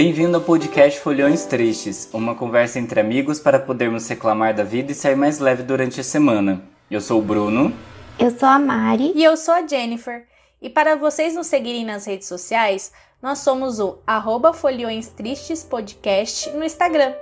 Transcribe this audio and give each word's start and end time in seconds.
Bem-vindo 0.00 0.36
ao 0.36 0.44
podcast 0.44 1.00
Folhões 1.00 1.44
Tristes, 1.44 2.08
uma 2.14 2.32
conversa 2.32 2.78
entre 2.78 3.00
amigos 3.00 3.40
para 3.40 3.58
podermos 3.58 4.06
reclamar 4.06 4.54
da 4.54 4.62
vida 4.62 4.92
e 4.92 4.94
sair 4.94 5.16
mais 5.16 5.40
leve 5.40 5.64
durante 5.64 6.00
a 6.00 6.04
semana. 6.04 6.62
Eu 6.88 7.00
sou 7.00 7.18
o 7.18 7.22
Bruno. 7.22 7.74
Eu 8.16 8.30
sou 8.30 8.48
a 8.48 8.60
Mari. 8.60 9.10
E 9.16 9.24
eu 9.24 9.36
sou 9.36 9.52
a 9.52 9.66
Jennifer. 9.66 10.24
E 10.62 10.70
para 10.70 10.94
vocês 10.94 11.34
nos 11.34 11.48
seguirem 11.48 11.84
nas 11.84 12.06
redes 12.06 12.28
sociais, 12.28 12.92
nós 13.20 13.40
somos 13.40 13.80
o 13.80 13.98
arroba 14.06 14.52
Folhões 14.52 15.08
Tristes 15.08 15.64
Podcast 15.64 16.48
no 16.50 16.62
Instagram. 16.62 17.12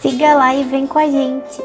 Siga 0.00 0.32
lá 0.32 0.54
e 0.54 0.64
vem 0.64 0.86
com 0.86 0.98
a 0.98 1.10
gente. 1.10 1.62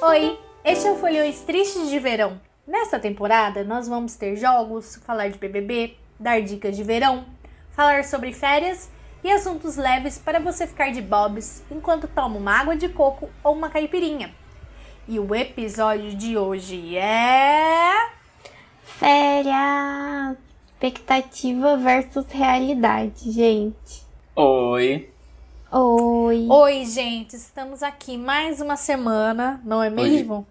Oi, 0.00 0.38
este 0.64 0.86
é 0.86 0.90
o 0.92 0.96
Folhões 0.96 1.42
Tristes 1.42 1.90
de 1.90 1.98
Verão. 1.98 2.47
Nesta 2.68 3.00
temporada, 3.00 3.64
nós 3.64 3.88
vamos 3.88 4.14
ter 4.14 4.36
jogos, 4.36 4.96
falar 4.96 5.28
de 5.28 5.38
BBB, 5.38 5.96
dar 6.20 6.42
dicas 6.42 6.76
de 6.76 6.82
verão, 6.82 7.24
falar 7.70 8.04
sobre 8.04 8.30
férias 8.30 8.90
e 9.24 9.30
assuntos 9.30 9.78
leves 9.78 10.18
para 10.18 10.38
você 10.38 10.66
ficar 10.66 10.92
de 10.92 11.00
bobs 11.00 11.62
enquanto 11.70 12.06
toma 12.06 12.36
uma 12.36 12.52
água 12.52 12.76
de 12.76 12.90
coco 12.90 13.30
ou 13.42 13.54
uma 13.54 13.70
caipirinha. 13.70 14.34
E 15.08 15.18
o 15.18 15.34
episódio 15.34 16.14
de 16.14 16.36
hoje 16.36 16.94
é. 16.98 18.10
Férias! 18.82 20.36
Expectativa 20.66 21.74
versus 21.78 22.26
realidade, 22.28 23.30
gente. 23.32 24.02
Oi. 24.36 25.08
Oi. 25.72 26.46
Oi, 26.50 26.84
gente, 26.84 27.34
estamos 27.34 27.82
aqui 27.82 28.18
mais 28.18 28.60
uma 28.60 28.76
semana, 28.76 29.58
não 29.64 29.82
é 29.82 29.88
mesmo? 29.88 30.46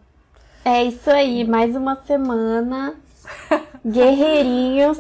É 0.69 0.83
isso 0.83 1.09
aí, 1.09 1.45
mais 1.45 1.73
uma 1.77 1.95
semana. 2.05 2.95
Guerreirinhos. 3.85 4.99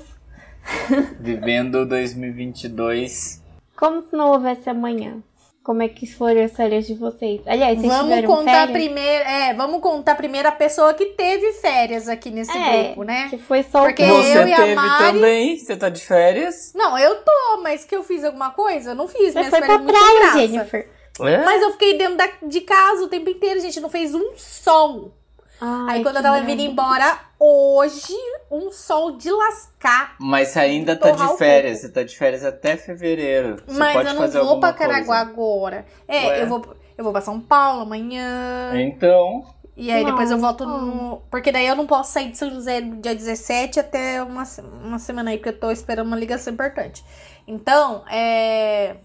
Vivendo 1.19 1.85
2022. 1.85 3.43
Como 3.77 4.01
se 4.01 4.15
não 4.15 4.31
houvesse 4.31 4.69
amanhã. 4.69 5.21
Como 5.61 5.83
é 5.83 5.89
que 5.89 6.07
foram 6.07 6.41
as 6.45 6.53
férias 6.53 6.87
de 6.87 6.93
vocês? 6.93 7.41
Aliás, 7.45 7.77
vocês 7.77 7.91
Vamos 7.91 8.07
tiveram 8.15 8.33
contar 8.33 8.67
férias? 8.67 8.71
primeiro, 8.71 9.23
é, 9.25 9.53
vamos 9.53 9.81
contar 9.81 10.15
primeiro 10.15 10.47
a 10.47 10.51
pessoa 10.53 10.93
que 10.93 11.07
teve 11.07 11.51
férias 11.51 12.07
aqui 12.07 12.29
nesse 12.29 12.57
É, 12.57 12.83
grupo, 12.85 13.03
né? 13.03 13.27
Que 13.29 13.37
foi 13.37 13.63
só 13.63 13.83
Porque 13.83 14.05
Você 14.05 14.37
eu 14.37 14.47
e 14.47 14.53
a 14.53 14.55
teve 14.55 14.75
Mari- 14.75 15.03
também? 15.13 15.57
Você 15.57 15.75
tá 15.75 15.89
de 15.89 15.99
férias? 16.05 16.71
Não, 16.73 16.97
eu 16.97 17.15
tô, 17.17 17.59
mas 17.61 17.83
que 17.83 17.93
eu 17.93 18.01
fiz 18.03 18.23
alguma 18.23 18.51
coisa? 18.51 18.91
Eu 18.91 18.95
não 18.95 19.09
fiz, 19.09 19.33
Você 19.33 19.39
minhas 19.39 19.49
foi 19.49 19.59
pra 19.59 19.77
férias 19.79 19.91
praia. 19.91 20.31
Jennifer. 20.47 20.89
É? 21.19 21.43
Mas 21.43 21.61
eu 21.61 21.71
fiquei 21.73 21.97
dentro 21.97 22.15
da- 22.15 22.31
de 22.47 22.61
casa 22.61 23.03
o 23.03 23.09
tempo 23.09 23.29
inteiro, 23.29 23.59
gente, 23.59 23.81
não 23.81 23.89
fez 23.89 24.15
um 24.15 24.31
sol. 24.37 25.11
Ai, 25.59 25.97
Aí 25.97 26.03
quando 26.03 26.17
eu 26.17 26.21
tava 26.21 26.41
vindo 26.41 26.61
embora, 26.61 27.19
hoje, 27.39 28.13
um 28.51 28.71
sol 28.71 29.17
de 29.17 29.31
lascar. 29.31 30.15
Mas 30.19 30.49
você 30.49 30.59
ainda 30.59 30.95
tá 30.95 31.11
de 31.11 31.37
férias. 31.37 31.79
Você 31.79 31.89
tá 31.89 32.03
de 32.03 32.15
férias 32.17 32.43
até 32.45 32.77
fevereiro. 32.77 33.57
Você 33.65 33.77
mas 33.79 33.93
pode 33.93 34.07
eu 34.09 34.13
não 34.13 34.21
fazer 34.21 34.39
vou 34.41 34.59
pra 34.59 34.73
Caraguá 34.73 35.25
coisa. 35.25 35.31
agora. 35.31 35.85
É, 36.07 36.27
Ué? 36.27 36.43
eu 36.43 36.47
vou, 36.47 36.75
eu 36.97 37.03
vou 37.03 37.11
pra 37.11 37.21
São 37.21 37.39
Paulo 37.39 37.81
amanhã. 37.81 38.71
Então, 38.75 39.45
E 39.75 39.91
aí 39.91 40.05
depois 40.05 40.29
eu 40.29 40.37
volto 40.37 40.65
no. 40.65 41.21
Porque 41.31 41.51
daí 41.51 41.65
eu 41.67 41.75
não 41.75 41.87
posso 41.87 42.13
sair 42.13 42.29
de 42.31 42.37
São 42.37 42.49
José 42.51 42.79
no 42.81 42.97
dia 43.01 43.15
17 43.15 43.79
até 43.79 44.21
uma, 44.21 44.43
uma 44.83 44.99
semana 44.99 45.31
aí, 45.31 45.37
porque 45.37 45.49
eu 45.49 45.59
tô 45.59 45.71
esperando 45.71 46.07
uma 46.07 46.17
ligação 46.17 46.53
importante. 46.53 47.03
Então, 47.47 48.03
é. 48.09 48.97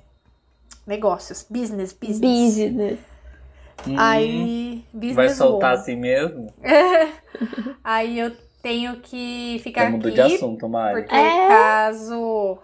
Negócios, 0.86 1.47
business, 1.48 1.92
business. 1.92 2.20
Business. 2.20 2.98
Hum, 3.86 3.94
Aí, 3.98 4.84
business 4.92 5.17
vai 5.17 5.29
soltar 5.30 5.70
woman. 5.73 5.83
assim 5.83 5.96
mesmo? 5.96 6.52
Aí 7.83 8.18
eu 8.18 8.33
tenho 8.62 9.01
que 9.01 9.61
ficar 9.62 9.90
mudou 9.90 10.08
aqui. 10.08 10.14
de 10.14 10.20
assunto, 10.20 10.68
Mari. 10.68 11.02
Porque 11.02 11.14
É. 11.14 11.48
caso. 11.48 12.58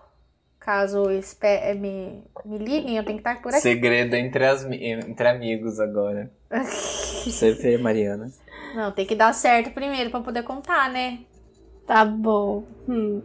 Caso 0.61 1.05
eh, 1.41 1.75
me, 1.75 2.23
me 2.45 2.59
liguem, 2.59 2.97
eu 2.99 3.05
tenho 3.05 3.17
que 3.17 3.21
estar 3.21 3.41
por 3.41 3.49
aqui. 3.49 3.61
Segredo 3.61 4.15
entre, 4.15 4.45
as, 4.45 4.65
entre 4.65 5.27
amigos 5.29 5.81
agora. 5.81 6.31
Você 6.61 7.53
vê, 7.53 7.79
Mariana. 7.79 8.31
Não, 8.75 8.93
tem 8.93 9.07
que 9.07 9.15
dar 9.15 9.33
certo 9.33 9.71
primeiro 9.71 10.11
pra 10.11 10.21
poder 10.21 10.43
contar, 10.43 10.91
né? 10.91 11.21
Tá 11.87 12.05
bom. 12.05 12.65
Hum. 12.87 13.23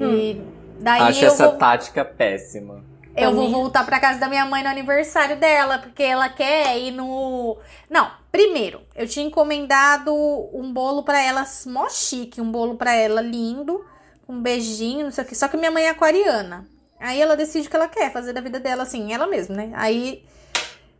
E 0.00 0.40
daí 0.80 1.02
Acho 1.02 1.24
eu 1.24 1.28
essa 1.28 1.48
vou, 1.48 1.58
tática 1.58 2.04
péssima. 2.04 2.84
Eu 3.16 3.34
vou 3.34 3.50
voltar 3.50 3.84
pra 3.84 3.98
casa 4.00 4.18
da 4.18 4.28
minha 4.28 4.44
mãe 4.44 4.62
no 4.62 4.68
aniversário 4.68 5.36
dela, 5.36 5.78
porque 5.78 6.02
ela 6.02 6.28
quer 6.28 6.78
ir 6.78 6.90
no. 6.90 7.58
Não, 7.90 8.10
primeiro, 8.30 8.80
eu 8.94 9.06
tinha 9.08 9.26
encomendado 9.26 10.12
um 10.52 10.72
bolo 10.72 11.02
pra 11.02 11.20
ela 11.22 11.44
mó 11.66 11.88
chique, 11.88 12.40
um 12.40 12.50
bolo 12.50 12.76
pra 12.76 12.94
ela 12.94 13.20
lindo, 13.20 13.84
com 14.26 14.34
um 14.34 14.42
beijinho, 14.42 15.04
não 15.04 15.10
sei 15.10 15.24
o 15.24 15.26
que. 15.26 15.34
Só 15.34 15.48
que 15.48 15.56
minha 15.56 15.70
mãe 15.70 15.84
é 15.84 15.90
aquariana. 15.90 16.66
Aí 16.98 17.20
ela 17.20 17.36
decide 17.36 17.66
o 17.66 17.70
que 17.70 17.76
ela 17.76 17.88
quer 17.88 18.12
fazer 18.12 18.32
da 18.32 18.40
vida 18.40 18.58
dela, 18.58 18.82
assim, 18.82 19.12
ela 19.12 19.26
mesma, 19.26 19.54
né? 19.56 19.72
Aí 19.74 20.24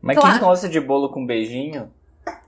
Mas 0.01 0.17
Claro. 0.19 0.39
quem 0.39 0.47
gosta 0.47 0.69
de 0.69 0.81
bolo 0.81 1.09
com 1.11 1.25
beijinho? 1.27 1.91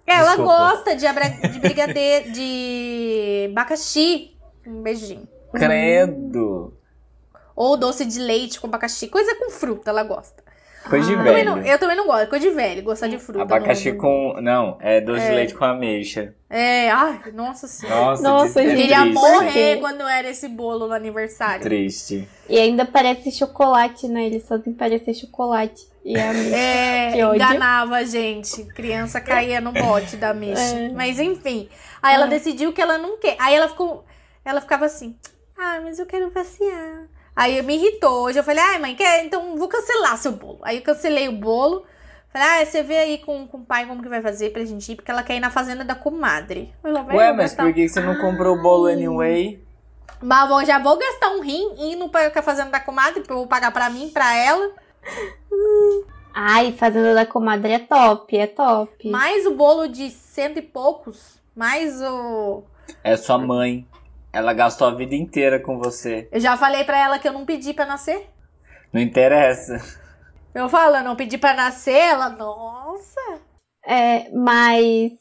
ela 0.06 0.28
Desculpa. 0.36 0.58
gosta 0.58 0.96
de, 0.96 1.06
abra... 1.06 1.28
de 1.28 1.58
brigadeiro, 1.60 2.32
de 2.32 3.48
abacaxi. 3.50 4.36
Um 4.66 4.82
beijinho. 4.82 5.26
Credo. 5.52 6.74
Ou 7.60 7.76
doce 7.76 8.04
de 8.04 8.20
leite 8.20 8.60
com 8.60 8.68
abacaxi. 8.68 9.08
Coisa 9.08 9.34
com 9.34 9.50
fruta, 9.50 9.90
ela 9.90 10.04
gosta. 10.04 10.46
Coisa 10.88 11.06
de 11.08 11.12
Ah. 11.14 11.18
Eu 11.18 11.24
também, 11.24 11.34
velho. 11.44 11.56
não, 11.56 11.62
eu 11.66 11.78
também 11.78 11.96
não 11.96 12.06
gosto, 12.06 12.28
coisa 12.28 12.48
de 12.48 12.54
velho, 12.54 12.82
gostar 12.84 13.08
de 13.08 13.18
fruta. 13.18 13.42
Abacaxi 13.42 13.90
não- 13.90 13.98
com. 13.98 14.40
Não, 14.40 14.78
é 14.80 15.00
doce 15.00 15.20
de 15.22 15.26
É. 15.32 15.34
leite 15.34 15.54
com 15.54 15.64
ameixa. 15.64 16.34
É, 16.48 16.88
ai, 16.88 17.20
nossa 17.34 17.66
senhora. 17.66 18.00
Nossa, 18.04 18.22
Nossa, 18.22 18.62
Eu 18.62 18.70
gente. 18.70 18.80
queria 18.82 19.00
triste. 19.00 19.12
morrer 19.14 19.76
quando 19.80 20.02
era 20.06 20.30
esse 20.30 20.48
bolo 20.48 20.86
no 20.86 20.94
aniversário. 20.94 21.62
Triste. 21.62 22.28
E 22.48 22.56
ainda 22.58 22.86
parece 22.86 23.32
chocolate, 23.32 24.06
né? 24.08 24.24
Eles 24.26 24.46
fazem 24.48 24.72
parecer 24.72 25.12
chocolate. 25.14 25.82
E 26.04 26.16
a 26.16 26.32
É, 26.32 27.12
Que 27.12 27.22
ódio. 27.24 27.34
enganava 27.44 27.96
a 27.96 28.04
gente. 28.04 28.64
Criança 28.72 29.20
caía 29.20 29.60
no 29.60 29.72
bote 29.72 30.16
da 30.16 30.32
Mish. 30.32 30.58
É. 30.72 30.88
Mas 30.90 31.18
enfim. 31.18 31.68
Aí 32.00 32.14
ela 32.14 32.26
É. 32.26 32.30
decidiu 32.30 32.72
que 32.72 32.80
ela 32.80 32.96
não 32.96 33.18
quer. 33.18 33.36
Aí 33.40 33.54
ela 33.54 33.68
ficou. 33.68 34.04
Ela 34.44 34.60
ficava 34.60 34.86
assim. 34.86 35.16
Ah, 35.58 35.80
mas 35.82 35.98
eu 35.98 36.06
quero 36.06 36.30
passear. 36.30 37.08
Aí 37.38 37.62
me 37.62 37.76
irritou. 37.76 38.24
Hoje 38.24 38.36
eu 38.40 38.42
falei, 38.42 38.62
ai, 38.64 38.78
mãe, 38.80 38.96
quer? 38.96 39.24
Então 39.24 39.56
vou 39.56 39.68
cancelar 39.68 40.16
seu 40.18 40.32
bolo. 40.32 40.58
Aí 40.62 40.78
eu 40.78 40.82
cancelei 40.82 41.28
o 41.28 41.32
bolo. 41.38 41.84
Falei, 42.32 42.48
ah, 42.62 42.66
você 42.66 42.82
vê 42.82 42.96
aí 42.98 43.18
com, 43.18 43.46
com 43.46 43.58
o 43.58 43.64
pai 43.64 43.86
como 43.86 44.02
que 44.02 44.08
vai 44.08 44.20
fazer 44.20 44.50
pra 44.52 44.64
gente 44.64 44.90
ir, 44.90 44.96
porque 44.96 45.08
ela 45.10 45.22
quer 45.22 45.36
ir 45.36 45.40
na 45.40 45.48
fazenda 45.48 45.84
da 45.84 45.94
comadre. 45.94 46.74
Ela 46.82 47.02
vai 47.02 47.16
Ué, 47.16 47.28
mas 47.32 47.50
gastar- 47.52 47.62
por 47.62 47.72
que 47.72 47.88
você 47.88 48.00
não 48.00 48.16
comprou 48.16 48.56
o 48.56 48.60
bolo 48.62 48.86
anyway? 48.86 49.62
Mas 50.20 50.48
vou- 50.48 50.64
já 50.64 50.80
vou 50.80 50.98
gastar 50.98 51.28
um 51.30 51.40
rim 51.40 51.74
indo 51.78 52.08
pra 52.08 52.28
pra 52.28 52.42
fazenda 52.42 52.70
da 52.70 52.80
comadre, 52.80 53.22
pra 53.22 53.36
eu 53.36 53.46
pagar 53.46 53.70
pra 53.70 53.88
mim, 53.88 54.10
pra 54.12 54.36
ela. 54.36 54.72
Ai, 56.34 56.72
Fazenda 56.72 57.14
da 57.14 57.24
Comadre 57.24 57.72
é 57.72 57.78
top, 57.78 58.36
é 58.36 58.46
top. 58.46 59.10
Mais 59.10 59.46
o 59.46 59.54
bolo 59.54 59.88
de 59.88 60.10
cento 60.10 60.58
e 60.58 60.62
poucos. 60.62 61.40
Mais 61.54 62.00
o. 62.02 62.62
É 63.02 63.16
sua 63.16 63.38
mãe. 63.38 63.86
Ela 64.32 64.52
gastou 64.52 64.86
a 64.88 64.94
vida 64.94 65.14
inteira 65.14 65.58
com 65.58 65.78
você. 65.78 66.28
Eu 66.30 66.40
já 66.40 66.56
falei 66.56 66.84
pra 66.84 66.98
ela 66.98 67.18
que 67.18 67.26
eu 67.28 67.32
não 67.32 67.44
pedi 67.44 67.72
pra 67.72 67.86
nascer. 67.86 68.28
Não 68.92 69.00
interessa. 69.00 69.80
Eu 70.54 70.68
falo, 70.68 70.96
eu 70.96 71.04
não 71.04 71.16
pedi 71.16 71.38
pra 71.38 71.54
nascer, 71.54 71.92
ela, 71.96 72.28
nossa. 72.30 73.20
É, 73.86 74.30
mas 74.30 75.12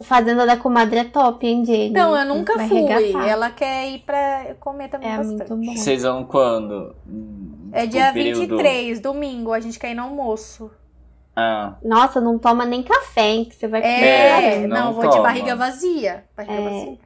Fazenda 0.00 0.46
da 0.46 0.56
Comadre 0.56 0.98
é 1.00 1.04
top, 1.04 1.44
hein, 1.46 1.64
Jenny? 1.64 1.88
Então, 1.88 2.16
eu 2.16 2.24
nunca 2.24 2.52
fui. 2.68 2.88
arregaçar. 2.88 3.26
Ela 3.28 3.50
quer 3.50 3.88
ir 3.88 3.98
pra 4.00 4.54
comer 4.60 4.88
também 4.88 5.12
É 5.12 5.16
bastante. 5.16 5.50
muito 5.50 5.56
bom. 5.56 5.74
Vocês 5.76 6.02
vão 6.04 6.24
quando? 6.24 6.94
É 7.72 7.82
O 7.84 7.88
dia 7.88 8.12
período- 8.12 8.40
23, 8.56 9.00
domingo, 9.00 9.52
a 9.52 9.58
gente 9.60 9.78
quer 9.78 9.90
ir 9.90 9.94
no 9.94 10.04
almoço. 10.04 10.70
Ah, 11.34 11.74
Nossa, 11.84 12.20
não 12.20 12.38
toma 12.38 12.64
nem 12.64 12.82
café, 12.82 13.28
hein? 13.30 13.44
Que 13.44 13.54
você 13.56 13.66
vai 13.68 13.80
comer. 13.80 13.94
É, 13.94 14.54
É, 14.62 14.66
não, 14.66 14.76
não 14.86 14.92
vou 14.92 15.04
de 15.04 15.10
toma. 15.10 15.22
barriga 15.24 15.54
vazia. 15.56 16.24
Barriga 16.36 16.54
É. 16.54 16.64
vazia. 16.64 16.98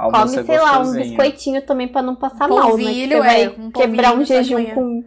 Almoço 0.00 0.26
Come, 0.26 0.38
é 0.38 0.44
sei 0.44 0.58
lá, 0.60 0.78
um 0.80 0.92
biscoitinho 0.92 1.62
também 1.62 1.88
pra 1.88 2.02
não 2.02 2.14
passar 2.16 2.48
mal, 2.48 2.58
né? 2.58 2.64
Que 2.64 2.70
Polvilho, 2.70 3.16
você 3.16 3.18
vai 3.22 3.44
é, 3.44 3.48
um 3.50 3.70
quebrar 3.70 4.14
um 4.14 4.24
jejum 4.24 4.64
com... 4.74 5.04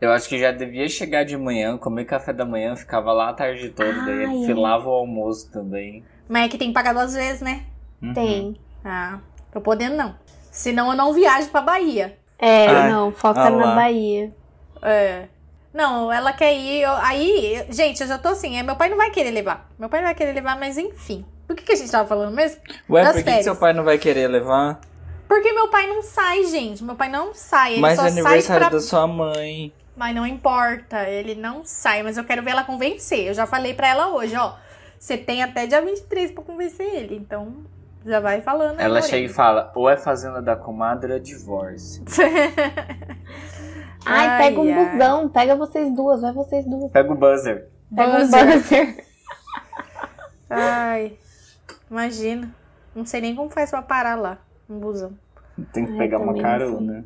Eu 0.00 0.12
acho 0.12 0.28
que 0.28 0.38
já 0.38 0.52
devia 0.52 0.88
chegar 0.88 1.24
de 1.24 1.36
manhã, 1.36 1.76
comer 1.76 2.04
café 2.04 2.32
da 2.32 2.44
manhã, 2.44 2.74
ficava 2.76 3.12
lá 3.12 3.30
a 3.30 3.32
tarde 3.32 3.70
toda, 3.70 3.92
daí 4.04 4.24
Ai, 4.24 4.46
filava 4.46 4.88
o 4.88 4.92
almoço 4.92 5.50
também. 5.50 6.04
Mas 6.28 6.44
é 6.44 6.48
que 6.48 6.58
tem 6.58 6.68
que 6.68 6.74
pagar 6.74 6.92
duas 6.92 7.14
vezes, 7.14 7.40
né? 7.42 7.64
Uhum. 8.02 8.12
Tem. 8.14 8.56
Ah, 8.84 9.18
tô 9.52 9.60
podendo 9.60 9.96
não. 9.96 10.14
Senão 10.50 10.90
eu 10.90 10.96
não 10.96 11.12
viajo 11.12 11.48
pra 11.50 11.60
Bahia. 11.60 12.16
É, 12.38 12.66
Ah, 12.68 12.88
não, 12.88 13.12
foca 13.12 13.40
ah 13.40 13.50
na. 13.50 13.74
Bahia. 13.74 14.32
É. 14.82 15.24
Não, 15.72 16.10
ela 16.10 16.32
quer 16.32 16.54
ir. 16.54 16.82
eu- 16.82 16.96
aí, 17.02 17.66
gente, 17.68 18.00
eu 18.00 18.06
já 18.06 18.16
tô 18.16 18.28
assim. 18.28 18.56
é, 18.56 18.62
Meu 18.62 18.76
pai 18.76 18.88
não 18.88 18.96
vai 18.96 19.10
querer 19.10 19.30
levar. 19.30 19.70
Meu 19.78 19.88
pai 19.88 20.00
não 20.00 20.06
vai 20.08 20.14
querer 20.14 20.32
levar, 20.32 20.58
mas 20.58 20.78
enfim. 20.78 21.24
Do 21.48 21.54
que, 21.54 21.62
que 21.64 21.72
a 21.72 21.76
gente 21.76 21.90
tava 21.90 22.08
falando 22.08 22.34
mesmo? 22.34 22.60
Ué, 22.90 23.02
Das 23.04 23.14
por 23.16 23.24
que, 23.24 23.36
que 23.36 23.42
seu 23.44 23.56
pai 23.56 23.72
não 23.72 23.84
vai 23.84 23.98
querer 23.98 24.28
levar? 24.28 24.80
Porque 25.28 25.52
meu 25.52 25.68
pai 25.68 25.86
não 25.86 26.02
sai, 26.02 26.44
gente. 26.44 26.82
Meu 26.84 26.94
pai 26.94 27.08
não 27.08 27.32
sai. 27.34 27.72
Ele 27.74 27.80
Mas 27.80 27.96
só 27.96 28.06
é 28.06 28.10
sai 28.10 28.20
aniversário 28.22 28.66
pra. 28.66 28.76
da 28.76 28.80
sua 28.80 29.06
mãe. 29.06 29.72
Mas 29.96 30.14
não 30.14 30.26
importa. 30.26 31.08
Ele 31.08 31.34
não 31.34 31.62
sai. 31.64 32.02
Mas 32.02 32.16
eu 32.16 32.24
quero 32.24 32.42
ver 32.42 32.50
ela 32.52 32.64
convencer. 32.64 33.26
Eu 33.26 33.34
já 33.34 33.46
falei 33.46 33.74
pra 33.74 33.88
ela 33.88 34.08
hoje, 34.08 34.36
ó. 34.36 34.54
Você 34.98 35.16
tem 35.16 35.42
até 35.42 35.66
dia 35.66 35.80
23 35.82 36.30
pra 36.32 36.42
convencer 36.44 36.86
ele. 36.86 37.16
Então, 37.16 37.54
Já 38.04 38.20
vai 38.20 38.40
falando. 38.40 38.78
Ela 38.80 39.02
chega 39.02 39.26
e 39.26 39.28
fala, 39.28 39.72
ou 39.74 39.90
é 39.90 39.96
fazenda 39.96 40.40
da 40.40 40.54
comadre 40.56 41.10
ou 41.10 41.16
é 41.16 41.20
divórcio. 41.20 42.04
Ai, 44.04 44.26
Ai, 44.28 44.38
pega 44.44 44.60
um 44.60 44.72
ai. 44.72 44.92
busão, 44.92 45.28
pega 45.28 45.56
vocês 45.56 45.92
duas, 45.94 46.20
vai 46.20 46.32
vocês 46.32 46.64
duas. 46.64 46.92
Pega 46.92 47.12
o 47.12 47.16
buzzer. 47.16 47.68
Pega 47.94 48.18
Buzzer. 48.18 48.46
buzzer. 48.46 49.04
Ai, 50.48 51.12
imagina. 51.90 52.54
Não 52.94 53.04
sei 53.04 53.20
nem 53.20 53.34
como 53.34 53.50
faz 53.50 53.70
pra 53.70 53.82
parar 53.82 54.14
lá, 54.14 54.38
um 54.68 54.78
busão. 54.78 55.16
Tem 55.72 55.86
que 55.86 55.96
pegar 55.96 56.18
uma 56.18 56.40
carona. 56.40 57.04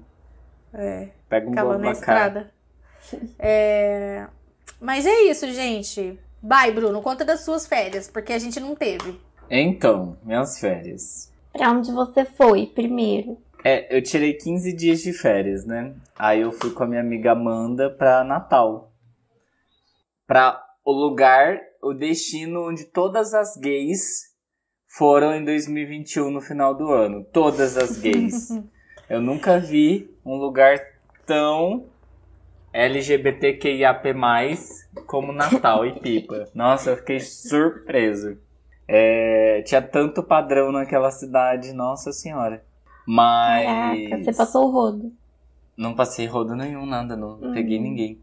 É, 0.73 1.09
Pega 1.29 1.49
um 1.49 1.69
lá 1.69 1.79
na 1.79 1.93
estrada. 1.93 2.53
É, 3.39 4.27
Mas 4.79 5.07
é 5.07 5.23
isso, 5.23 5.51
gente. 5.51 6.19
Vai, 6.43 6.71
Bruno, 6.71 7.01
conta 7.01 7.25
das 7.25 7.41
suas 7.41 7.67
férias, 7.67 8.09
porque 8.09 8.31
a 8.33 8.39
gente 8.39 8.61
não 8.61 8.75
teve. 8.75 9.19
Então, 9.49 10.19
minhas 10.23 10.61
férias. 10.61 11.33
Pra 11.51 11.71
onde 11.71 11.91
você 11.91 12.27
foi 12.27 12.67
primeiro? 12.67 13.39
É, 13.65 13.95
eu 13.95 14.03
tirei 14.03 14.35
15 14.35 14.73
dias 14.75 15.01
de 15.01 15.13
férias, 15.13 15.65
né? 15.65 15.95
Aí 16.19 16.41
eu 16.43 16.53
fui 16.53 16.71
com 16.73 16.85
a 16.85 16.87
minha 16.87 17.01
amiga 17.01 17.33
Amanda 17.33 17.91
pra 17.91 18.23
Natal. 18.23 18.93
Pra 20.27 20.63
o 20.85 20.93
lugar, 20.93 21.59
o 21.83 21.93
destino 21.93 22.69
onde 22.69 22.85
todas 22.85 23.35
as 23.35 23.57
gays 23.57 24.30
foram 24.93 25.33
em 25.37 25.45
2021 25.45 26.31
no 26.33 26.41
final 26.41 26.75
do 26.75 26.91
ano. 26.91 27.25
Todas 27.33 27.77
as 27.77 27.97
gays. 27.97 28.49
eu 29.09 29.21
nunca 29.21 29.59
vi 29.61 30.11
um 30.27 30.35
lugar 30.35 30.81
tão 31.25 31.85
LGBTQIAP+, 32.73 34.09
como 35.07 35.33
Natal 35.33 35.87
e 35.87 35.99
Pipa. 36.01 36.49
Nossa, 36.53 36.91
eu 36.91 36.97
fiquei 36.97 37.21
surpreso. 37.21 38.37
É, 38.89 39.63
tinha 39.63 39.81
tanto 39.81 40.25
padrão 40.25 40.73
naquela 40.73 41.13
cidade, 41.13 41.73
nossa 41.73 42.13
senhora. 42.13 42.65
Mas. 43.07 43.65
Caraca, 44.09 44.25
você 44.25 44.37
passou 44.37 44.67
o 44.67 44.71
rodo. 44.73 45.13
Não 45.77 45.95
passei 45.95 46.27
rodo 46.27 46.57
nenhum, 46.57 46.85
nada, 46.85 47.17
não 47.17 47.39
Hum. 47.41 47.53
peguei 47.55 47.79
ninguém. 47.79 48.19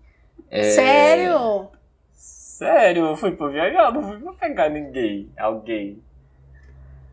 É, 0.52 0.64
Sério? 0.64 1.68
Sério, 2.14 3.06
eu 3.06 3.16
fui 3.16 3.32
pra 3.32 3.48
viajar, 3.48 3.92
não 3.94 4.04
fui 4.04 4.20
pra 4.20 4.34
pegar 4.34 4.70
ninguém, 4.70 5.30
alguém. 5.38 6.02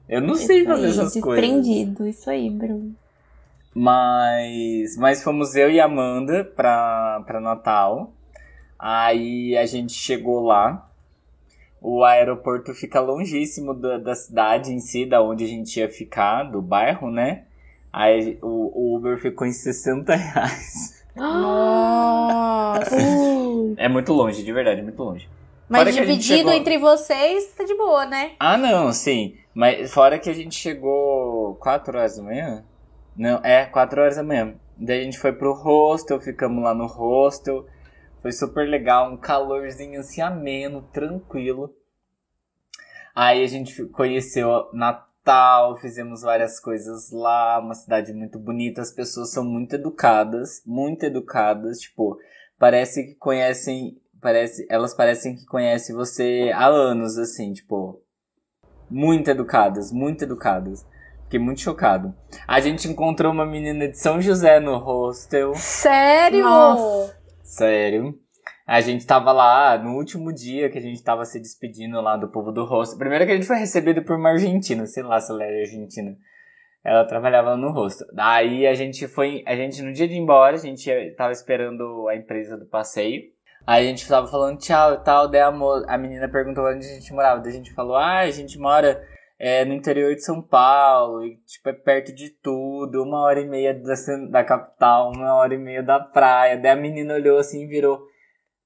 Eu 0.09 0.21
não 0.21 0.35
sei 0.35 0.59
Isso 0.59 0.67
fazer 0.69 0.85
aí, 0.87 0.91
essas 0.91 1.21
coisas. 1.21 1.43
desprendido, 1.45 2.07
isso 2.07 2.29
aí, 2.31 2.51
Bruno. 2.51 2.95
Mas, 3.75 4.97
mas 4.97 5.23
fomos 5.23 5.55
eu 5.57 5.71
e 5.71 5.81
a 5.81 5.87
Amanda 5.87 6.45
pra, 6.45 7.23
pra 7.27 7.41
Natal. 7.41 8.13
Aí 8.79 9.57
a 9.57 9.67
gente 9.67 9.93
chegou 9.95 10.41
lá. 10.45 10.89
O 11.81 12.05
aeroporto 12.05 12.73
fica 12.73 13.01
longíssimo 13.01 13.75
da, 13.75 13.99
da 13.99 14.15
cidade 14.15 14.73
em 14.73 14.79
si, 14.81 15.05
da 15.05 15.23
onde 15.23 15.45
a 15.45 15.49
gente 15.49 15.79
ia 15.79 15.89
ficar, 15.91 16.45
do 16.45 16.63
bairro, 16.63 17.11
né? 17.11 17.43
Aí 17.93 18.39
o, 18.43 18.93
o 18.93 18.97
Uber 18.97 19.19
ficou 19.21 19.47
em 19.47 19.53
60 19.53 20.15
reais. 20.15 21.05
Nossa. 21.15 22.97
Uh, 22.97 23.75
É 23.77 23.89
muito 23.89 24.13
longe, 24.13 24.43
de 24.43 24.53
verdade, 24.53 24.83
muito 24.83 25.03
longe. 25.03 25.29
Mas 25.69 25.83
Fora 25.83 25.93
dividido 25.93 26.23
chegou- 26.39 26.53
entre 26.53 26.79
vocês, 26.79 27.53
tá 27.57 27.65
de 27.65 27.75
boa, 27.75 28.07
né? 28.07 28.33
Ah, 28.39 28.57
não, 28.57 28.93
sim. 28.93 29.35
Mas 29.55 29.93
fora 29.95 30.19
que 30.19 30.29
a 30.29 30.35
gente 30.35 30.57
chegou 30.57 31.55
4 31.57 31.97
horas 31.97 32.17
da 32.17 32.23
manhã? 32.23 32.65
Não, 33.17 33.41
é, 33.45 33.65
4 33.65 34.01
horas 34.01 34.17
da 34.17 34.23
manhã. 34.25 34.57
Daí 34.77 35.01
a 35.01 35.05
gente 35.05 35.19
foi 35.19 35.33
pro 35.33 35.55
hostel, 35.55 36.21
ficamos 36.21 36.63
lá 36.65 36.75
no 36.75 36.87
hostel. 36.87 37.65
Foi 38.21 38.33
super 38.33 38.69
legal, 38.69 39.13
um 39.13 39.17
calorzinho 39.17 40.01
assim 40.01 40.21
ameno, 40.21 40.83
tranquilo. 40.93 41.73
Aí 43.15 43.45
a 43.45 43.47
gente 43.47 43.85
conheceu 43.87 44.69
Natal, 44.73 45.77
fizemos 45.77 46.23
várias 46.23 46.59
coisas 46.59 47.13
lá, 47.13 47.61
uma 47.61 47.75
cidade 47.75 48.13
muito 48.13 48.41
bonita, 48.41 48.81
as 48.81 48.93
pessoas 48.93 49.31
são 49.31 49.45
muito 49.45 49.75
educadas, 49.75 50.63
muito 50.67 51.05
educadas, 51.05 51.79
tipo, 51.79 52.19
parece 52.59 53.05
que 53.05 53.15
conhecem, 53.15 54.01
parece, 54.21 54.67
elas 54.69 54.95
parecem 54.95 55.37
que 55.37 55.47
conhecem 55.47 55.95
você 55.95 56.51
há 56.53 56.67
anos, 56.67 57.17
assim, 57.17 57.53
tipo, 57.53 58.03
muito 58.91 59.31
educadas, 59.31 59.93
muito 59.93 60.25
educadas. 60.25 60.87
Fiquei 61.25 61.41
muito 61.41 61.61
chocado. 61.61 62.15
A 62.47 62.61
gente 62.61 62.87
encontrou 62.87 63.33
uma 63.33 63.47
menina 63.47 63.89
de 63.89 63.99
São 63.99 64.21
José 64.21 64.61
no 64.61 64.77
hostel. 64.79 65.55
Sério? 65.55 66.45
Nossa. 66.45 67.17
Sério. 67.43 68.19
A 68.67 68.81
gente 68.81 69.07
tava 69.07 69.31
lá 69.33 69.77
no 69.77 69.95
último 69.97 70.33
dia 70.33 70.71
que 70.71 70.79
a 70.79 70.81
gente 70.81 71.03
tava 71.03 71.25
se 71.25 71.39
despedindo 71.39 72.01
lá 72.01 72.17
do 72.17 72.29
povo 72.29 72.51
do 72.51 72.65
hostel. 72.65 72.99
Primeiro 72.99 73.27
que 73.27 73.33
a 73.33 73.35
gente 73.35 73.47
foi 73.47 73.59
recebido 73.59 74.03
por 74.03 74.17
uma 74.17 74.31
argentina, 74.31 74.87
sei 74.87 75.03
lá 75.03 75.21
se 75.21 75.31
ela 75.31 75.45
era 75.45 75.61
argentina. 75.61 76.17
Ela 76.83 77.05
trabalhava 77.05 77.57
no 77.57 77.73
hostel. 77.73 78.07
Daí 78.15 78.67
a 78.67 78.75
gente 78.75 79.07
foi, 79.07 79.43
a 79.47 79.55
gente 79.55 79.83
no 79.83 79.93
dia 79.93 80.09
de 80.09 80.15
ir 80.15 80.19
embora, 80.19 80.55
a 80.55 80.59
gente 80.59 80.91
tava 81.17 81.33
esperando 81.33 82.09
a 82.09 82.17
empresa 82.17 82.57
do 82.57 82.67
passeio. 82.67 83.34
Aí 83.67 83.87
a 83.87 83.89
gente 83.89 84.07
tava 84.07 84.27
falando 84.27 84.59
tchau 84.59 84.95
e 84.95 84.99
tal, 84.99 85.27
daí 85.27 85.41
a, 85.41 85.49
a 85.49 85.99
menina 85.99 86.29
perguntou 86.29 86.65
onde 86.65 86.87
a 86.87 86.95
gente 86.95 87.13
morava. 87.13 87.41
Daí 87.41 87.51
a 87.51 87.57
gente 87.57 87.73
falou, 87.73 87.97
ah, 87.97 88.21
a 88.21 88.31
gente 88.31 88.59
mora 88.59 89.03
é, 89.39 89.65
no 89.65 89.73
interior 89.73 90.15
de 90.15 90.23
São 90.23 90.43
Paulo, 90.43 91.25
e 91.25 91.37
tipo, 91.47 91.69
é 91.69 91.73
perto 91.73 92.15
de 92.15 92.31
tudo, 92.31 93.03
uma 93.03 93.21
hora 93.23 93.41
e 93.41 93.49
meia 93.49 93.75
da, 93.75 93.95
da 94.31 94.45
capital, 94.45 95.11
uma 95.13 95.35
hora 95.35 95.55
e 95.55 95.59
meia 95.59 95.83
da 95.83 95.99
praia. 95.99 96.59
Daí 96.59 96.73
a 96.73 96.77
menina 96.77 97.15
olhou 97.15 97.39
assim 97.39 97.65
e 97.65 97.67
virou, 97.67 98.01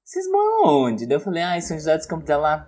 vocês 0.03 0.25
moram 0.29 0.83
onde? 0.83 1.07
Daí 1.07 1.15
eu 1.15 1.21
falei, 1.21 1.43
ah, 1.43 1.57
em 1.57 1.61
São 1.61 1.77
José 1.77 1.95
dos 1.95 2.05
Campos 2.05 2.25
dela. 2.25 2.67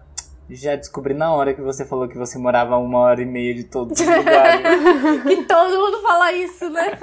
Já 0.53 0.75
descobri 0.75 1.13
na 1.13 1.33
hora 1.33 1.53
que 1.53 1.61
você 1.61 1.85
falou 1.85 2.09
que 2.09 2.17
você 2.17 2.37
morava 2.37 2.77
uma 2.77 2.99
hora 2.99 3.21
e 3.21 3.25
meia 3.25 3.55
de 3.55 3.63
todos 3.63 3.97
os 3.97 4.05
lugares. 4.05 4.61
Que 5.23 5.45
todo 5.45 5.79
mundo 5.79 6.01
fala 6.01 6.33
isso, 6.33 6.69
né? 6.69 6.99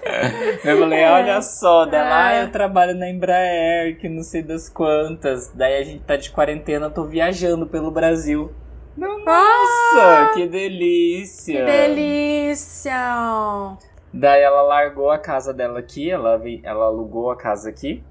eu 0.62 0.78
falei, 0.78 1.04
olha 1.06 1.40
só, 1.40 1.86
dela, 1.86 2.26
ah, 2.26 2.32
É. 2.34 2.42
eu 2.44 2.52
trabalho 2.52 2.94
na 2.94 3.08
Embraer, 3.08 3.98
que 3.98 4.06
não 4.06 4.22
sei 4.22 4.42
das 4.42 4.68
quantas. 4.68 5.50
Daí 5.54 5.78
a 5.78 5.82
gente 5.82 6.04
tá 6.04 6.16
de 6.16 6.30
quarentena, 6.30 6.90
tô 6.90 7.04
viajando 7.04 7.66
pelo 7.66 7.90
Brasil. 7.90 8.52
Nossa, 8.96 10.32
que 10.34 10.46
delícia! 10.46 11.64
Que 11.64 11.64
delícia! 11.64 13.78
Daí 14.12 14.42
ela 14.42 14.62
largou 14.62 15.10
a 15.10 15.18
casa 15.18 15.54
dela 15.54 15.78
aqui, 15.78 16.10
ela, 16.10 16.38
ela 16.62 16.84
alugou 16.84 17.30
a 17.30 17.36
casa 17.36 17.70
aqui. 17.70 18.02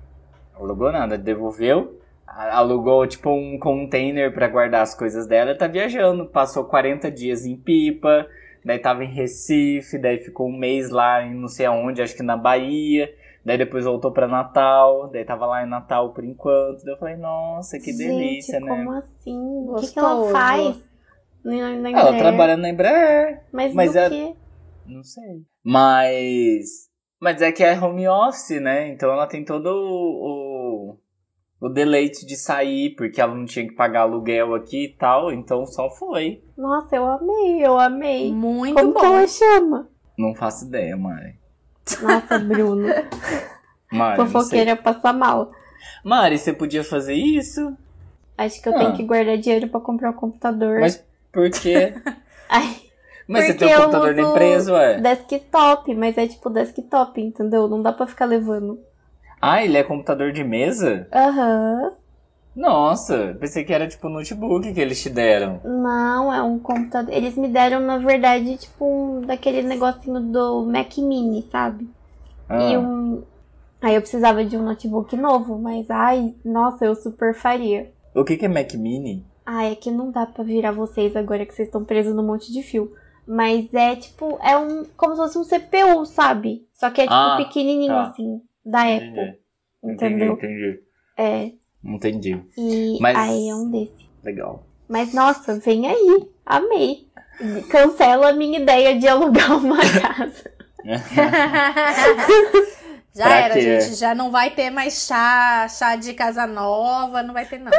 Alugou 0.60 0.92
nada, 0.92 1.16
devolveu. 1.18 1.97
Alugou 2.52 3.08
tipo 3.08 3.30
um 3.32 3.58
container 3.60 4.32
pra 4.34 4.48
guardar 4.48 4.82
as 4.84 4.94
coisas 4.94 5.26
dela 5.28 5.52
e 5.52 5.58
tá 5.58 5.66
viajando. 5.68 6.28
Passou 6.28 6.66
40 6.66 7.10
dias 7.12 7.46
em 7.46 7.56
Pipa, 7.56 8.28
daí 8.64 8.78
tava 8.80 9.04
em 9.04 9.12
Recife, 9.12 9.98
daí 9.98 10.20
ficou 10.20 10.48
um 10.48 10.58
mês 10.58 10.90
lá 10.92 11.24
em 11.24 11.34
não 11.34 11.48
sei 11.48 11.66
aonde, 11.66 12.02
acho 12.02 12.16
que 12.16 12.22
na 12.24 12.38
Bahia. 12.38 13.10
Daí 13.44 13.58
depois 13.58 13.86
voltou 13.86 14.12
pra 14.12 14.28
Natal, 14.28 15.10
daí 15.10 15.24
tava 15.24 15.46
lá 15.46 15.64
em 15.64 15.70
Natal 15.70 16.14
por 16.14 16.24
enquanto. 16.24 16.84
Daí 16.84 16.94
eu 16.94 16.98
falei, 17.00 17.16
nossa, 17.16 17.80
que 17.80 17.92
delícia, 17.96 18.60
Gente, 18.60 18.66
né? 18.66 18.76
como 18.76 18.92
assim? 18.92 19.38
O 19.70 19.76
que, 19.76 19.88
que 19.94 19.98
ela 20.00 20.10
Gostoso. 20.16 20.32
faz? 20.34 20.88
Na, 21.46 21.54
na 21.78 21.90
Ela 21.90 22.00
Embraer? 22.02 22.18
trabalha 22.20 22.58
na 22.58 22.70
Embraer. 22.70 23.42
Mas, 23.54 23.74
mas 23.74 23.94
do 23.94 24.00
é- 24.00 24.10
quê? 24.10 24.34
Não 24.86 25.02
sei. 25.02 25.24
Mas. 25.64 26.88
Mas 27.22 27.42
é 27.42 27.52
que 27.52 27.64
é 27.64 27.80
home 27.80 28.08
office, 28.08 28.62
né? 28.62 28.90
Então 28.90 29.12
ela 29.12 29.26
tem 29.28 29.44
todo 29.46 29.68
o, 29.68 30.47
o, 31.60 31.70
deleite 31.70 32.26
de 32.26 32.36
sair, 32.36 32.96
porque 32.96 33.20
ela 33.20 33.34
não 33.36 33.46
tinha 33.46 33.68
que 33.68 33.74
pagar 33.74 34.02
aluguel 34.02 34.54
aqui 34.56 34.86
e 34.86 34.90
tal, 34.98 35.32
então 35.32 35.66
só 35.66 35.90
foi. 35.90 36.42
Nossa, 36.58 36.96
eu 36.96 37.06
amei, 37.06 37.66
eu 37.66 37.80
amei. 37.80 38.32
Muito 38.34 38.76
Como 38.76 38.94
bom. 38.94 39.00
que 39.00 39.06
ela 39.06 39.28
chama? 39.28 39.90
Não 40.18 40.34
faço 40.36 40.66
ideia, 40.66 40.96
Mari. 40.98 41.36
Nossa, 42.02 42.40
Bruno. 42.40 42.88
Mari. 43.92 44.18
Fofoqueira 44.18 44.76
passa 44.76 45.14
mal. 45.14 45.52
Mari, 46.04 46.38
você 46.38 46.52
podia 46.54 46.84
fazer 46.84 47.14
isso? 47.14 47.76
Acho 48.38 48.62
que 48.62 48.70
eu 48.70 48.76
Ah. 48.76 48.78
tenho 48.80 48.94
que 48.96 49.04
guardar 49.04 49.38
dinheiro 49.38 49.68
pra 49.68 49.80
comprar 49.80 50.12
um 50.12 50.14
computador. 50.14 50.80
Mas 50.80 51.04
por 51.32 51.50
quê? 51.50 51.94
Ai, 52.50 52.76
Mas 53.28 53.46
você 53.46 53.54
Porque 53.54 53.66
tem 53.66 53.76
um 53.76 53.80
computador 53.82 54.16
da 54.16 54.22
empresa, 54.22 54.74
ué? 54.74 55.02
desktop, 55.02 55.96
mas 55.96 56.18
é 56.18 56.28
tipo 56.28 56.50
desktop, 56.50 57.20
entendeu? 57.22 57.68
Não 57.68 57.82
dá 57.82 57.92
pra 57.92 58.08
ficar 58.08 58.24
levando. 58.26 58.80
Ah, 59.42 59.64
ele 59.64 59.78
é 59.78 59.84
computador 59.84 60.32
de 60.32 60.44
mesa? 60.44 61.08
Aham. 61.14 61.92
Nossa, 62.56 63.38
pensei 63.40 63.64
que 63.64 63.72
era 63.72 63.88
tipo 63.88 64.10
notebook 64.10 64.74
que 64.74 64.80
eles 64.82 65.02
te 65.02 65.10
deram. 65.12 65.62
Não, 65.64 66.34
é 66.34 66.42
um 66.42 66.58
computador. 66.58 67.14
Eles 67.14 67.38
me 67.38 67.48
deram, 67.48 67.80
na 67.80 68.00
verdade, 68.00 68.58
tipo, 68.58 68.84
um 68.86 69.22
daquele 69.22 69.62
negocinho 69.62 70.20
do 70.20 70.66
Mac 70.66 70.98
Mini, 70.98 71.48
sabe? 71.52 71.88
Ah, 72.50 72.60
E 72.64 72.78
um. 72.78 73.22
Aí 73.80 73.94
eu 73.94 74.02
precisava 74.02 74.44
de 74.44 74.58
um 74.58 74.64
notebook 74.64 75.16
novo, 75.16 75.60
mas 75.60 75.88
ai, 75.92 76.34
nossa, 76.44 76.84
eu 76.86 76.96
super 76.96 77.36
faria. 77.36 77.92
O 78.16 78.24
que, 78.24 78.36
que 78.38 78.46
é 78.46 78.50
Mac 78.50 78.74
Mini? 78.74 79.24
Ai, 79.46 79.74
é 79.74 79.76
que 79.76 79.92
não 79.92 80.10
dá 80.10 80.26
pra 80.26 80.44
virar 80.44 80.72
vocês 80.72 81.16
agora 81.16 81.46
que 81.46 81.54
vocês 81.54 81.68
estão 81.68 81.86
presos 81.86 82.16
num 82.16 82.26
monte 82.26 82.52
de 82.52 82.64
fio. 82.64 82.92
Mas 83.28 83.72
é 83.72 83.96
tipo, 83.96 84.40
é 84.42 84.58
um. 84.58 84.84
Como 84.98 85.14
se 85.16 85.22
fosse 85.22 85.38
um 85.38 85.44
CPU, 85.44 86.06
sabe? 86.08 86.66
Só 86.74 86.90
que 86.90 87.02
é 87.02 87.04
tipo 87.04 87.14
Ah, 87.14 87.36
pequenininho 87.38 87.94
tá. 87.94 88.08
assim, 88.10 88.42
da 88.70 88.82
Apple. 88.84 89.40
Entendeu? 89.84 90.34
Entendi, 90.34 90.80
É. 91.18 91.52
entendi. 91.84 92.32
Entendi. 92.32 92.42
E 92.58 92.98
Mas- 93.00 93.18
aí 93.18 93.50
é 93.50 93.56
um 93.56 93.70
desse. 93.72 94.08
Legal. 94.24 94.64
Mas 94.90 95.14
nossa, 95.14 95.60
vem 95.60 95.88
aí. 95.88 96.28
Amei. 96.46 97.08
Cancela 97.70 98.30
a 98.30 98.34
minha 98.34 98.60
ideia 98.60 98.98
de 98.98 99.08
alugar 99.08 99.58
uma 99.58 99.78
casa. 100.02 100.52
já 103.16 103.24
Pra 103.26 103.36
era, 103.36 103.54
quê? 103.54 103.62
gente. 103.82 103.96
Já 103.96 104.14
não 104.16 104.32
vai 104.32 104.52
ter 104.52 104.70
mais 104.70 105.06
chá, 105.06 105.68
chá 105.70 105.96
de 105.96 106.14
casa 106.14 106.46
nova, 106.48 107.22
não 107.24 107.34
vai 107.34 107.46
ter, 107.46 107.58
não. 107.60 107.72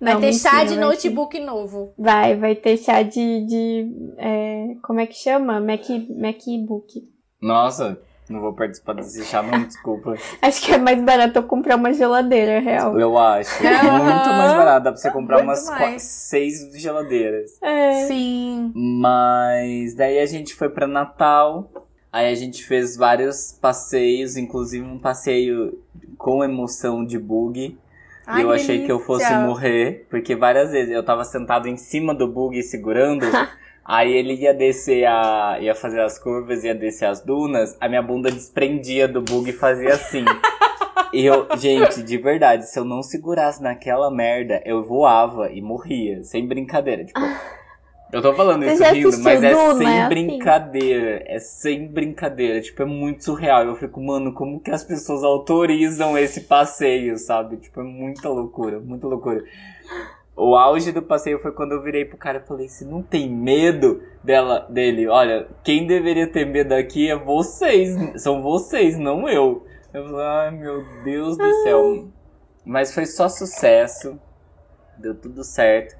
Vai 0.00 0.14
Não, 0.14 0.20
ter 0.20 0.32
chá 0.32 0.52
mentira, 0.54 0.68
de 0.70 0.74
vai 0.76 0.84
notebook 0.84 1.40
novo. 1.40 1.92
Vai, 1.98 2.36
vai 2.36 2.54
ter 2.54 2.76
chá 2.76 3.02
de. 3.02 3.46
de 3.46 3.86
é, 4.18 4.74
como 4.82 5.00
é 5.00 5.06
que 5.06 5.14
chama? 5.14 5.60
Mac, 5.60 5.84
MacBook. 6.16 7.02
Nossa, 7.40 8.00
não 8.32 8.40
vou 8.40 8.52
participar 8.52 8.94
desse 8.94 9.24
chá, 9.24 9.42
não, 9.42 9.62
desculpa. 9.64 10.14
Acho 10.42 10.62
que 10.64 10.72
é 10.72 10.78
mais 10.78 11.02
barato 11.02 11.38
eu 11.38 11.42
comprar 11.42 11.76
uma 11.76 11.92
geladeira 11.92 12.60
real. 12.60 12.98
Eu 12.98 13.16
acho. 13.18 13.64
É 13.66 13.82
muito 13.82 14.28
mais 14.28 14.52
barato. 14.52 14.84
Dá 14.84 14.92
pra 14.92 14.96
você 15.00 15.10
comprar 15.10 15.36
Muito 15.38 15.48
umas 15.48 15.66
qua- 15.68 15.78
mais. 15.78 16.02
seis 16.02 16.70
geladeiras. 16.74 17.52
É. 17.62 18.04
Sim. 18.06 18.72
Mas 18.74 19.94
daí 19.94 20.18
a 20.18 20.26
gente 20.26 20.54
foi 20.54 20.68
pra 20.68 20.86
Natal. 20.86 21.70
Aí 22.12 22.30
a 22.30 22.34
gente 22.34 22.64
fez 22.64 22.96
vários 22.96 23.52
passeios, 23.60 24.36
inclusive 24.36 24.86
um 24.86 24.98
passeio 24.98 25.78
com 26.16 26.42
emoção 26.42 27.04
de 27.04 27.18
bug. 27.18 27.76
Ai, 28.26 28.40
e 28.40 28.44
eu 28.44 28.50
achei 28.50 28.84
que 28.84 28.92
eu 28.92 28.98
fosse 28.98 29.24
delícia. 29.26 29.46
morrer, 29.46 30.06
porque 30.10 30.34
várias 30.36 30.70
vezes 30.70 30.92
eu 30.92 31.02
tava 31.02 31.24
sentado 31.24 31.66
em 31.68 31.76
cima 31.76 32.14
do 32.14 32.26
bug 32.28 32.62
segurando. 32.62 33.24
Aí 33.88 34.12
ele 34.12 34.34
ia 34.34 34.52
descer 34.52 35.06
a. 35.06 35.56
ia 35.62 35.74
fazer 35.74 36.02
as 36.02 36.18
curvas, 36.18 36.62
ia 36.62 36.74
descer 36.74 37.06
as 37.06 37.22
dunas, 37.22 37.74
a 37.80 37.88
minha 37.88 38.02
bunda 38.02 38.30
desprendia 38.30 39.08
do 39.08 39.22
bug 39.22 39.48
e 39.48 39.52
fazia 39.54 39.94
assim. 39.94 40.26
e 41.10 41.24
eu, 41.24 41.48
gente, 41.56 42.02
de 42.02 42.18
verdade, 42.18 42.68
se 42.68 42.78
eu 42.78 42.84
não 42.84 43.02
segurasse 43.02 43.62
naquela 43.62 44.10
merda, 44.10 44.60
eu 44.66 44.82
voava 44.82 45.50
e 45.50 45.62
morria, 45.62 46.22
sem 46.22 46.46
brincadeira. 46.46 47.02
Tipo, 47.02 47.18
eu 48.12 48.20
tô 48.20 48.34
falando 48.34 48.62
Você 48.62 48.72
isso 48.74 49.10
rindo, 49.10 49.24
mas 49.24 49.42
é 49.42 49.52
Duna? 49.52 49.74
sem 49.78 49.86
É 49.88 50.00
assim. 50.00 50.08
brincadeira. 50.08 51.22
É 51.26 51.38
sem 51.38 51.86
brincadeira. 51.86 52.60
Tipo, 52.60 52.82
é 52.82 52.84
muito 52.84 53.24
surreal. 53.24 53.64
Eu 53.64 53.76
fico, 53.76 54.00
mano, 54.02 54.34
como 54.34 54.60
que 54.60 54.70
as 54.70 54.84
pessoas 54.84 55.24
autorizam 55.24 56.16
esse 56.18 56.42
passeio, 56.42 57.16
sabe? 57.16 57.56
Tipo, 57.56 57.80
é 57.80 57.84
muita 57.84 58.28
loucura, 58.28 58.80
muita 58.80 59.06
loucura. 59.06 59.42
O 60.40 60.54
auge 60.54 60.92
do 60.92 61.02
passeio 61.02 61.40
foi 61.40 61.50
quando 61.50 61.72
eu 61.72 61.82
virei 61.82 62.04
pro 62.04 62.16
cara 62.16 62.38
e 62.38 62.46
falei: 62.46 62.68
se 62.68 62.84
não 62.84 63.02
tem 63.02 63.28
medo 63.28 64.00
dela, 64.22 64.60
dele, 64.70 65.08
olha, 65.08 65.48
quem 65.64 65.84
deveria 65.84 66.30
ter 66.30 66.46
medo 66.46 66.74
aqui 66.74 67.10
é 67.10 67.16
vocês, 67.16 68.22
são 68.22 68.40
vocês, 68.40 68.96
não 68.96 69.28
eu. 69.28 69.66
Eu 69.92 70.04
falei, 70.04 70.26
ai 70.26 70.50
meu 70.52 70.84
Deus 71.02 71.36
do 71.36 71.52
céu. 71.64 72.08
Mas 72.64 72.94
foi 72.94 73.04
só 73.04 73.28
sucesso, 73.28 74.16
deu 74.96 75.12
tudo 75.12 75.42
certo. 75.42 75.96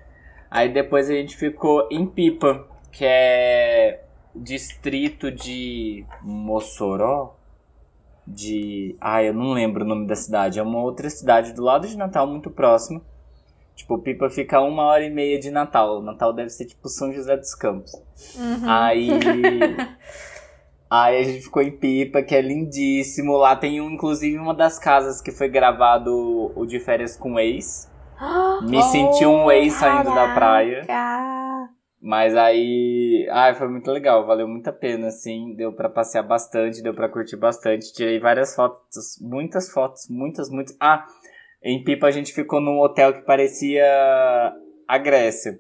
Aí 0.49 0.73
depois 0.73 1.11
a 1.11 1.15
gente 1.15 1.37
ficou 1.37 1.89
em 1.91 2.07
Pipa, 2.07 2.65
que 2.93 3.05
é 3.05 4.05
distrito 4.37 5.33
de 5.33 6.07
Mossoró. 6.23 7.35
De. 8.25 8.95
Ah, 9.01 9.21
eu 9.21 9.35
não 9.35 9.53
lembro 9.53 9.85
o 9.85 9.89
nome 9.89 10.07
da 10.07 10.15
cidade. 10.15 10.61
É 10.61 10.63
uma 10.63 10.81
outra 10.81 11.11
cidade 11.11 11.53
do 11.53 11.63
lado 11.63 11.89
de 11.89 11.97
Natal, 11.97 12.25
muito 12.25 12.51
próximo. 12.51 13.03
Tipo, 13.79 13.97
Pipa 13.99 14.29
fica 14.29 14.61
uma 14.61 14.83
hora 14.87 15.05
e 15.05 15.11
meia 15.11 15.39
de 15.39 15.53
Natal. 15.53 16.03
Natal 16.03 16.33
deve 16.33 16.51
ser 16.51 16.65
tipo 16.65 16.89
São 16.89 17.13
José 17.13 17.37
dos 17.37 17.55
Campos. 17.55 17.93
Uhum. 18.37 18.69
Aí. 18.69 19.09
Aí 20.91 21.19
a 21.19 21.23
gente 21.23 21.43
ficou 21.43 21.63
em 21.63 21.71
Pipa, 21.71 22.21
que 22.23 22.35
é 22.35 22.41
lindíssimo. 22.41 23.37
Lá 23.37 23.55
tem 23.55 23.81
um, 23.81 23.91
inclusive 23.91 24.37
uma 24.37 24.53
das 24.53 24.81
casas 24.81 25.23
que 25.23 25.31
foi 25.31 25.49
gravado 25.49 26.51
o 26.57 26.67
de 26.67 26.81
férias 26.81 27.17
com 27.17 27.35
o 27.35 27.39
ex. 27.39 27.89
Me 28.69 28.83
senti 28.83 29.25
um 29.25 29.49
ex 29.49 29.75
saindo 29.75 30.13
da 30.13 30.35
praia. 30.35 30.85
Caraca. 30.85 31.39
Mas 32.01 32.35
aí. 32.37 33.29
Ai, 33.31 33.55
foi 33.55 33.69
muito 33.69 33.91
legal, 33.91 34.27
valeu 34.27 34.49
muito 34.49 34.69
a 34.69 34.73
pena, 34.73 35.09
assim. 35.09 35.55
Deu 35.55 35.73
pra 35.73 35.89
passear 35.89 36.23
bastante, 36.23 36.83
deu 36.83 36.95
pra 36.95 37.09
curtir 37.09 37.37
bastante. 37.37 37.93
Tirei 37.93 38.19
várias 38.19 38.57
fotos, 38.57 39.19
muitas 39.21 39.71
fotos, 39.71 40.09
muitas, 40.09 40.49
muitas. 40.49 40.77
Ah, 40.81 41.05
em 41.63 41.83
Pipa 41.83 42.07
a 42.07 42.11
gente 42.11 42.33
ficou 42.33 42.61
num 42.61 42.79
hotel 42.81 43.13
que 43.13 43.21
parecia 43.23 43.85
a 44.87 44.99
Grécia. 44.99 45.59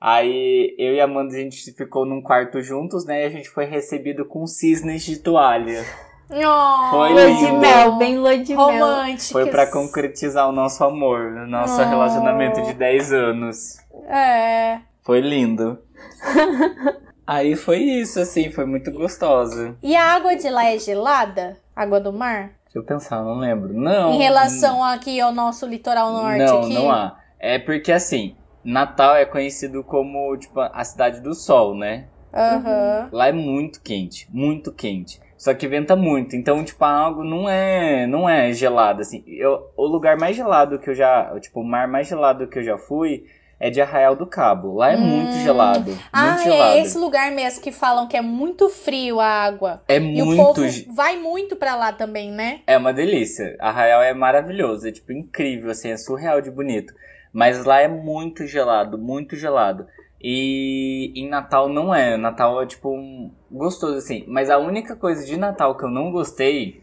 Aí 0.00 0.74
eu 0.78 0.94
e 0.94 1.00
a 1.00 1.04
Amanda 1.04 1.34
a 1.34 1.38
gente 1.40 1.72
ficou 1.72 2.04
num 2.06 2.22
quarto 2.22 2.60
juntos, 2.62 3.04
né? 3.04 3.22
E 3.22 3.26
a 3.26 3.30
gente 3.30 3.48
foi 3.48 3.64
recebido 3.64 4.24
com 4.24 4.46
cisnes 4.46 5.02
de 5.02 5.18
toalha. 5.18 5.84
Oh, 6.30 6.90
Foi 6.90 7.08
Lua 7.14 7.32
de 7.34 7.52
mel, 7.52 7.96
bem 7.96 8.18
lua 8.18 8.36
de 8.38 8.54
mel. 8.54 8.64
românticas. 8.66 9.32
Foi 9.32 9.46
pra 9.50 9.66
concretizar 9.66 10.46
o 10.48 10.52
nosso 10.52 10.84
amor, 10.84 11.20
o 11.32 11.46
nosso 11.46 11.80
Oh. 11.80 11.84
relacionamento 11.88 12.60
de 12.62 12.74
10 12.74 13.12
anos. 13.12 13.78
É. 14.08 14.78
Foi 15.02 15.20
lindo. 15.20 15.78
Aí 17.26 17.56
foi 17.56 17.78
isso, 17.78 18.20
assim, 18.20 18.50
foi 18.52 18.64
muito 18.66 18.90
gostosa. 18.92 19.74
E 19.82 19.96
a 19.96 20.14
água 20.14 20.36
de 20.36 20.48
lá 20.48 20.66
é 20.66 20.78
gelada? 20.78 21.56
Água 21.74 21.98
do 22.00 22.12
mar? 22.12 22.52
Eu 22.78 22.84
pensar, 22.84 23.24
não 23.24 23.38
lembro. 23.38 23.72
Não. 23.74 24.12
em 24.12 24.18
relação 24.18 24.84
aqui 24.84 25.20
ao 25.20 25.32
nosso 25.32 25.66
litoral 25.66 26.12
norte 26.12 26.38
Não, 26.38 26.60
aqui? 26.60 26.74
não 26.74 26.90
há. 26.92 27.18
É 27.40 27.58
porque 27.58 27.90
assim, 27.90 28.36
Natal 28.62 29.16
é 29.16 29.24
conhecido 29.24 29.82
como, 29.82 30.36
tipo, 30.36 30.60
a 30.60 30.84
cidade 30.84 31.20
do 31.20 31.34
sol, 31.34 31.74
né? 31.76 32.06
Aham. 32.32 33.08
Lá 33.10 33.28
é 33.28 33.32
muito 33.32 33.82
quente, 33.82 34.28
muito 34.32 34.72
quente. 34.72 35.20
Só 35.36 35.52
que 35.54 35.66
venta 35.66 35.96
muito, 35.96 36.36
então, 36.36 36.64
tipo, 36.64 36.84
a 36.84 37.06
água 37.06 37.24
não 37.24 37.48
é, 37.48 38.06
não 38.06 38.28
é 38.28 38.52
gelada, 38.52 39.02
assim. 39.02 39.24
Eu, 39.26 39.70
o 39.76 39.86
lugar 39.86 40.16
mais 40.16 40.36
gelado 40.36 40.78
que 40.78 40.90
eu 40.90 40.94
já, 40.94 41.36
tipo, 41.40 41.60
o 41.60 41.64
mar 41.64 41.88
mais 41.88 42.06
gelado 42.06 42.46
que 42.46 42.60
eu 42.60 42.62
já 42.62 42.78
fui 42.78 43.24
é 43.60 43.70
de 43.70 43.80
Arraial 43.80 44.14
do 44.16 44.26
Cabo. 44.26 44.74
Lá 44.74 44.92
é 44.92 44.96
muito 44.96 45.34
Hum. 45.36 45.40
gelado, 45.40 45.90
muito 45.90 46.02
Ah, 46.12 46.36
gelado. 46.38 46.78
é 46.78 46.80
esse 46.80 46.96
lugar 46.98 47.30
mesmo 47.32 47.60
que 47.62 47.72
falam 47.72 48.06
que 48.06 48.16
é 48.16 48.22
muito 48.22 48.68
frio 48.68 49.18
a 49.20 49.26
água. 49.26 49.82
É 49.88 49.98
E 49.98 50.22
o 50.22 50.26
muito, 50.26 50.36
povo 50.54 50.68
ge- 50.68 50.86
vai 50.94 51.16
muito 51.16 51.56
pra 51.56 51.74
lá 51.74 51.92
também, 51.92 52.30
né? 52.30 52.60
é 52.66 52.76
uma 52.76 52.92
delícia. 52.92 53.56
Arraial 53.60 54.02
é 54.02 54.14
maravilhoso, 54.14 54.86
é 54.88 54.92
tipo 54.92 55.12
incrível, 55.12 55.70
assim, 55.70 55.90
é 55.90 55.96
surreal 55.96 56.40
de 56.40 56.50
bonito. 56.50 56.92
Mas 57.32 57.64
lá 57.64 57.80
é 57.80 57.88
muito 57.88 58.46
gelado, 58.46 58.96
muito 58.96 59.36
gelado. 59.36 59.86
E 60.20 61.12
em 61.14 61.28
Natal 61.28 61.68
não 61.68 61.94
é. 61.94 62.16
Natal 62.16 62.60
é 62.62 62.66
tipo 62.66 62.90
um... 62.90 63.30
gostoso 63.50 63.96
assim. 63.98 64.24
Mas 64.26 64.50
a 64.50 64.58
única 64.58 64.96
coisa 64.96 65.24
de 65.24 65.36
Natal 65.36 65.76
que 65.76 65.84
eu 65.84 65.90
não 65.90 66.10
gostei 66.10 66.80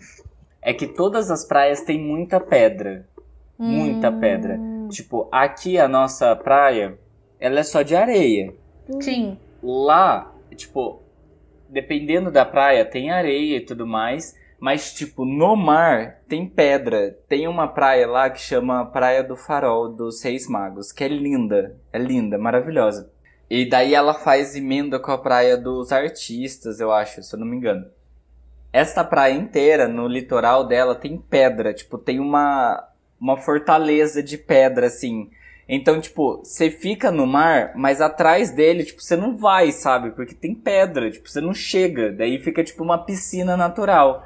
é 0.61 0.73
que 0.73 0.87
todas 0.87 1.29
as 1.29 1.45
praias 1.45 1.81
têm 1.81 1.99
muita 1.99 2.39
pedra. 2.39 3.05
Muita 3.57 4.09
Hum. 4.09 4.19
pedra. 4.19 4.59
Tipo, 4.89 5.27
aqui 5.31 5.77
a 5.77 5.87
nossa 5.87 6.35
praia, 6.35 6.97
ela 7.39 7.59
é 7.59 7.63
só 7.63 7.81
de 7.81 7.95
areia. 7.95 8.53
Sim. 9.01 9.37
Lá, 9.61 10.33
tipo, 10.55 11.01
dependendo 11.69 12.31
da 12.31 12.45
praia, 12.45 12.85
tem 12.85 13.11
areia 13.11 13.57
e 13.57 13.61
tudo 13.61 13.85
mais. 13.85 14.35
Mas, 14.59 14.93
tipo, 14.93 15.25
no 15.25 15.55
mar 15.55 16.21
tem 16.27 16.47
pedra. 16.47 17.17
Tem 17.27 17.47
uma 17.47 17.67
praia 17.67 18.07
lá 18.07 18.29
que 18.29 18.39
chama 18.39 18.85
Praia 18.85 19.23
do 19.23 19.35
Farol 19.35 19.89
dos 19.89 20.19
Seis 20.19 20.47
Magos, 20.47 20.91
que 20.91 21.03
é 21.03 21.07
linda. 21.07 21.75
É 21.91 21.99
linda, 21.99 22.37
maravilhosa. 22.37 23.11
E 23.49 23.67
daí 23.69 23.93
ela 23.93 24.13
faz 24.13 24.55
emenda 24.55 24.99
com 24.99 25.11
a 25.11 25.17
praia 25.17 25.55
dos 25.55 25.91
artistas, 25.91 26.79
eu 26.79 26.91
acho, 26.91 27.21
se 27.21 27.35
eu 27.35 27.39
não 27.39 27.45
me 27.45 27.57
engano. 27.57 27.85
Esta 28.73 29.03
praia 29.03 29.33
inteira, 29.33 29.87
no 29.87 30.07
litoral 30.07 30.65
dela, 30.65 30.95
tem 30.95 31.17
pedra. 31.17 31.73
Tipo, 31.73 31.97
tem 31.97 32.19
uma, 32.19 32.89
uma 33.19 33.37
fortaleza 33.37 34.21
de 34.21 34.37
pedra, 34.37 34.87
assim. 34.87 35.29
Então, 35.67 35.99
tipo, 35.99 36.37
você 36.43 36.69
fica 36.69 37.11
no 37.11 37.25
mar, 37.25 37.71
mas 37.75 37.99
atrás 37.99 38.51
dele, 38.51 38.83
tipo, 38.83 39.01
você 39.01 39.15
não 39.15 39.35
vai, 39.35 39.71
sabe? 39.71 40.11
Porque 40.11 40.35
tem 40.35 40.53
pedra, 40.53 41.09
tipo, 41.09 41.29
você 41.29 41.41
não 41.41 41.53
chega. 41.53 42.11
Daí 42.11 42.37
fica, 42.37 42.63
tipo, 42.63 42.83
uma 42.83 42.99
piscina 42.99 43.57
natural. 43.57 44.23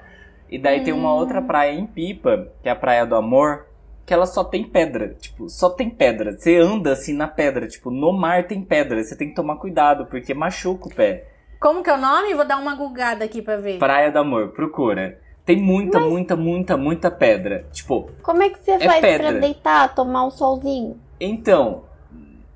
E 0.50 0.58
daí 0.58 0.84
tem 0.84 0.94
uma 0.94 1.14
outra 1.14 1.42
praia 1.42 1.72
em 1.72 1.86
Pipa, 1.86 2.52
que 2.62 2.68
é 2.68 2.72
a 2.72 2.76
Praia 2.76 3.06
do 3.06 3.16
Amor, 3.16 3.68
que 4.06 4.14
ela 4.14 4.26
só 4.26 4.44
tem 4.44 4.64
pedra. 4.64 5.16
Tipo, 5.20 5.48
só 5.48 5.70
tem 5.70 5.90
pedra. 5.90 6.36
Você 6.36 6.58
anda 6.58 6.92
assim 6.92 7.14
na 7.14 7.28
pedra. 7.28 7.68
Tipo, 7.68 7.92
no 7.92 8.12
mar 8.12 8.48
tem 8.48 8.62
pedra. 8.62 9.02
Você 9.02 9.16
tem 9.16 9.30
que 9.30 9.36
tomar 9.36 9.58
cuidado, 9.58 10.08
porque 10.08 10.34
machuca 10.34 10.88
o 10.88 10.94
pé. 10.94 11.28
Como 11.60 11.84
que 11.84 11.90
é 11.90 11.94
o 11.94 11.98
nome? 11.98 12.34
Vou 12.34 12.46
dar 12.46 12.58
uma 12.58 12.76
gulgada 12.76 13.24
aqui 13.24 13.42
pra 13.42 13.58
ver. 13.58 13.78
Praia 13.78 14.12
do 14.12 14.18
Amor, 14.18 14.50
procura. 14.50 15.20
Tem 15.50 15.58
muita, 15.60 16.00
muita, 16.00 16.36
muita, 16.36 16.78
muita 16.78 17.10
pedra. 17.10 17.66
Tipo, 17.72 18.12
Como 18.22 18.44
é 18.44 18.50
que 18.50 18.60
você 18.64 18.74
É 18.74 18.80
faz 18.82 19.02
pedra. 19.02 19.32
pra 19.32 19.40
deitar, 19.40 19.96
tomar 19.96 20.24
um 20.28 20.30
solzinho? 20.30 20.96
então, 21.20 21.86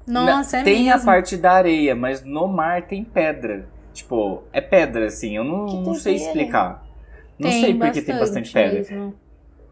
Nossa, 0.05 0.57
Na- 0.57 0.61
é 0.61 0.63
tem 0.63 0.83
mesmo. 0.83 1.01
a 1.01 1.03
parte 1.03 1.35
da 1.35 1.53
areia, 1.53 1.95
mas 1.95 2.23
no 2.23 2.47
mar 2.47 2.83
tem 2.83 3.03
pedra. 3.03 3.67
Tipo, 3.95 4.43
é 4.53 4.61
pedra, 4.61 5.07
assim. 5.07 5.35
Eu 5.35 5.43
não, 5.43 5.65
não 5.65 5.95
sei 5.95 6.17
explicar. 6.17 6.85
Não 7.39 7.49
sei 7.49 7.73
porque 7.73 8.03
tem 8.03 8.15
bastante 8.19 8.53
pedra. 8.53 8.73
mesmo. 8.77 9.15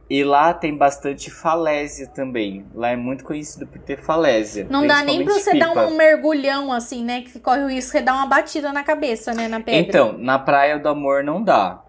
E 0.10 0.24
lá 0.24 0.51
tem 0.51 0.75
bastante 0.75 1.30
falésia 1.30 2.08
também. 2.08 2.66
Lá 2.74 2.90
é 2.90 2.96
muito 2.96 3.24
conhecido 3.24 3.68
por 3.68 3.78
ter 3.84 3.98
falésia. 4.00 4.66
Não 4.68 4.88
dá 4.88 5.04
nem 5.04 5.24
pra 5.24 5.36
você 5.36 5.51
principalmente 5.51 5.75
dar 5.75 5.82
pipa. 5.84 5.94
um 5.94 5.96
mergulhão 5.96 6.74
assim, 6.74 7.06
né? 7.06 7.22
Que 7.22 7.40
corre 7.40 7.62
o 7.66 7.68
risco 7.70 7.96
de 8.00 8.04
dar 8.04 8.16
uma 8.16 8.25
batida 8.25 8.74
na 8.74 8.84
cabeça, 8.84 9.32
né? 9.36 9.48
Na 9.48 9.60
pedra. 9.60 9.80
Então, 9.80 10.18
na 10.18 10.40
Praia 10.40 10.80
do 10.80 10.90
Amor 10.90 11.24
não 11.24 11.44
dá. 11.44 11.84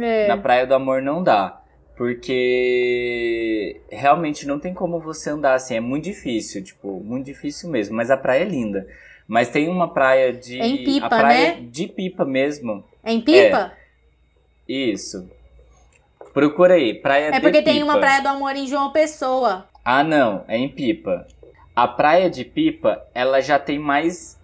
É. 0.00 0.28
Na 0.28 0.36
Praia 0.36 0.66
do 0.66 0.74
Amor 0.74 1.02
não 1.02 1.22
dá. 1.22 1.60
Porque 1.96 3.80
realmente 3.90 4.46
não 4.46 4.58
tem 4.58 4.72
como 4.72 4.98
você 4.98 5.30
andar 5.30 5.54
assim. 5.54 5.76
É 5.76 5.80
muito 5.80 6.04
difícil, 6.04 6.64
tipo, 6.64 7.00
muito 7.04 7.26
difícil 7.26 7.70
mesmo. 7.70 7.96
Mas 7.96 8.10
a 8.10 8.16
praia 8.16 8.42
é 8.42 8.48
linda. 8.48 8.86
Mas 9.28 9.48
tem 9.48 9.68
uma 9.68 9.92
praia 9.92 10.32
de. 10.32 10.60
É 10.60 10.66
em 10.66 10.84
Pipa, 10.84 11.06
a 11.06 11.08
praia 11.08 11.54
né? 11.54 11.66
de 11.70 11.86
Pipa 11.86 12.24
mesmo. 12.24 12.84
É 13.04 13.12
em 13.12 13.20
Pipa? 13.20 13.72
Isso. 14.68 15.28
Procura 16.32 16.74
aí, 16.74 16.94
Praia 16.94 17.34
É, 17.34 17.40
porque 17.40 17.62
tem 17.62 17.82
uma 17.82 17.98
Praia 17.98 18.22
do 18.22 18.28
Amor 18.28 18.56
em 18.56 18.66
João 18.66 18.90
Pessoa. 18.90 19.66
Ah, 19.84 20.02
não, 20.02 20.44
é 20.48 20.56
em 20.56 20.68
Pipa. 20.68 21.26
A 21.76 21.86
praia 21.86 22.30
de 22.30 22.44
Pipa, 22.44 23.02
ela 23.14 23.40
já 23.40 23.58
tem 23.58 23.78
mais 23.78 24.40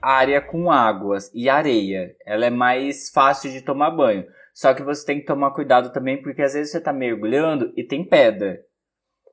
área 0.00 0.40
com 0.40 0.70
águas 0.70 1.30
e 1.34 1.48
areia. 1.48 2.14
Ela 2.24 2.46
é 2.46 2.50
mais 2.50 3.10
fácil 3.10 3.50
de 3.50 3.60
tomar 3.60 3.90
banho. 3.90 4.24
Só 4.56 4.72
que 4.72 4.82
você 4.82 5.04
tem 5.04 5.20
que 5.20 5.26
tomar 5.26 5.50
cuidado 5.50 5.92
também, 5.92 6.22
porque 6.22 6.40
às 6.40 6.54
vezes 6.54 6.72
você 6.72 6.80
tá 6.80 6.90
mergulhando 6.90 7.74
e 7.76 7.84
tem 7.84 8.02
pedra. 8.02 8.58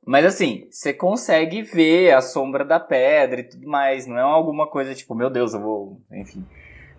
Mas 0.05 0.25
assim, 0.25 0.67
você 0.69 0.93
consegue 0.93 1.61
ver 1.61 2.11
a 2.11 2.19
sombra 2.19 2.65
da 2.65 2.77
pedra 2.77 3.39
e 3.39 3.47
tudo 3.47 3.65
mais. 3.65 4.05
Não 4.05 4.17
é 4.17 4.21
alguma 4.21 4.67
coisa 4.67 4.93
tipo, 4.93 5.15
meu 5.15 5.29
Deus, 5.29 5.53
eu 5.53 5.61
vou. 5.61 6.01
Enfim. 6.11 6.45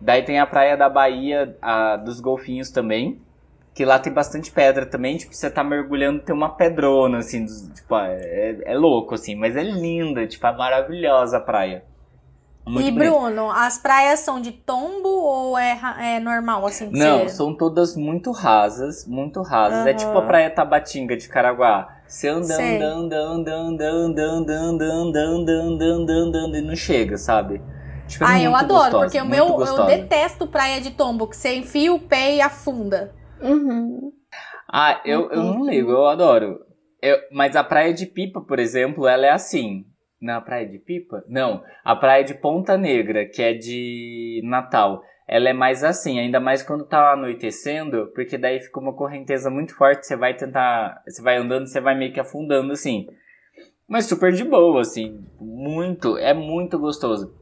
Daí 0.00 0.23
tem 0.23 0.40
a 0.40 0.47
praia 0.47 0.75
da 0.75 0.88
Bahia, 0.88 1.54
a 1.61 1.99
dos 1.99 2.19
Golfinhos 2.19 2.71
também. 2.71 3.21
Que 3.75 3.85
lá 3.85 3.99
tem 3.99 4.11
bastante 4.11 4.50
pedra 4.50 4.87
também. 4.87 5.19
Tipo, 5.19 5.35
você 5.35 5.50
tá 5.50 5.62
mergulhando, 5.62 6.23
tem 6.23 6.35
uma 6.35 6.57
pedrona, 6.57 7.19
assim. 7.19 7.45
tipo, 7.75 7.95
é, 7.95 8.57
é 8.64 8.75
louco, 8.75 9.16
assim. 9.16 9.35
Mas 9.35 9.54
é 9.54 9.62
linda, 9.62 10.26
tipo, 10.26 10.47
é 10.47 10.57
maravilhosa 10.57 11.37
a 11.37 11.40
praia. 11.43 11.85
Muito 12.66 12.88
e 12.88 12.90
bonito. 12.90 13.12
Bruno, 13.12 13.50
as 13.50 13.78
praias 13.78 14.21
são 14.21 14.40
de 14.40 14.50
tombo 14.52 15.09
ou 15.09 15.59
é, 15.59 15.78
é 16.00 16.21
normal 16.21 16.66
assim 16.66 16.90
de 16.90 16.99
Não, 16.99 17.21
ser? 17.21 17.30
são 17.30 17.54
todas 17.54 17.97
muito 17.97 18.30
rasas, 18.30 19.06
muito 19.06 19.42
rasas. 19.42 19.85
É 19.87 19.92
Aham. 19.92 19.99
tipo 19.99 20.18
a 20.18 20.23
praia 20.23 20.50
Tabatinga 20.50 21.16
de 21.16 21.28
Caraguá. 21.28 21.88
Você 22.06 22.28
anda, 22.28 22.47
Sei. 22.47 22.76
anda, 22.83 23.16
anda, 23.16 23.52
anda, 23.54 23.54
anda, 23.54 24.23
anda, 24.25 24.54
anda, 24.54 24.54
anda, 24.54 24.85
anda, 24.85 25.21
anda, 25.23 25.52
anda, 25.52 25.85
anda, 25.85 26.12
anda, 26.12 26.38
anda, 26.38 26.59
e 26.59 26.62
não 26.62 26.76
chega, 26.76 27.16
sabe? 27.16 27.61
Tipo, 28.06 28.25
é 28.25 28.28
Ah, 28.28 28.40
eu 28.40 28.54
adoro, 28.54 28.80
gostosa, 28.80 28.99
porque 29.06 29.21
o 29.21 29.26
meu 29.26 29.47
eu 29.47 29.52
gostosa. 29.52 29.85
detesto 29.87 30.47
praia 30.47 30.80
de 30.80 30.90
tombo, 30.92 31.26
que 31.26 31.37
você 31.37 31.56
enfia 31.56 31.92
o 31.92 31.99
pé 31.99 32.37
e 32.37 32.40
afunda. 32.40 33.12
Uhum. 33.42 34.12
Ah, 34.71 35.00
eu, 35.04 35.30
eu 35.30 35.42
não 35.42 35.64
ligo, 35.68 35.90
eu 35.90 36.06
adoro. 36.06 36.61
Eu, 37.02 37.18
mas 37.33 37.56
a 37.56 37.64
praia 37.64 37.92
de 37.92 38.06
Pipa, 38.06 38.40
por 38.40 38.59
exemplo, 38.59 39.06
ela 39.06 39.26
é 39.26 39.30
assim. 39.30 39.85
Na 40.25 40.40
praia 40.40 40.66
de 40.66 40.78
Pipa? 40.78 41.23
Não. 41.28 41.62
A 41.85 41.95
praia 41.95 42.25
de 42.25 42.33
Ponta 42.33 42.78
Negra, 42.78 43.26
que 43.26 43.43
é 43.43 43.52
de 43.52 44.40
Natal, 44.43 45.02
ela 45.28 45.50
é 45.50 45.52
mais 45.52 45.85
assim, 45.85 46.19
ainda 46.19 46.40
mais 46.40 46.62
quando 46.62 46.87
tá 46.87 47.12
anoitecendo, 47.12 48.11
porque 48.14 48.38
daí 48.38 48.59
fica 48.59 48.81
uma 48.81 48.95
correnteza 48.95 49.50
muito 49.50 49.76
forte, 49.76 50.07
você 50.07 50.16
vai 50.16 50.33
tentar, 50.33 51.02
você 51.07 51.21
vai 51.21 51.37
andando, 51.37 51.66
você 51.66 51.78
vai 51.78 51.95
meio 51.95 52.11
que 52.11 52.19
afundando 52.19 52.73
assim. 52.73 53.07
Mas 53.87 54.07
super 54.07 54.33
de 54.33 54.45
boa, 54.45 54.81
assim, 54.81 55.23
muito, 55.38 56.16
é 56.16 56.33
muito 56.33 56.78
gostoso. 56.78 57.35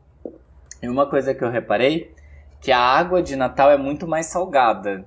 E 0.83 0.89
uma 0.89 1.07
coisa 1.07 1.33
que 1.33 1.45
eu 1.45 1.51
reparei, 1.51 2.11
que 2.61 2.73
a 2.73 2.81
água 2.81 3.23
de 3.23 3.37
Natal 3.37 3.71
é 3.71 3.77
muito 3.77 4.09
mais 4.09 4.27
salgada. 4.27 5.05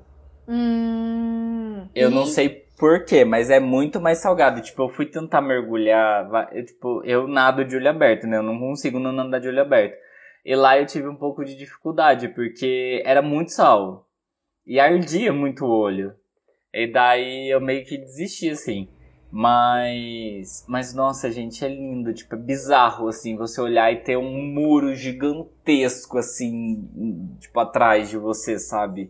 Hum. 0.48 1.90
Eu 1.94 2.10
e- 2.10 2.14
não 2.14 2.26
sei 2.26 2.65
porquê, 2.78 3.26
mas 3.26 3.50
é 3.50 3.60
muito 3.60 4.00
mais 4.00 4.20
salgado. 4.20 4.62
Tipo, 4.62 4.84
eu 4.84 4.90
fui 4.90 5.06
tentar 5.06 5.42
mergulhar. 5.42 6.30
Eu, 6.54 6.66
tipo, 6.66 7.04
eu 7.04 7.28
nado 7.28 7.66
de 7.66 7.76
olho 7.76 7.90
aberto, 7.90 8.28
né? 8.28 8.38
Eu 8.38 8.44
não 8.44 8.60
consigo 8.60 9.00
não 9.00 9.12
nadar 9.12 9.40
de 9.42 9.48
olho 9.48 9.62
aberto. 9.62 9.98
E 10.46 10.56
lá 10.56 10.80
eu 10.80 10.86
tive 10.86 11.08
um 11.08 11.16
pouco 11.16 11.44
de 11.44 11.56
dificuldade, 11.58 12.30
porque 12.30 13.02
era 13.06 13.22
muito 13.22 13.52
sal. 13.52 14.08
E 14.66 14.80
ardia 14.80 15.34
muito 15.34 15.66
o 15.66 15.70
olho. 15.70 16.14
E 16.74 16.88
daí 16.88 17.50
eu 17.50 17.62
meio 17.62 17.86
que 17.86 17.98
desisti, 17.98 18.50
assim. 18.50 18.88
Mas. 19.32 20.66
Mas, 20.68 20.94
nossa, 20.94 21.32
gente, 21.32 21.64
é 21.66 21.68
lindo. 21.68 22.14
Tipo, 22.14 22.36
é 22.36 22.38
bizarro, 22.38 23.08
assim, 23.08 23.36
você 23.36 23.60
olhar 23.62 23.92
e 23.92 23.98
ter 23.98 24.18
um 24.18 24.32
muro 24.54 24.94
gigantesco, 24.96 26.18
assim, 26.18 26.88
tipo, 27.40 27.60
atrás 27.60 28.10
de 28.10 28.18
você, 28.18 28.60
sabe? 28.60 29.10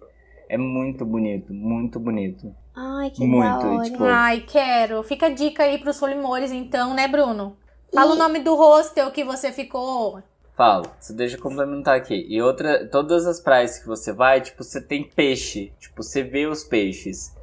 É 0.49 0.57
muito 0.57 1.05
bonito, 1.05 1.53
muito 1.53 1.99
bonito. 1.99 2.53
Ai, 2.75 3.09
que 3.09 3.25
Muito, 3.25 3.59
da 3.63 3.69
hora. 3.69 3.83
tipo- 3.83 4.03
Ai, 4.03 4.41
quero. 4.41 5.01
Fica 5.03 5.27
a 5.27 5.29
dica 5.33 5.63
aí 5.63 5.77
pros 5.77 5.95
Solimores, 5.95 6.51
então, 6.51 6.93
né, 6.93 7.07
Bruno? 7.07 7.55
Fala 7.93 8.13
o 8.13 8.17
nome 8.17 8.39
do 8.39 8.55
hostel 8.55 9.11
que 9.11 9.23
você 9.23 9.51
ficou. 9.51 10.21
Falo, 10.57 10.85
você 10.99 11.13
deixa 11.13 11.37
eu 11.37 11.41
complementar 11.41 11.95
aqui. 11.95 12.25
E 12.29 12.41
outra, 12.41 12.85
todas 12.87 13.25
as 13.25 13.39
praias 13.39 13.79
que 13.79 13.87
você 13.87 14.11
vai, 14.13 14.41
tipo, 14.41 14.63
você 14.63 14.81
tem 14.81 15.03
peixe. 15.03 15.71
Tipo, 15.79 16.03
você 16.03 16.21
vê 16.23 16.45
os 16.45 16.63
peixes. 16.63 17.33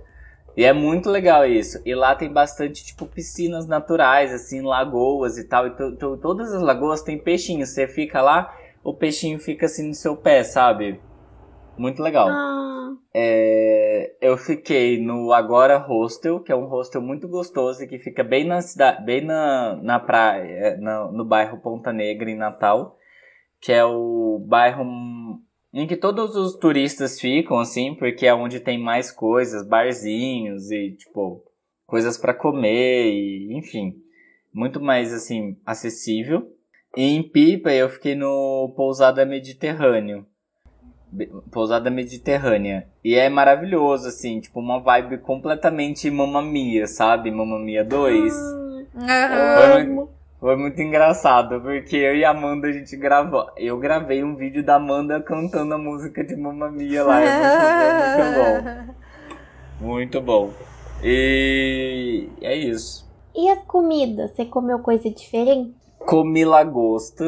E 0.56 0.64
é 0.64 0.72
muito 0.72 1.08
legal 1.08 1.46
isso. 1.46 1.80
E 1.84 1.94
lá 1.94 2.14
tem 2.14 2.30
bastante, 2.30 2.84
tipo, 2.84 3.06
piscinas 3.06 3.66
naturais, 3.66 4.32
assim, 4.32 4.60
lagoas 4.60 5.38
e 5.38 5.44
tal. 5.44 5.66
E 5.66 5.70
to- 5.70 5.96
to- 5.96 6.16
todas 6.18 6.52
as 6.52 6.60
lagoas 6.62 7.02
tem 7.02 7.18
peixinho. 7.18 7.64
Você 7.66 7.86
fica 7.88 8.20
lá, 8.20 8.54
o 8.84 8.92
peixinho 8.92 9.38
fica 9.38 9.64
assim 9.66 9.88
no 9.88 9.94
seu 9.94 10.14
pé, 10.16 10.44
sabe? 10.44 11.00
Muito 11.82 12.00
legal. 12.00 12.28
Ah, 12.28 12.92
É, 13.12 14.14
eu 14.20 14.36
fiquei 14.38 15.02
no 15.02 15.32
Agora 15.32 15.76
Hostel, 15.78 16.38
que 16.40 16.52
é 16.52 16.56
um 16.56 16.66
hostel 16.66 17.02
muito 17.02 17.26
gostoso 17.28 17.82
e 17.82 17.88
que 17.88 17.98
fica 17.98 18.22
bem 18.22 18.46
na 18.46 18.60
cidade, 18.62 19.04
bem 19.04 19.20
na, 19.24 19.74
na 19.82 19.98
praia, 19.98 20.76
na- 20.78 21.10
no 21.10 21.24
bairro 21.24 21.60
Ponta 21.60 21.92
Negra, 21.92 22.30
em 22.30 22.36
Natal, 22.36 22.96
que 23.60 23.72
é 23.72 23.84
o 23.84 24.38
bairro 24.46 24.84
em 25.74 25.86
que 25.88 25.96
todos 25.96 26.36
os 26.36 26.54
turistas 26.56 27.20
ficam, 27.20 27.58
assim, 27.58 27.94
porque 27.96 28.26
é 28.26 28.34
onde 28.34 28.60
tem 28.60 28.78
mais 28.78 29.10
coisas, 29.10 29.66
barzinhos 29.66 30.70
e, 30.70 30.92
tipo, 30.92 31.42
coisas 31.86 32.16
pra 32.16 32.32
comer 32.32 33.10
e, 33.12 33.58
enfim, 33.58 33.94
muito 34.54 34.80
mais, 34.80 35.12
assim, 35.12 35.56
acessível. 35.66 36.46
E 36.96 37.02
em 37.02 37.22
Pipa 37.28 37.72
eu 37.72 37.88
fiquei 37.88 38.14
no 38.14 38.72
Pousada 38.76 39.24
Mediterrâneo. 39.26 40.26
Pousada 41.50 41.90
Mediterrânea. 41.90 42.86
E 43.04 43.14
é 43.14 43.28
maravilhoso, 43.28 44.08
assim, 44.08 44.40
tipo, 44.40 44.60
uma 44.60 44.80
vibe 44.80 45.18
completamente 45.18 46.10
Mamma 46.10 46.40
Mia, 46.42 46.86
sabe? 46.86 47.30
Mamma 47.30 47.58
Mia 47.58 47.84
2. 47.84 48.34
Aham. 48.96 49.54
Foi, 49.54 50.08
foi 50.40 50.56
muito 50.56 50.80
engraçado, 50.80 51.60
porque 51.60 51.96
eu 51.96 52.16
e 52.16 52.24
a 52.24 52.30
Amanda 52.30 52.68
a 52.68 52.72
gente 52.72 52.96
gravou. 52.96 53.46
Eu 53.56 53.78
gravei 53.78 54.24
um 54.24 54.34
vídeo 54.34 54.64
da 54.64 54.76
Amanda 54.76 55.20
cantando 55.20 55.74
a 55.74 55.78
música 55.78 56.24
de 56.24 56.34
Mamma 56.36 56.70
Mia 56.70 57.04
lá. 57.04 57.20
É 57.20 57.38
muito, 57.38 57.82
é 57.82 58.22
muito 58.24 58.34
bom. 58.34 58.92
Muito 59.80 60.20
bom. 60.20 60.50
E 61.02 62.28
é 62.40 62.54
isso. 62.54 63.04
E 63.34 63.48
as 63.50 63.64
comidas? 63.64 64.30
Você 64.30 64.44
comeu 64.44 64.78
coisa 64.78 65.10
diferente? 65.10 65.74
Comi 65.98 66.44
lagosta. 66.44 67.24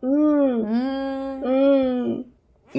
Hum, 0.00 0.62
Hum. 0.62 1.40
hum. 1.44 2.24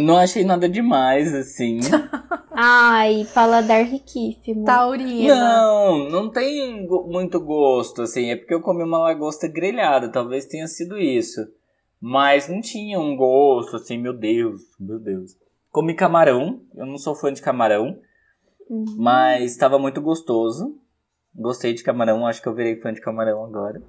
Não 0.03 0.17
achei 0.17 0.43
nada 0.43 0.69
demais, 0.69 1.33
assim. 1.33 1.79
Ai, 2.51 3.27
paladar 3.33 3.83
riquíssimo. 3.83 4.63
Taurina. 4.65 5.35
Não, 5.35 6.09
não 6.09 6.29
tem 6.31 6.87
muito 6.87 7.39
gosto, 7.39 8.01
assim. 8.01 8.29
É 8.31 8.35
porque 8.35 8.53
eu 8.53 8.61
comi 8.61 8.83
uma 8.83 8.97
lagosta 8.99 9.47
grelhada, 9.47 10.11
talvez 10.11 10.45
tenha 10.45 10.67
sido 10.67 10.97
isso. 10.97 11.41
Mas 11.99 12.47
não 12.47 12.61
tinha 12.61 12.99
um 12.99 13.15
gosto, 13.15 13.75
assim, 13.75 13.97
meu 13.97 14.13
Deus, 14.13 14.61
meu 14.79 14.99
Deus. 14.99 15.31
Comi 15.71 15.93
camarão, 15.95 16.61
eu 16.75 16.85
não 16.85 16.97
sou 16.97 17.15
fã 17.15 17.31
de 17.33 17.41
camarão, 17.41 17.97
Uhum. 18.69 18.85
mas 18.97 19.51
estava 19.51 19.79
muito 19.79 20.01
gostoso. 20.01 20.75
Gostei 21.35 21.73
de 21.73 21.83
camarão, 21.83 22.25
acho 22.25 22.41
que 22.41 22.47
eu 22.47 22.53
virei 22.55 22.79
fã 22.81 22.91
de 22.91 23.01
camarão 23.01 23.43
agora. 23.45 23.81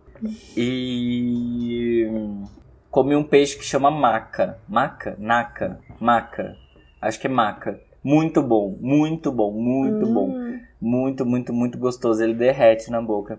E 0.57 2.07
comi 2.91 3.15
um 3.15 3.25
peixe 3.25 3.57
que 3.57 3.65
chama 3.65 3.91
maca. 3.91 4.59
Maca? 4.69 5.17
Naca? 5.19 5.81
Maca. 6.01 6.57
Acho 7.01 7.21
que 7.21 7.27
é 7.27 7.31
maca. 7.31 7.81
Muito 8.03 8.43
bom, 8.43 8.77
muito 8.81 9.31
bom, 9.31 9.53
muito 9.53 10.07
bom. 10.07 10.29
Hum. 10.29 10.61
Muito, 10.81 11.27
muito, 11.27 11.53
muito 11.53 11.79
gostoso. 11.79 12.23
Ele 12.23 12.35
derrete 12.35 12.91
na 12.91 13.03
boca. 13.03 13.39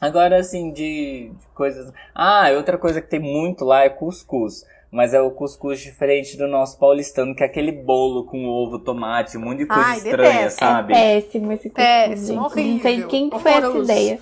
Agora, 0.00 0.38
assim, 0.38 0.72
de, 0.72 1.30
de 1.30 1.46
coisas. 1.54 1.92
Ah, 2.14 2.50
outra 2.56 2.78
coisa 2.78 3.00
que 3.00 3.08
tem 3.08 3.20
muito 3.20 3.64
lá 3.64 3.84
é 3.84 3.88
cuscuz. 3.88 4.64
Mas 4.90 5.14
é 5.14 5.20
o 5.20 5.30
cuscuz 5.30 5.78
diferente 5.78 6.36
do 6.36 6.48
nosso 6.48 6.76
paulistano, 6.76 7.32
que 7.34 7.44
é 7.44 7.46
aquele 7.46 7.70
bolo 7.70 8.24
com 8.24 8.44
ovo, 8.46 8.78
tomate, 8.80 9.38
um 9.38 9.42
monte 9.42 9.58
de 9.58 9.66
coisa 9.66 9.84
Ai, 9.84 9.96
estranha, 9.98 10.32
detesto. 10.32 10.58
sabe? 10.58 10.92
Péssimo 10.94 11.52
esse 11.52 11.70
cuscuz, 11.70 11.86
Péssimo, 11.86 12.48
gente. 12.48 12.74
Não 12.74 12.80
sei 12.80 12.96
de 12.96 13.06
quem 13.06 13.30
que 13.30 13.38
foi 13.38 13.52
essa 13.52 13.78
ideia. 13.78 14.18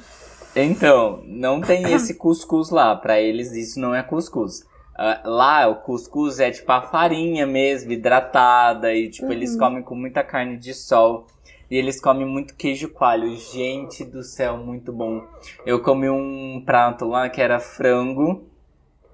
Então, 0.65 1.23
não 1.25 1.61
tem 1.61 1.85
esse 1.93 2.15
cuscuz 2.15 2.71
lá. 2.71 2.95
Pra 2.97 3.21
eles, 3.21 3.53
isso 3.53 3.79
não 3.81 3.95
é 3.95 4.03
cuscuz. 4.03 4.67
Ah, 4.97 5.21
lá, 5.25 5.69
o 5.69 5.77
cuscuz 5.77 6.41
é 6.41 6.51
tipo 6.51 6.71
a 6.73 6.83
farinha 6.83 7.47
mesmo, 7.47 7.93
hidratada. 7.93 8.93
E, 8.95 9.09
tipo, 9.09 9.33
eles 9.33 9.57
comem 9.57 9.83
com 9.83 9.95
muita 9.95 10.23
carne 10.25 10.57
de 10.57 10.75
sol. 10.75 11.27
E 11.71 11.77
eles 11.77 12.01
comem 12.01 12.27
muito 12.27 12.55
queijo 12.55 12.89
coalho. 12.89 13.37
Gente 13.37 14.05
do 14.05 14.23
céu, 14.23 14.57
muito 14.57 14.93
bom. 14.93 15.25
Eu 15.67 15.81
comi 15.81 16.09
um 16.09 16.63
prato 16.65 17.05
lá 17.05 17.29
que 17.29 17.41
era 17.41 17.61
frango 17.61 18.49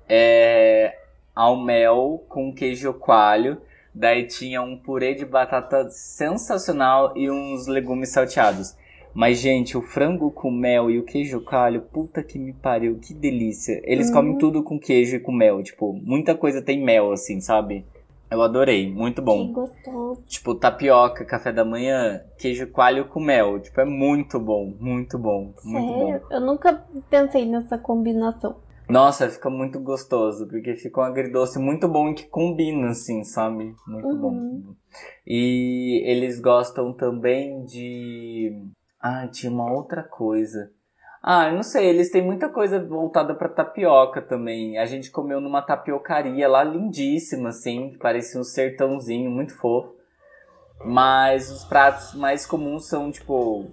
é, 0.09 0.97
ao 1.35 1.57
mel 1.57 2.25
com 2.29 2.55
queijo 2.55 2.93
coalho. 2.95 3.61
Daí 3.95 4.27
tinha 4.27 4.61
um 4.63 4.77
purê 4.77 5.15
de 5.15 5.25
batata 5.25 5.89
sensacional 5.91 7.17
e 7.17 7.31
uns 7.31 7.67
legumes 7.67 8.11
salteados. 8.11 8.77
Mas, 9.15 9.39
gente, 9.39 9.77
o 9.77 9.83
frango 9.83 10.31
com 10.33 10.51
mel 10.51 10.91
e 10.91 10.99
o 10.99 11.05
queijo 11.05 11.41
coalho, 11.45 11.83
puta 11.83 12.23
que 12.23 12.39
me 12.39 12.53
pariu, 12.53 12.99
que 12.99 13.15
delícia. 13.15 13.81
Eles 13.85 14.11
comem 14.11 14.37
tudo 14.37 14.63
com 14.65 14.79
queijo 14.79 15.17
e 15.17 15.21
com 15.21 15.31
mel, 15.33 15.63
tipo, 15.63 15.93
muita 15.93 16.35
coisa 16.35 16.61
tem 16.61 16.83
mel, 16.83 17.13
assim, 17.13 17.41
sabe? 17.41 17.87
Eu 18.31 18.43
adorei, 18.43 18.91
muito 18.93 19.17
Que 19.23 19.27
bom. 19.27 19.53
gostoso. 19.53 20.21
Tipo, 20.27 20.57
tapioca, 20.57 21.25
café 21.25 21.53
da 21.53 21.65
manhã, 21.65 22.21
queijo 22.39 22.67
coalho 22.73 23.05
com 23.07 23.21
mel. 23.21 23.61
Tipo, 23.61 23.81
é 23.83 23.85
muito 23.85 24.41
bom, 24.41 24.75
muito 24.81 25.17
bom, 25.17 25.53
muito 25.65 25.93
bom. 25.93 26.07
Sério? 26.13 26.23
Eu 26.31 26.41
nunca 26.41 26.85
pensei 27.09 27.47
nessa 27.47 27.79
combinação. 27.79 28.57
Nossa, 28.89 29.31
fica 29.31 29.49
muito 29.49 29.79
gostoso, 29.81 30.49
porque 30.49 30.75
fica 30.75 31.01
um 31.01 31.05
agridoce 31.05 31.59
muito 31.59 31.87
bom 31.89 32.11
e 32.11 32.15
que 32.15 32.25
combina, 32.27 32.89
assim, 32.89 33.23
sabe? 33.23 33.75
Muito 33.87 34.09
Uhum. 34.09 34.21
bom. 34.21 34.75
E 35.27 36.03
eles 36.05 36.41
gostam 36.41 36.93
também 36.93 37.65
de. 37.65 38.53
Ah, 39.07 39.29
tinha 39.29 39.53
uma 39.53 39.71
outra 39.71 40.03
coisa. 40.03 40.73
Ah, 41.23 41.49
eu 41.51 41.55
não 41.57 41.63
sei, 41.63 41.89
eles 41.91 42.11
têm 42.11 42.23
muita 42.23 42.49
coisa 42.49 42.83
voltada 42.83 43.35
pra 43.35 43.51
tapioca 43.51 44.23
também. 44.23 44.79
A 44.79 44.87
gente 44.87 45.11
comeu 45.11 45.43
numa 45.43 45.61
tapiocaria 45.61 46.49
lá 46.49 46.65
lindíssima, 46.65 47.51
assim, 47.51 47.91
que 47.91 47.99
parecia 47.99 48.41
um 48.41 48.45
sertãozinho, 48.45 49.31
muito 49.31 49.55
fofo. 49.55 49.95
Mas 50.87 51.51
os 51.51 51.67
pratos 51.67 52.15
mais 52.15 52.47
comuns 52.47 52.89
são, 52.89 53.13
tipo. 53.13 53.67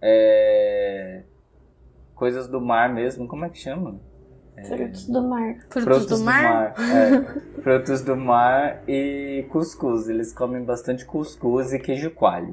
É. 0.00 1.22
Coisas 2.16 2.48
do 2.48 2.60
mar 2.60 2.92
mesmo, 2.92 3.28
como 3.28 3.44
é 3.44 3.50
que 3.50 3.58
chama? 3.58 4.00
Frutos 4.66 5.06
do 5.06 5.22
mar. 5.22 5.60
Frutos, 5.70 6.06
do 6.06 6.24
mar? 6.24 6.74
é. 6.76 7.22
Frutos 7.62 8.02
do 8.02 8.16
mar 8.16 8.82
e 8.88 9.46
cuscuz. 9.48 10.08
Eles 10.08 10.32
comem 10.32 10.64
bastante 10.64 11.04
cuscuz 11.04 11.72
e 11.72 11.78
queijo 11.78 12.10
coalho. 12.10 12.52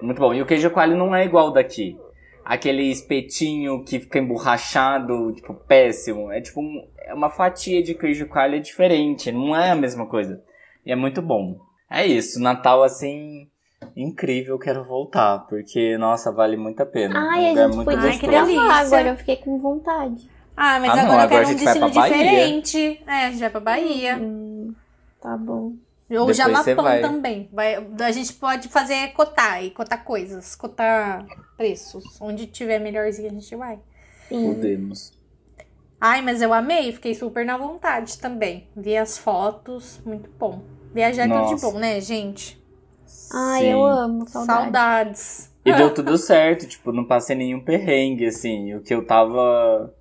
Muito 0.00 0.18
bom. 0.18 0.32
E 0.34 0.40
o 0.42 0.46
queijo 0.46 0.70
coalho 0.70 0.96
não 0.96 1.14
é 1.14 1.24
igual 1.24 1.52
daqui. 1.52 1.96
Aquele 2.44 2.84
espetinho 2.90 3.84
que 3.84 4.00
fica 4.00 4.18
emborrachado, 4.18 5.32
tipo, 5.32 5.54
péssimo. 5.54 6.32
É 6.32 6.40
tipo 6.40 6.60
um- 6.60 6.88
é 7.04 7.12
uma 7.14 7.30
fatia 7.30 7.82
de 7.82 7.94
queijo 7.94 8.26
coalho 8.28 8.56
é 8.56 8.58
diferente, 8.60 9.30
não 9.30 9.54
é 9.54 9.70
a 9.70 9.76
mesma 9.76 10.06
coisa. 10.06 10.42
E 10.84 10.90
é 10.90 10.96
muito 10.96 11.20
bom. 11.20 11.58
É 11.90 12.06
isso, 12.06 12.40
Natal 12.40 12.82
assim, 12.82 13.48
incrível, 13.96 14.58
quero 14.58 14.84
voltar, 14.84 15.40
porque 15.48 15.96
nossa, 15.98 16.32
vale 16.32 16.56
muito 16.56 16.80
a 16.82 16.86
pena. 16.86 17.18
Ai, 17.30 17.40
um 17.40 17.46
a 17.46 17.48
lugar 17.50 17.66
gente 17.66 17.76
muito 17.76 17.84
podia 17.90 18.40
lá 18.40 18.46
delícia. 18.46 18.72
agora. 18.86 19.08
Eu 19.08 19.16
fiquei 19.16 19.36
com 19.36 19.58
vontade. 19.58 20.30
Ah, 20.56 20.78
mas 20.80 20.90
Ah, 20.92 20.96
não, 20.96 21.02
agora 21.04 21.16
eu 21.16 21.20
agora 21.24 21.28
quero 21.28 21.42
a 21.42 21.44
um 21.44 21.50
gente 21.52 21.64
vai 21.64 21.74
destino 21.74 21.92
pra 21.92 22.00
Bahia. 22.02 22.16
diferente. 22.24 23.02
É, 23.06 23.12
a 23.26 23.30
gente 23.30 23.40
vai 23.40 23.50
pra 23.50 23.60
Bahia. 23.60 24.16
Hum, 24.18 24.74
tá 25.20 25.36
bom. 25.36 25.72
Ou 26.10 26.82
vai. 26.82 27.00
também. 27.00 27.48
Vai, 27.52 27.86
a 28.00 28.10
gente 28.10 28.32
pode 28.32 28.68
fazer 28.68 29.12
cotar 29.12 29.62
e 29.62 29.70
cotar 29.70 30.04
coisas, 30.04 30.56
cotar 30.56 31.24
preços. 31.56 32.04
Onde 32.20 32.46
tiver 32.46 32.80
melhorzinho 32.80 33.28
a 33.28 33.32
gente 33.32 33.54
vai. 33.54 33.78
Sim. 34.28 34.54
Podemos. 34.54 35.12
Ai, 36.00 36.22
mas 36.22 36.40
eu 36.40 36.52
amei, 36.52 36.92
fiquei 36.92 37.14
super 37.14 37.44
na 37.44 37.58
vontade 37.58 38.18
também. 38.18 38.66
Vi 38.74 38.96
as 38.96 39.18
fotos, 39.18 40.00
muito 40.04 40.30
bom. 40.38 40.62
Viajar 40.94 41.24
é 41.24 41.28
tudo 41.28 41.44
de 41.44 41.50
Nossa. 41.52 41.70
bom, 41.70 41.78
né, 41.78 42.00
gente? 42.00 42.60
Ai, 43.32 43.60
Sim. 43.62 43.72
eu 43.72 43.84
amo. 43.84 44.28
Saudade. 44.28 44.62
Saudades. 44.62 45.50
E 45.64 45.72
deu 45.72 45.92
tudo 45.92 46.16
certo, 46.16 46.66
tipo, 46.66 46.90
não 46.90 47.04
passei 47.04 47.36
nenhum 47.36 47.60
perrengue, 47.60 48.26
assim. 48.26 48.74
O 48.74 48.80
que 48.80 48.94
eu 48.94 49.04
tava. 49.04 49.94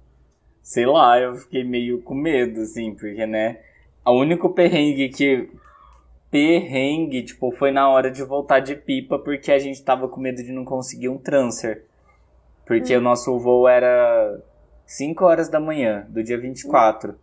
Sei 0.63 0.85
lá, 0.85 1.19
eu 1.19 1.35
fiquei 1.35 1.63
meio 1.63 2.01
com 2.01 2.15
medo, 2.15 2.61
assim, 2.61 2.93
porque, 2.95 3.25
né? 3.25 3.59
O 4.05 4.13
único 4.13 4.49
perrengue 4.51 5.09
que. 5.09 5.49
Perrengue, 6.31 7.23
tipo, 7.23 7.51
foi 7.51 7.71
na 7.71 7.89
hora 7.89 8.11
de 8.11 8.23
voltar 8.23 8.59
de 8.59 8.75
pipa, 8.75 9.17
porque 9.17 9.51
a 9.51 9.57
gente 9.59 9.83
tava 9.83 10.07
com 10.07 10.19
medo 10.21 10.43
de 10.43 10.51
não 10.51 10.63
conseguir 10.63 11.09
um 11.09 11.17
transfer. 11.17 11.83
Porque 12.65 12.95
o 12.95 13.01
nosso 13.01 13.37
voo 13.39 13.67
era 13.67 14.39
5 14.85 15.25
horas 15.25 15.49
da 15.49 15.59
manhã, 15.59 16.05
do 16.09 16.23
dia 16.23 16.37
24. 16.39 17.15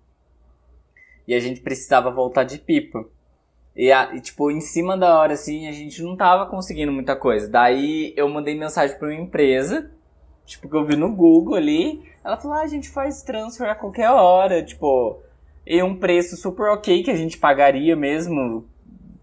E 1.26 1.34
a 1.34 1.40
gente 1.40 1.60
precisava 1.60 2.10
voltar 2.10 2.44
de 2.44 2.58
pipa. 2.58 3.04
E, 3.76 3.92
a- 3.92 4.12
e, 4.14 4.20
tipo, 4.20 4.50
em 4.50 4.60
cima 4.60 4.96
da 4.96 5.18
hora, 5.18 5.34
assim, 5.34 5.68
a 5.68 5.72
gente 5.72 6.02
não 6.02 6.16
tava 6.16 6.46
conseguindo 6.46 6.90
muita 6.90 7.14
coisa. 7.14 7.48
Daí 7.48 8.12
eu 8.16 8.28
mandei 8.28 8.58
mensagem 8.58 8.98
pra 8.98 9.08
uma 9.08 9.14
empresa, 9.14 9.90
tipo, 10.44 10.68
que 10.68 10.74
eu 10.76 10.84
vi 10.84 10.96
no 10.96 11.14
Google 11.14 11.54
ali. 11.54 12.02
Ela 12.24 12.36
falou, 12.36 12.56
ah, 12.56 12.62
a 12.62 12.66
gente 12.66 12.88
faz 12.88 13.22
transfer 13.22 13.68
a 13.68 13.74
qualquer 13.74 14.10
hora, 14.10 14.64
tipo, 14.64 15.20
e 15.64 15.80
um 15.82 15.96
preço 15.96 16.36
super 16.36 16.70
ok 16.70 17.02
que 17.04 17.10
a 17.10 17.16
gente 17.16 17.38
pagaria 17.38 17.94
mesmo. 17.94 18.64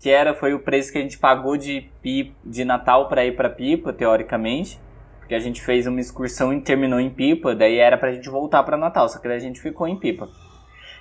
Que 0.04 0.10
era, 0.10 0.34
foi 0.34 0.54
o 0.54 0.60
preço 0.60 0.92
que 0.92 0.98
a 0.98 1.02
gente 1.02 1.18
pagou 1.18 1.56
de, 1.56 1.90
pipa, 2.02 2.36
de 2.44 2.66
Natal 2.66 3.08
pra 3.08 3.26
ir 3.26 3.38
pra 3.38 3.50
Pipa, 3.50 3.94
teoricamente. 3.94 4.78
Porque 5.20 5.34
a 5.34 5.40
gente 5.40 5.62
fez 5.62 5.88
uma 5.88 6.02
excursão 6.02 6.54
e 6.54 6.60
terminou 6.60 7.00
em 7.00 7.10
Pipa, 7.10 7.56
daí 7.56 7.78
era 7.78 7.98
pra 7.98 8.12
gente 8.12 8.30
voltar 8.30 8.62
pra 8.64 8.76
Natal, 8.76 9.08
só 9.08 9.18
que 9.18 9.30
daí 9.30 9.38
a 9.38 9.40
gente 9.40 9.62
ficou 9.62 9.88
em 9.88 9.96
Pipa. 9.96 10.28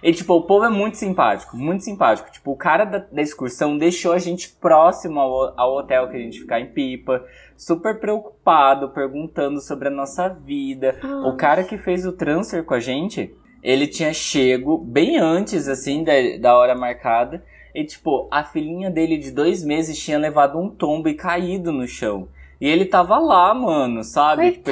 E, 0.00 0.12
tipo, 0.12 0.32
o 0.34 0.42
povo 0.42 0.64
é 0.64 0.68
muito 0.68 0.98
simpático, 0.98 1.56
muito 1.56 1.82
simpático. 1.82 2.30
Tipo, 2.30 2.52
o 2.52 2.56
cara 2.56 2.84
da, 2.84 2.98
da 2.98 3.20
excursão 3.20 3.76
deixou 3.76 4.12
a 4.12 4.18
gente 4.18 4.48
próximo 4.50 5.18
ao, 5.18 5.58
ao 5.58 5.76
hotel 5.78 6.08
que 6.08 6.16
a 6.16 6.20
gente 6.20 6.38
ficar 6.38 6.60
em 6.60 6.66
Pipa, 6.66 7.24
super 7.56 7.98
preocupado, 7.98 8.90
perguntando 8.90 9.60
sobre 9.60 9.88
a 9.88 9.90
nossa 9.90 10.28
vida. 10.28 10.96
Ah, 11.02 11.26
O 11.26 11.36
cara 11.36 11.64
que 11.64 11.76
fez 11.76 12.06
o 12.06 12.12
transfer 12.12 12.64
com 12.64 12.74
a 12.74 12.80
gente, 12.80 13.34
ele 13.64 13.88
tinha 13.88 14.12
chego 14.12 14.78
bem 14.78 15.18
antes, 15.18 15.66
assim, 15.66 16.04
da, 16.04 16.12
da 16.40 16.56
hora 16.56 16.76
marcada. 16.76 17.44
E, 17.74 17.84
tipo, 17.84 18.28
a 18.30 18.44
filhinha 18.44 18.90
dele 18.90 19.16
de 19.16 19.30
dois 19.30 19.64
meses 19.64 19.98
tinha 19.98 20.18
levado 20.18 20.58
um 20.58 20.68
tombo 20.68 21.08
e 21.08 21.14
caído 21.14 21.72
no 21.72 21.86
chão. 21.86 22.28
E 22.60 22.68
ele 22.68 22.84
tava 22.84 23.18
lá, 23.18 23.52
mano, 23.52 24.04
sabe? 24.04 24.52
Tipo, 24.52 24.70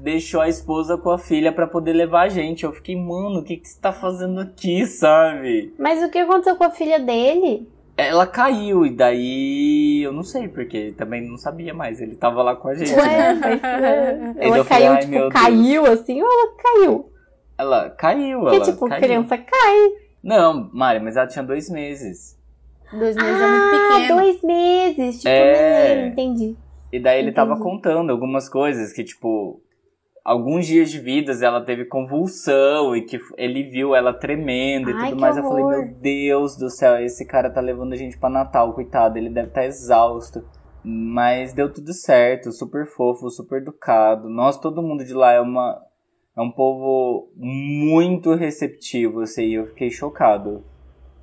deixou 0.00 0.40
a 0.40 0.48
esposa 0.48 0.96
com 0.98 1.10
a 1.10 1.18
filha 1.18 1.52
pra 1.52 1.66
poder 1.68 1.92
levar 1.92 2.22
a 2.22 2.28
gente. 2.28 2.64
Eu 2.64 2.72
fiquei, 2.72 2.96
mano, 2.96 3.40
o 3.40 3.44
que, 3.44 3.56
que 3.58 3.68
você 3.68 3.80
tá 3.80 3.92
fazendo 3.92 4.40
aqui, 4.40 4.84
sabe? 4.86 5.72
Mas 5.78 6.02
o 6.02 6.10
que 6.10 6.18
aconteceu 6.18 6.56
com 6.56 6.64
a 6.64 6.70
filha 6.70 6.98
dele? 6.98 7.68
Ela 7.96 8.26
caiu, 8.26 8.86
e 8.86 8.90
daí 8.90 10.02
eu 10.04 10.12
não 10.12 10.22
sei, 10.22 10.46
porque 10.48 10.92
também 10.96 11.28
não 11.28 11.36
sabia 11.36 11.74
mais. 11.74 12.00
Ele 12.00 12.14
tava 12.14 12.42
lá 12.42 12.54
com 12.56 12.68
a 12.68 12.74
gente. 12.74 12.92
Ué, 12.92 13.00
ué, 13.00 14.34
Aí 14.40 14.48
ela 14.48 14.64
falei, 14.64 14.64
caiu, 14.64 14.92
ai, 14.92 14.98
tipo, 15.00 15.12
Deus. 15.12 15.32
caiu 15.32 15.86
assim 15.86 16.22
ou 16.22 16.28
ela 16.28 16.52
caiu? 16.56 17.12
Ela 17.58 17.90
caiu, 17.90 18.40
Porque, 18.40 18.56
ela 18.56 18.64
tipo, 18.64 18.88
caiu. 18.88 19.00
criança 19.02 19.36
cai. 19.38 19.90
Não, 20.22 20.70
Mari, 20.72 21.00
mas 21.00 21.16
ela 21.16 21.26
tinha 21.26 21.42
dois 21.44 21.68
meses. 21.68 22.37
Dois 22.92 23.14
meses 23.16 23.40
é 23.40 23.44
ah, 23.44 23.48
muito 23.48 23.92
pequeno. 23.98 24.16
dois 24.20 24.42
meses. 24.42 25.16
Tipo, 25.18 25.28
É. 25.28 25.94
neném, 25.94 26.08
entendi. 26.12 26.56
E 26.92 26.98
daí 27.00 27.18
ele 27.20 27.32
tava 27.32 27.52
Entendi. 27.52 27.68
contando 27.70 28.10
algumas 28.10 28.48
coisas 28.48 28.92
que, 28.92 29.04
tipo, 29.04 29.60
alguns 30.24 30.66
dias 30.66 30.90
de 30.90 30.98
vidas 30.98 31.42
ela 31.42 31.60
teve 31.60 31.84
convulsão 31.84 32.96
e 32.96 33.02
que 33.02 33.18
ele 33.36 33.64
viu 33.64 33.94
ela 33.94 34.12
tremendo 34.14 34.88
e 34.90 34.92
Ai, 34.94 35.10
tudo 35.10 35.16
que 35.16 35.20
mais. 35.20 35.36
Eu 35.36 35.42
falei, 35.42 35.64
horror. 35.64 35.84
meu 35.84 35.94
Deus 36.00 36.56
do 36.56 36.70
céu, 36.70 36.96
esse 37.02 37.26
cara 37.26 37.50
tá 37.50 37.60
levando 37.60 37.92
a 37.92 37.96
gente 37.96 38.18
pra 38.18 38.30
Natal, 38.30 38.72
coitado, 38.72 39.18
ele 39.18 39.28
deve 39.30 39.48
estar 39.48 39.66
exausto. 39.66 40.42
Mas 40.82 41.52
deu 41.52 41.70
tudo 41.70 41.92
certo, 41.92 42.50
super 42.52 42.86
fofo, 42.86 43.28
super 43.28 43.60
educado. 43.60 44.28
Nós, 44.30 44.58
todo 44.58 44.82
mundo 44.82 45.04
de 45.04 45.12
lá 45.12 45.32
é 45.32 45.40
uma. 45.40 45.78
É 46.36 46.40
um 46.40 46.52
povo 46.52 47.28
muito 47.36 48.32
receptivo, 48.34 49.20
assim, 49.22 49.48
eu 49.56 49.66
fiquei 49.66 49.90
chocado. 49.90 50.64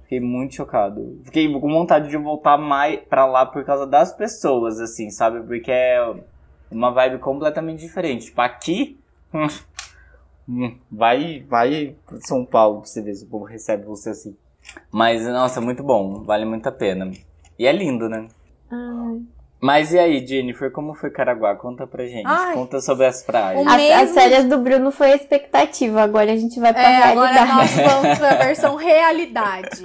Fiquei 0.05 0.19
muito 0.19 0.53
chocado. 0.53 1.19
Fiquei 1.23 1.51
com 1.51 1.67
vontade 1.67 2.09
de 2.09 2.17
voltar 2.17 2.57
mais 2.59 2.99
pra 3.09 3.25
lá 3.25 3.43
por 3.43 3.65
causa 3.65 3.87
das 3.87 4.13
pessoas, 4.15 4.79
assim, 4.79 5.09
sabe? 5.09 5.41
Porque 5.41 5.71
é 5.71 5.99
uma 6.69 6.91
vibe 6.91 7.17
completamente 7.17 7.79
diferente. 7.79 8.25
Tipo, 8.25 8.41
aqui. 8.41 8.99
hum, 10.47 10.77
vai, 10.91 11.43
vai 11.47 11.95
São 12.19 12.45
Paulo 12.45 12.81
pra 12.81 12.87
você 12.87 13.01
ver 13.01 13.15
se 13.15 13.25
o 13.25 13.27
povo 13.27 13.45
recebe 13.45 13.83
você 13.85 14.11
assim. 14.11 14.37
Mas, 14.91 15.25
nossa, 15.25 15.59
muito 15.59 15.83
bom. 15.83 16.23
Vale 16.23 16.45
muito 16.45 16.67
a 16.67 16.71
pena. 16.71 17.11
E 17.57 17.65
é 17.65 17.71
lindo, 17.71 18.07
né? 18.07 18.27
Ai. 18.69 19.34
Mas 19.65 19.91
e 19.91 19.97
aí, 19.97 20.25
Jennifer, 20.27 20.71
como 20.71 20.93
foi 20.93 21.09
Caraguá? 21.09 21.55
Conta 21.55 21.87
pra 21.87 22.05
gente. 22.05 22.27
Ai. 22.27 22.53
Conta 22.53 22.79
sobre 22.79 23.07
as 23.07 23.23
praias. 23.23 23.65
As, 23.65 23.75
mesmo- 23.77 24.03
as 24.03 24.11
férias 24.13 24.45
do 24.45 24.59
Bruno 24.59 24.91
foi 24.91 25.11
a 25.13 25.15
expectativa, 25.15 26.03
agora 26.03 26.31
a 26.31 26.35
gente 26.37 26.59
vai 26.59 26.71
pra 26.71 26.83
É, 26.83 27.03
agora 27.03 27.31
realidade. 27.31 27.57
nós 27.57 27.71
vamos 27.93 28.19
pra 28.19 28.35
versão 28.35 28.75
realidade. 28.75 29.81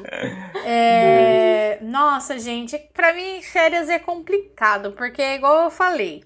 É, 0.67 1.79
nossa, 1.81 2.39
gente, 2.39 2.79
pra 2.93 3.15
mim 3.15 3.41
férias 3.43 3.89
é 3.89 3.99
complicado, 3.99 4.93
porque 4.93 5.23
igual 5.23 5.65
eu 5.65 5.71
falei, 5.71 6.25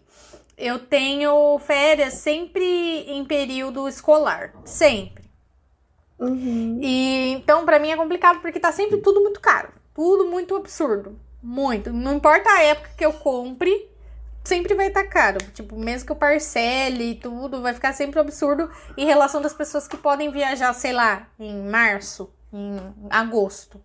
eu 0.58 0.78
tenho 0.80 1.56
férias 1.60 2.14
sempre 2.14 3.04
em 3.08 3.24
período 3.24 3.88
escolar, 3.88 4.52
sempre. 4.64 5.22
Uhum. 6.18 6.78
E 6.82 7.30
então 7.32 7.64
pra 7.64 7.78
mim 7.78 7.90
é 7.90 7.96
complicado 7.96 8.40
porque 8.40 8.58
tá 8.58 8.72
sempre 8.72 8.98
tudo 8.98 9.20
muito 9.22 9.40
caro, 9.40 9.68
tudo 9.94 10.26
muito 10.26 10.54
absurdo, 10.56 11.18
muito. 11.44 11.92
Não 11.92 12.14
importa 12.14 12.48
a 12.50 12.62
época 12.62 12.90
que 12.96 13.04
eu 13.04 13.12
compre, 13.12 13.88
sempre 14.42 14.74
vai 14.74 14.88
estar 14.88 15.04
caro. 15.04 15.38
Tipo, 15.52 15.78
mesmo 15.78 16.06
que 16.06 16.12
eu 16.12 16.16
parcele 16.16 17.10
e 17.10 17.14
tudo, 17.14 17.60
vai 17.60 17.74
ficar 17.74 17.92
sempre 17.92 18.18
absurdo 18.18 18.70
em 18.96 19.04
relação 19.04 19.42
das 19.42 19.52
pessoas 19.52 19.86
que 19.86 19.96
podem 19.96 20.30
viajar, 20.30 20.72
sei 20.72 20.92
lá, 20.92 21.28
em 21.38 21.68
março, 21.68 22.32
em 22.52 22.76
agosto, 23.10 23.80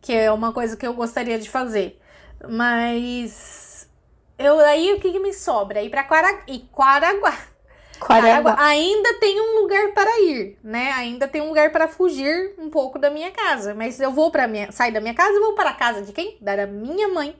que 0.00 0.12
é 0.12 0.32
uma 0.32 0.52
coisa 0.52 0.76
que 0.76 0.86
eu 0.86 0.94
gostaria 0.94 1.38
de 1.38 1.50
fazer. 1.50 2.00
Mas 2.48 3.88
eu 4.38 4.58
aí 4.60 4.94
o 4.94 5.00
que, 5.00 5.12
que 5.12 5.20
me 5.20 5.32
sobra? 5.32 5.82
Ir 5.82 5.90
pra 5.90 6.04
Quara, 6.04 6.42
Quaraguá. 6.72 7.51
Ainda 8.58 9.14
tem 9.20 9.40
um 9.40 9.60
lugar 9.60 9.92
para 9.92 10.20
ir, 10.20 10.58
né? 10.62 10.92
Ainda 10.92 11.28
tem 11.28 11.40
um 11.40 11.48
lugar 11.48 11.70
para 11.70 11.88
fugir 11.88 12.54
um 12.58 12.70
pouco 12.70 12.98
da 12.98 13.10
minha 13.10 13.30
casa. 13.30 13.74
Mas 13.74 14.00
eu 14.00 14.10
vou 14.10 14.30
para 14.30 14.46
minha. 14.46 14.70
Sair 14.72 14.92
da 14.92 15.00
minha 15.00 15.14
casa 15.14 15.32
e 15.32 15.40
vou 15.40 15.54
para 15.54 15.70
a 15.70 15.74
casa 15.74 16.02
de 16.02 16.12
quem? 16.12 16.36
Da 16.40 16.66
minha 16.66 17.08
mãe. 17.08 17.36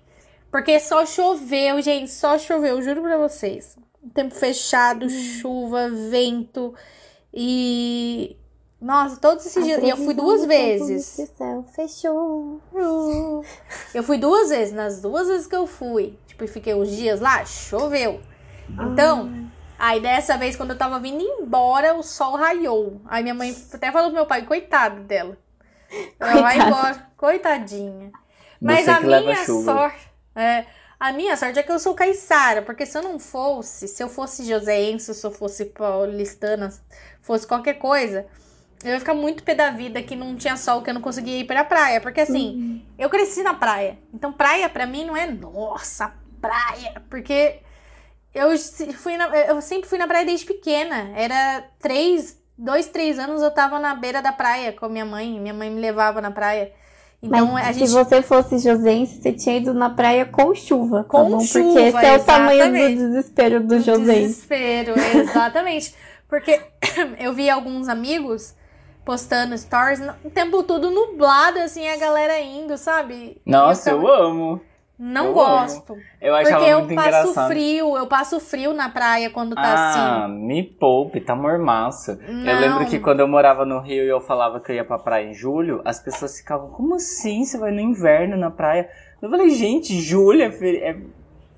Porque 0.51 0.79
só 0.81 1.07
choveu, 1.07 1.81
gente. 1.81 2.11
Só 2.11 2.38
choveu, 2.38 2.83
juro 2.83 3.03
pra 3.03 3.16
vocês. 3.16 3.77
Tempo 4.14 4.35
fechado, 4.35 5.09
chuva, 5.09 5.88
vento. 6.11 6.75
E. 7.33 8.37
Nossa, 8.81 9.16
todos 9.16 9.46
esses 9.46 9.64
dias. 9.64 9.83
E 9.83 9.88
eu 9.88 9.96
fui 9.96 10.12
duas 10.12 10.44
vezes. 10.44 11.05
Céu 11.37 11.64
fechou. 11.75 12.61
Eu 13.94 14.03
fui 14.03 14.18
duas 14.18 14.51
vezes. 14.51 14.75
Nas 14.75 15.01
duas 15.01 15.29
vezes 15.29 15.46
que 15.46 15.55
eu 15.55 15.66
fui, 15.66 16.18
tipo, 16.27 16.42
e 16.42 16.48
fiquei 16.48 16.75
uns 16.75 16.90
dias 16.90 17.20
lá, 17.20 17.44
choveu. 17.44 18.20
Então, 18.68 19.31
aí 19.83 20.01
dessa 20.01 20.38
vez, 20.38 20.55
quando 20.55 20.71
eu 20.71 20.79
tava 20.79 21.01
vindo 21.01 21.21
embora, 21.21 21.92
o 21.95 22.05
sol 22.05 22.37
raiou. 22.37 23.03
Aí 23.07 23.21
minha 23.21 23.35
mãe 23.35 23.53
até 23.75 23.90
falou 23.90 24.11
pro 24.11 24.18
meu 24.18 24.27
pai, 24.27 24.47
coitado 24.47 25.01
dela. 25.03 25.37
Ela 26.21 26.40
vai 26.40 26.57
embora. 26.57 27.11
Coitadinha. 27.16 28.12
Mas 28.61 28.85
Você 28.85 28.90
a 28.90 29.01
minha 29.01 29.45
sorte. 29.45 30.09
É, 30.37 30.64
a 31.01 31.12
minha 31.12 31.37
sorte 31.37 31.59
é 31.59 31.64
que 31.64 31.73
eu 31.73 31.81
sou 31.81 31.95
caiçara, 31.95 32.62
porque 32.62 32.87
se 32.87 32.97
eu 32.97 33.03
não 33.03 33.18
fosse, 33.18 33.88
se 33.88 34.01
eu 34.01 34.09
fosse 34.09 34.45
joseense, 34.45 35.12
se 35.12 35.27
eu 35.27 35.33
fosse 35.33 35.64
paulistana, 35.64 36.73
fosse 37.21 37.45
qualquer 37.45 37.75
coisa, 37.75 38.25
eu 38.85 38.92
ia 38.92 39.01
ficar 39.01 39.14
muito 39.14 39.42
pé 39.42 39.55
da 39.57 39.71
vida 39.71 40.01
que 40.01 40.14
não 40.14 40.37
tinha 40.37 40.57
sol, 40.57 40.81
que 40.81 40.90
eu 40.90 40.95
não 40.95 41.01
conseguia 41.01 41.40
ir 41.40 41.45
pra 41.45 41.64
praia. 41.64 42.01
Porque 42.01 42.21
assim, 42.21 42.87
eu 42.97 43.11
cresci 43.11 43.42
na 43.42 43.55
praia. 43.55 43.99
Então 44.14 44.33
praia 44.33 44.68
pra 44.68 44.87
mim 44.87 45.05
não 45.05 45.16
é 45.16 45.27
nossa, 45.27 46.14
praia. 46.40 47.03
Porque 47.11 47.61
eu, 48.35 48.57
se- 48.57 48.92
fui 48.92 49.16
na- 49.16 49.29
eu 49.29 49.61
sempre 49.61 49.88
fui 49.88 49.99
na 49.99 50.07
praia 50.07 50.25
desde 50.27 50.47
pequena. 50.47 51.11
Era 51.14 51.64
três, 51.79 52.38
dois, 52.57 52.88
três 52.88 53.18
anos 53.18 53.42
eu 53.42 53.51
tava 53.51 53.79
na 53.79 53.95
beira 53.95 54.21
da 54.23 54.33
praia 54.33 54.73
com 54.73 54.87
a 54.87 54.88
minha 54.88 55.05
mãe. 55.05 55.38
Minha 55.40 55.55
mãe 55.55 55.71
me 55.71 55.81
levava 55.81 56.21
na 56.21 56.31
praia. 56.31 56.73
Então 57.23 57.53
Mas 57.53 57.68
a 57.68 57.73
se 57.73 57.79
gente. 57.81 57.90
você 57.90 58.21
fosse 58.21 58.59
josense, 58.59 59.23
você 59.23 59.33
tinha 59.33 59.57
ido 59.59 59.73
na 59.73 59.88
praia 59.90 60.25
com 60.27 60.53
chuva, 60.55 61.05
Com 61.05 61.23
tá 61.25 61.31
bom? 61.31 61.40
chuva, 61.40 61.62
Porque 61.73 61.79
esse 61.88 62.05
é 62.07 62.16
o 62.16 62.25
tamanho 62.25 62.73
do 62.73 62.97
desespero 62.97 63.61
do 63.61 63.79
josense. 63.81 64.23
Desespero, 64.49 64.95
exatamente. 65.21 65.95
Porque 66.29 66.61
eu 67.21 67.33
vi 67.33 67.49
alguns 67.49 67.88
amigos 67.88 68.55
postando 69.05 69.57
stories, 69.57 70.01
o 70.25 70.31
tempo 70.31 70.62
todo 70.64 70.90
nublado, 70.90 71.59
assim, 71.61 71.87
a 71.88 71.97
galera 71.97 72.40
indo, 72.40 72.77
sabe? 72.77 73.40
Nossa, 73.47 73.90
eu 73.90 74.01
eu 74.03 74.09
amo. 74.09 74.61
Não 75.05 75.27
eu 75.27 75.33
gosto. 75.33 75.97
Eu 76.21 76.33
achava 76.33 76.57
Porque 76.59 76.71
eu 76.71 76.79
muito 76.79 76.95
passo 76.95 77.09
engraçado. 77.09 77.49
frio, 77.49 77.97
eu 77.97 78.07
passo 78.07 78.38
frio 78.38 78.73
na 78.73 78.88
praia 78.88 79.31
quando 79.31 79.57
tá 79.57 79.62
ah, 79.65 80.25
assim. 80.27 80.35
me 80.35 80.62
poupe, 80.62 81.21
tá 81.21 81.35
mormaço. 81.35 82.17
Não. 82.29 82.47
Eu 82.53 82.61
lembro 82.61 82.87
que 82.87 83.01
quando 83.01 83.19
eu 83.19 83.27
morava 83.27 83.65
no 83.65 83.81
Rio 83.81 84.05
e 84.05 84.09
eu 84.09 84.21
falava 84.21 84.61
que 84.61 84.71
eu 84.71 84.77
ia 84.77 84.85
pra 84.85 85.01
praia 85.01 85.27
em 85.27 85.35
julho, 85.35 85.83
as 85.85 85.99
pessoas 85.99 86.38
ficavam, 86.38 86.69
como 86.71 86.95
assim? 86.95 87.45
Você 87.45 87.59
vai 87.59 87.73
no 87.73 87.81
inverno 87.81 88.37
na 88.37 88.49
praia? 88.51 88.88
Eu 89.21 89.29
falei, 89.29 89.51
gente, 89.51 90.01
julho 90.01 90.41
é, 90.43 90.53
fe- 90.53 90.79
é 90.79 90.97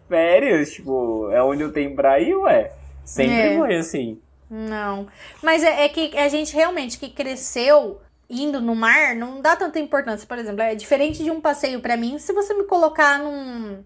férias, 0.09 0.73
tipo, 0.73 1.29
é 1.31 1.43
onde 1.43 1.63
eu 1.63 1.73
tenho 1.73 1.95
praia, 1.95 2.39
ué. 2.39 2.73
Sempre 3.05 3.35
É. 3.35 3.59
foi 3.59 3.75
assim. 3.77 4.19
Não. 4.51 5.07
Mas 5.43 5.63
é, 5.63 5.85
é 5.85 5.89
que 5.91 6.17
a 6.17 6.29
gente 6.29 6.55
realmente 6.55 6.99
que 6.99 7.11
cresceu 7.11 8.01
indo 8.29 8.61
no 8.61 8.75
mar 8.75 9.15
não 9.15 9.41
dá 9.41 9.57
tanta 9.57 9.79
importância. 9.79 10.27
Por 10.27 10.39
exemplo, 10.39 10.63
é 10.63 10.75
diferente 10.75 11.23
de 11.23 11.31
um 11.31 11.41
passeio 11.41 11.81
pra 11.81 11.97
mim. 11.97 12.19
Se 12.19 12.33
você 12.33 12.55
me 12.55 12.65
colocar 12.65 13.19
num. 13.19 13.85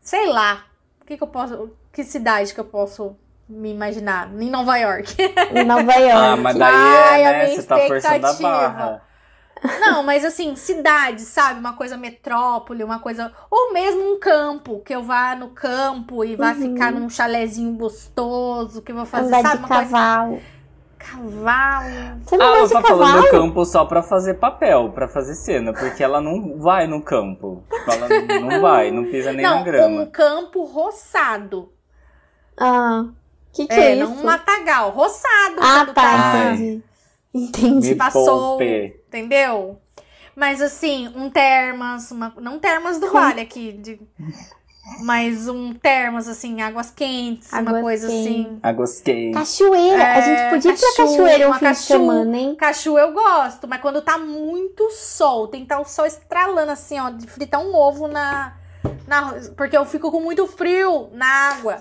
Sei 0.00 0.26
lá. 0.26 0.64
O 1.02 1.04
que, 1.04 1.16
que 1.16 1.22
eu 1.22 1.28
posso. 1.28 1.70
Que 1.92 2.04
cidade 2.04 2.52
que 2.54 2.60
eu 2.60 2.64
posso 2.64 3.16
me 3.48 3.70
imaginar? 3.72 4.30
Em 4.40 4.50
Nova 4.50 4.76
York. 4.78 5.14
Em 5.50 5.64
Nova 5.64 5.94
York. 5.96 6.12
Ah, 6.12 6.36
mas 6.36 6.56
daí 6.56 6.96
Ai, 6.96 7.24
a 7.24 7.32
é, 7.32 7.32
né, 7.32 7.44
minha 7.46 7.54
você 7.54 7.62
tá 7.62 7.78
forçando 7.80 8.26
a 8.26 8.32
expectativa. 8.32 8.42
barra. 8.42 9.02
Não, 9.80 10.02
mas 10.02 10.24
assim, 10.24 10.54
cidade, 10.56 11.22
sabe? 11.22 11.58
Uma 11.60 11.72
coisa 11.74 11.96
metrópole, 11.96 12.84
uma 12.84 13.00
coisa. 13.00 13.32
Ou 13.50 13.72
mesmo 13.72 14.12
um 14.14 14.20
campo, 14.20 14.80
que 14.80 14.94
eu 14.94 15.02
vá 15.02 15.34
no 15.34 15.50
campo 15.50 16.24
e 16.24 16.36
vá 16.36 16.52
Uhum. 16.52 16.54
ficar 16.54 16.92
num 16.92 17.08
chalezinho 17.08 17.72
gostoso, 17.76 18.82
que 18.82 18.92
eu 18.92 18.96
vou 18.96 19.06
fazer, 19.06 19.34
Andar 19.34 19.42
sabe? 19.42 19.58
de 19.58 19.58
Uma 19.58 19.68
coisa. 19.68 20.30
Cavalo. 20.98 22.20
Você 22.24 22.36
não 22.36 22.46
Ah, 22.46 22.56
ela 22.58 22.68
tá 22.68 22.82
falando 22.82 23.06
cavalo? 23.08 23.22
do 23.22 23.30
campo 23.30 23.64
só 23.64 23.84
pra 23.84 24.02
fazer 24.02 24.34
papel, 24.34 24.90
pra 24.92 25.08
fazer 25.08 25.34
cena, 25.34 25.72
porque 25.72 26.02
ela 26.02 26.20
não 26.20 26.58
vai 26.58 26.86
no 26.86 27.02
campo. 27.02 27.64
Tipo, 27.70 27.90
ela 27.92 28.40
não 28.40 28.60
vai, 28.60 28.90
não 28.90 29.04
pisa 29.04 29.32
nem 29.32 29.44
não, 29.44 29.56
na 29.58 29.62
grama. 29.62 30.02
um 30.02 30.06
campo 30.10 30.64
roçado. 30.64 31.72
Ah, 32.58 33.06
que 33.52 33.66
que 33.66 33.72
É, 33.74 33.90
é, 33.92 33.94
isso? 33.96 34.04
não 34.04 34.20
um 34.20 34.24
matagal, 34.24 34.90
roçado. 34.90 35.56
Ah, 35.60 35.86
tá, 35.86 36.02
Ai. 36.02 36.52
entendi. 36.54 36.82
Entendi. 37.34 37.88
Me 37.90 37.94
passou. 37.94 38.24
poupe. 38.58 39.00
Entendeu? 39.08 39.78
Mas 40.34 40.60
assim, 40.60 41.10
um 41.16 41.30
termas, 41.30 42.10
uma- 42.10 42.32
não 42.40 42.58
termas 42.58 42.98
do 42.98 43.10
vale 43.10 43.40
aqui, 43.40 43.72
de- 43.72 44.00
mas 45.00 45.48
um 45.48 45.72
termas, 45.72 46.28
assim, 46.28 46.60
águas 46.62 46.90
quentes, 46.90 47.52
uma 47.52 47.60
Águas 47.60 47.82
coisa 47.82 48.08
quentes. 48.08 48.26
assim. 48.26 48.58
Águas 48.62 49.00
quentes. 49.00 49.34
Cachoeira. 49.36 50.02
a 50.02 50.16
É, 50.18 50.22
gente 50.22 50.50
podia 50.54 50.70
ir 50.72 50.78
pra 50.78 51.04
cachoeira 51.04 51.44
um 51.44 51.48
uma 51.50 51.58
fim 51.58 51.64
de 51.64 51.70
cachu- 51.72 51.82
semana, 51.86 52.36
hein? 52.36 52.54
Cachu 52.56 52.98
eu 52.98 53.12
gosto, 53.12 53.66
mas 53.68 53.80
quando 53.80 54.00
tá 54.02 54.16
muito 54.18 54.90
sol, 54.92 55.48
tem 55.48 55.60
que 55.60 55.64
estar 55.66 55.80
o 55.80 55.84
sol 55.84 56.06
estralando 56.06 56.70
assim, 56.72 56.98
ó, 57.00 57.10
de 57.10 57.26
fritar 57.26 57.60
um 57.60 57.74
ovo 57.74 58.06
na, 58.08 58.54
na. 59.06 59.34
Porque 59.56 59.76
eu 59.76 59.84
fico 59.84 60.10
com 60.10 60.20
muito 60.20 60.46
frio 60.46 61.08
na 61.12 61.26
água. 61.26 61.76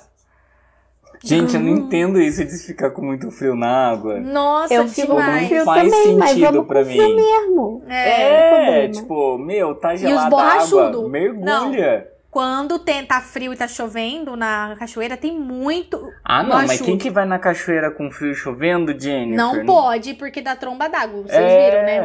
Gente, 1.24 1.56
eu 1.56 1.62
não 1.62 1.72
Hum. 1.74 1.78
entendo 1.78 2.20
isso 2.20 2.44
de 2.44 2.58
ficar 2.58 2.92
com 2.92 3.02
muito 3.02 3.32
frio 3.32 3.56
na 3.56 3.90
água. 3.92 4.20
Nossa, 4.20 4.74
Eu 4.74 4.88
fico 4.88 5.08
com 5.08 5.16
demais. 5.22 5.48
frio 5.48 5.64
faz 5.64 5.90
também, 5.92 6.18
mas 6.18 6.30
sentido 6.32 6.52
vamos 6.52 6.68
pra 6.68 6.84
com 6.84 6.90
frio 6.90 7.08
mim. 7.08 7.16
mesmo. 7.16 7.84
É. 7.88 8.84
É, 8.86 8.88
tipo, 8.90 9.38
meu, 9.38 9.74
tá 9.76 9.94
os 9.94 10.02
gelada 10.02 10.36
a 10.36 10.62
água, 10.62 11.10
mergulha. 11.10 12.15
Quando 12.36 12.78
tem, 12.80 13.06
tá 13.06 13.22
frio 13.22 13.54
e 13.54 13.56
tá 13.56 13.66
chovendo 13.66 14.36
na 14.36 14.76
cachoeira, 14.78 15.16
tem 15.16 15.40
muito. 15.40 16.12
Ah, 16.22 16.44
não, 16.44 16.50
mas 16.50 16.64
Borrachudo. 16.66 16.84
quem 16.86 16.98
que 16.98 17.10
vai 17.10 17.24
na 17.26 17.40
cachoeira 17.40 17.90
com 17.90 18.12
frio 18.12 18.34
e 18.34 18.36
chovendo, 18.36 18.92
Jennifer? 19.00 19.38
Não 19.38 19.66
pode, 19.66 20.16
porque 20.16 20.42
dá 20.42 20.54
tromba 20.54 20.90
d'água. 20.90 21.22
Vocês 21.22 21.34
É. 21.34 21.70
viram, 21.72 21.84
né? 21.86 21.96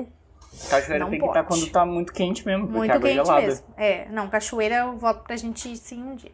É. 0.00 0.04
Cachoeira 0.70 1.04
Não 1.04 1.10
tem 1.10 1.20
que 1.20 1.26
estar 1.26 1.44
pode. 1.44 1.60
quando 1.60 1.70
tá 1.70 1.84
muito 1.84 2.10
quente 2.14 2.46
mesmo, 2.46 2.62
porque 2.68 2.78
Muito 2.78 2.90
água 2.90 3.06
é 3.10 3.12
quente 3.16 3.26
gelada. 3.26 3.46
mesmo. 3.46 3.64
É, 3.76 4.06
não, 4.10 4.28
cachoeira 4.30 4.76
eu 4.76 4.96
volto 4.96 5.24
pra 5.24 5.36
gente 5.36 5.70
ir 5.70 5.76
sim 5.76 6.02
um 6.02 6.14
dia. 6.16 6.32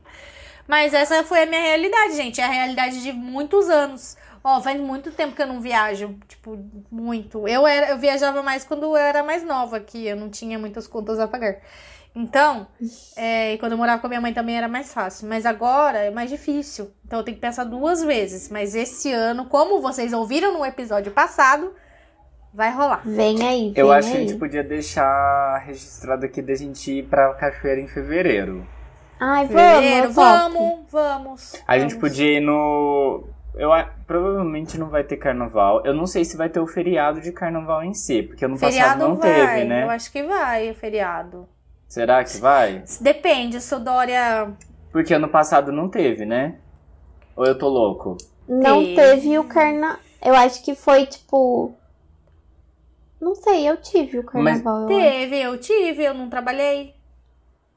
Mas 0.68 0.94
essa 0.94 1.24
foi 1.24 1.42
a 1.42 1.46
minha 1.46 1.60
realidade, 1.62 2.14
gente. 2.14 2.40
É 2.40 2.44
a 2.44 2.48
realidade 2.48 3.02
de 3.02 3.10
muitos 3.12 3.68
anos. 3.68 4.16
Ó, 4.44 4.60
faz 4.60 4.80
muito 4.80 5.10
tempo 5.10 5.34
que 5.34 5.42
eu 5.42 5.48
não 5.48 5.60
viajo. 5.60 6.14
Tipo, 6.28 6.56
muito. 6.92 7.48
Eu, 7.48 7.66
era, 7.66 7.88
eu 7.90 7.98
viajava 7.98 8.40
mais 8.40 8.62
quando 8.62 8.84
eu 8.84 8.96
era 8.96 9.24
mais 9.24 9.42
nova, 9.44 9.80
que 9.80 10.06
eu 10.06 10.14
não 10.14 10.30
tinha 10.30 10.60
muitas 10.60 10.86
contas 10.86 11.18
a 11.18 11.26
pagar. 11.26 11.56
Então, 12.14 12.66
é, 13.16 13.54
e 13.54 13.58
quando 13.58 13.72
eu 13.72 13.78
morava 13.78 14.00
com 14.00 14.06
a 14.06 14.08
minha 14.08 14.20
mãe 14.20 14.34
também 14.34 14.56
era 14.56 14.68
mais 14.68 14.92
fácil. 14.92 15.28
Mas 15.28 15.46
agora 15.46 15.98
é 15.98 16.10
mais 16.10 16.28
difícil. 16.30 16.90
Então 17.06 17.20
eu 17.20 17.24
tenho 17.24 17.36
que 17.36 17.40
pensar 17.40 17.64
duas 17.64 18.02
vezes. 18.02 18.50
Mas 18.50 18.74
esse 18.74 19.10
ano, 19.12 19.46
como 19.46 19.80
vocês 19.80 20.12
ouviram 20.12 20.52
no 20.52 20.64
episódio 20.64 21.10
passado, 21.12 21.72
vai 22.52 22.70
rolar. 22.70 23.00
Vem 23.04 23.42
aí, 23.42 23.70
vem 23.70 23.74
Eu 23.76 23.90
acho 23.90 24.10
que 24.10 24.16
a 24.16 24.20
aí. 24.20 24.28
gente 24.28 24.38
podia 24.38 24.62
deixar 24.62 25.62
registrado 25.66 26.26
aqui 26.26 26.42
da 26.42 26.54
gente 26.54 26.98
ir 26.98 27.04
pra 27.04 27.32
cachoeira 27.34 27.80
em 27.80 27.88
fevereiro. 27.88 28.66
Ai, 29.18 29.46
Fevereiro, 29.46 30.10
vamos, 30.12 30.58
vamos, 30.58 30.90
vamos. 30.90 31.62
A 31.66 31.78
gente 31.78 31.94
vamos. 31.94 32.08
podia 32.08 32.38
ir 32.38 32.40
no. 32.40 33.24
Eu 33.54 33.70
provavelmente 34.06 34.76
não 34.78 34.88
vai 34.88 35.04
ter 35.04 35.16
carnaval. 35.16 35.82
Eu 35.84 35.94
não 35.94 36.06
sei 36.06 36.24
se 36.24 36.36
vai 36.36 36.48
ter 36.48 36.58
o 36.58 36.66
feriado 36.66 37.20
de 37.20 37.30
carnaval 37.30 37.84
em 37.84 37.94
si, 37.94 38.22
porque 38.22 38.44
ano 38.44 38.54
passado 38.54 38.72
Feriado 38.72 39.08
não 39.08 39.14
vai, 39.14 39.32
teve, 39.32 39.64
né? 39.68 39.84
eu 39.84 39.90
acho 39.90 40.10
que 40.10 40.22
vai, 40.24 40.70
o 40.70 40.74
feriado. 40.74 41.48
Será 41.92 42.24
que 42.24 42.38
vai? 42.38 42.82
Depende, 43.02 43.60
se 43.60 43.74
o 43.74 43.78
Dória... 43.78 44.50
Porque 44.90 45.12
ano 45.12 45.28
passado 45.28 45.70
não 45.70 45.90
teve, 45.90 46.24
né? 46.24 46.54
Ou 47.36 47.44
eu 47.44 47.58
tô 47.58 47.68
louco? 47.68 48.16
Não 48.48 48.82
Teve. 48.82 48.94
teve 48.96 49.38
o 49.38 49.44
carnaval. 49.44 49.98
Eu 50.24 50.34
acho 50.34 50.64
que 50.64 50.74
foi 50.74 51.04
tipo. 51.04 51.74
Não 53.20 53.34
sei, 53.34 53.68
eu 53.68 53.76
tive 53.76 54.20
o 54.20 54.24
carnaval. 54.24 54.88
eu 54.90 54.96
acho. 54.96 55.04
Teve, 55.06 55.38
eu 55.42 55.58
tive, 55.58 56.02
eu 56.04 56.14
não 56.14 56.30
trabalhei. 56.30 56.94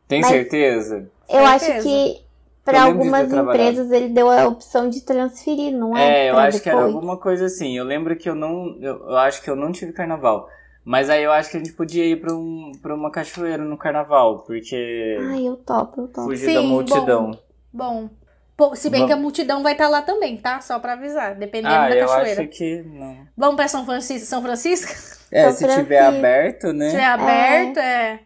Tem 0.07 0.21
Mas- 0.21 0.31
certeza? 0.31 1.11
Eu 1.27 1.45
acho 1.45 1.65
Certeza. 1.65 1.83
que 1.89 2.15
Eu 2.15 2.23
para 2.63 2.83
algumas 2.83 3.33
empresas 3.33 3.91
ele 3.91 4.07
deu 4.07 4.29
a 4.29 4.47
opção 4.47 4.89
de 4.89 5.01
transferir, 5.01 5.73
não 5.73 5.95
é? 5.97 6.27
É, 6.27 6.29
eu 6.29 6.37
acho 6.37 6.61
que 6.61 6.69
era 6.69 6.77
depois. 6.77 6.95
alguma 6.95 7.17
coisa 7.17 7.47
assim. 7.47 7.77
Eu 7.77 7.83
lembro 7.83 8.15
que 8.15 8.29
eu 8.29 8.35
não. 8.35 8.77
Eu, 8.79 9.09
eu 9.09 9.17
acho 9.17 9.41
que 9.41 9.49
eu 9.49 9.57
não 9.57 9.73
tive 9.73 9.91
carnaval. 9.91 10.47
Mas 10.85 11.09
aí 11.09 11.23
eu 11.23 11.31
acho 11.31 11.49
que 11.49 11.57
a 11.57 11.59
gente 11.59 11.73
podia 11.73 12.05
ir 12.05 12.21
pra, 12.21 12.31
um, 12.33 12.71
pra 12.81 12.93
uma 12.93 13.09
cachoeira 13.11 13.63
no 13.63 13.75
carnaval, 13.77 14.43
porque. 14.45 15.17
Ai, 15.31 15.47
eu 15.47 15.55
topo, 15.57 16.01
eu 16.01 16.07
topo. 16.07 16.27
fugir 16.27 16.45
Sim, 16.45 16.53
da 16.53 16.61
multidão. 16.61 17.39
Bom, 17.73 18.09
pô, 18.55 18.75
se 18.75 18.89
bem 18.89 19.01
Vamos. 19.01 19.13
que 19.15 19.19
a 19.19 19.21
multidão 19.21 19.63
vai 19.63 19.71
estar 19.73 19.87
lá 19.89 20.03
também, 20.03 20.37
tá? 20.37 20.61
Só 20.61 20.77
pra 20.77 20.93
avisar, 20.93 21.33
dependendo 21.35 21.73
Ah, 21.73 21.89
da 21.89 21.95
eu 21.95 22.07
cachoeira. 22.07 22.41
acho 22.43 22.49
que 22.51 22.83
não. 22.83 23.17
Vamos 23.35 23.55
pra 23.55 23.67
São 23.67 23.83
Francisco? 23.83 24.27
São 24.27 24.43
Francisco? 24.43 24.91
É, 25.31 25.45
São 25.45 25.51
se 25.53 25.57
tiver 25.67 25.73
Francisco. 26.03 26.17
aberto, 26.19 26.71
né? 26.73 26.85
Se 26.85 26.91
tiver 26.91 27.05
aberto, 27.05 27.77
é... 27.79 28.19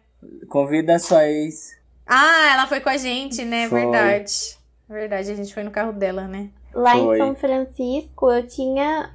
Convida 0.48 0.98
sua 0.98 1.26
ex. 1.26 1.70
Ah, 2.06 2.52
ela 2.52 2.66
foi 2.66 2.80
com 2.80 2.90
a 2.90 2.96
gente, 2.98 3.42
né? 3.42 3.68
Foi. 3.68 3.80
Verdade. 3.80 4.58
Verdade, 4.86 5.30
a 5.30 5.34
gente 5.34 5.54
foi 5.54 5.62
no 5.62 5.70
carro 5.70 5.92
dela, 5.92 6.28
né? 6.28 6.50
Lá 6.74 6.92
Foi. 6.92 7.16
em 7.16 7.18
São 7.18 7.34
Francisco, 7.34 8.30
eu 8.30 8.46
tinha 8.46 9.10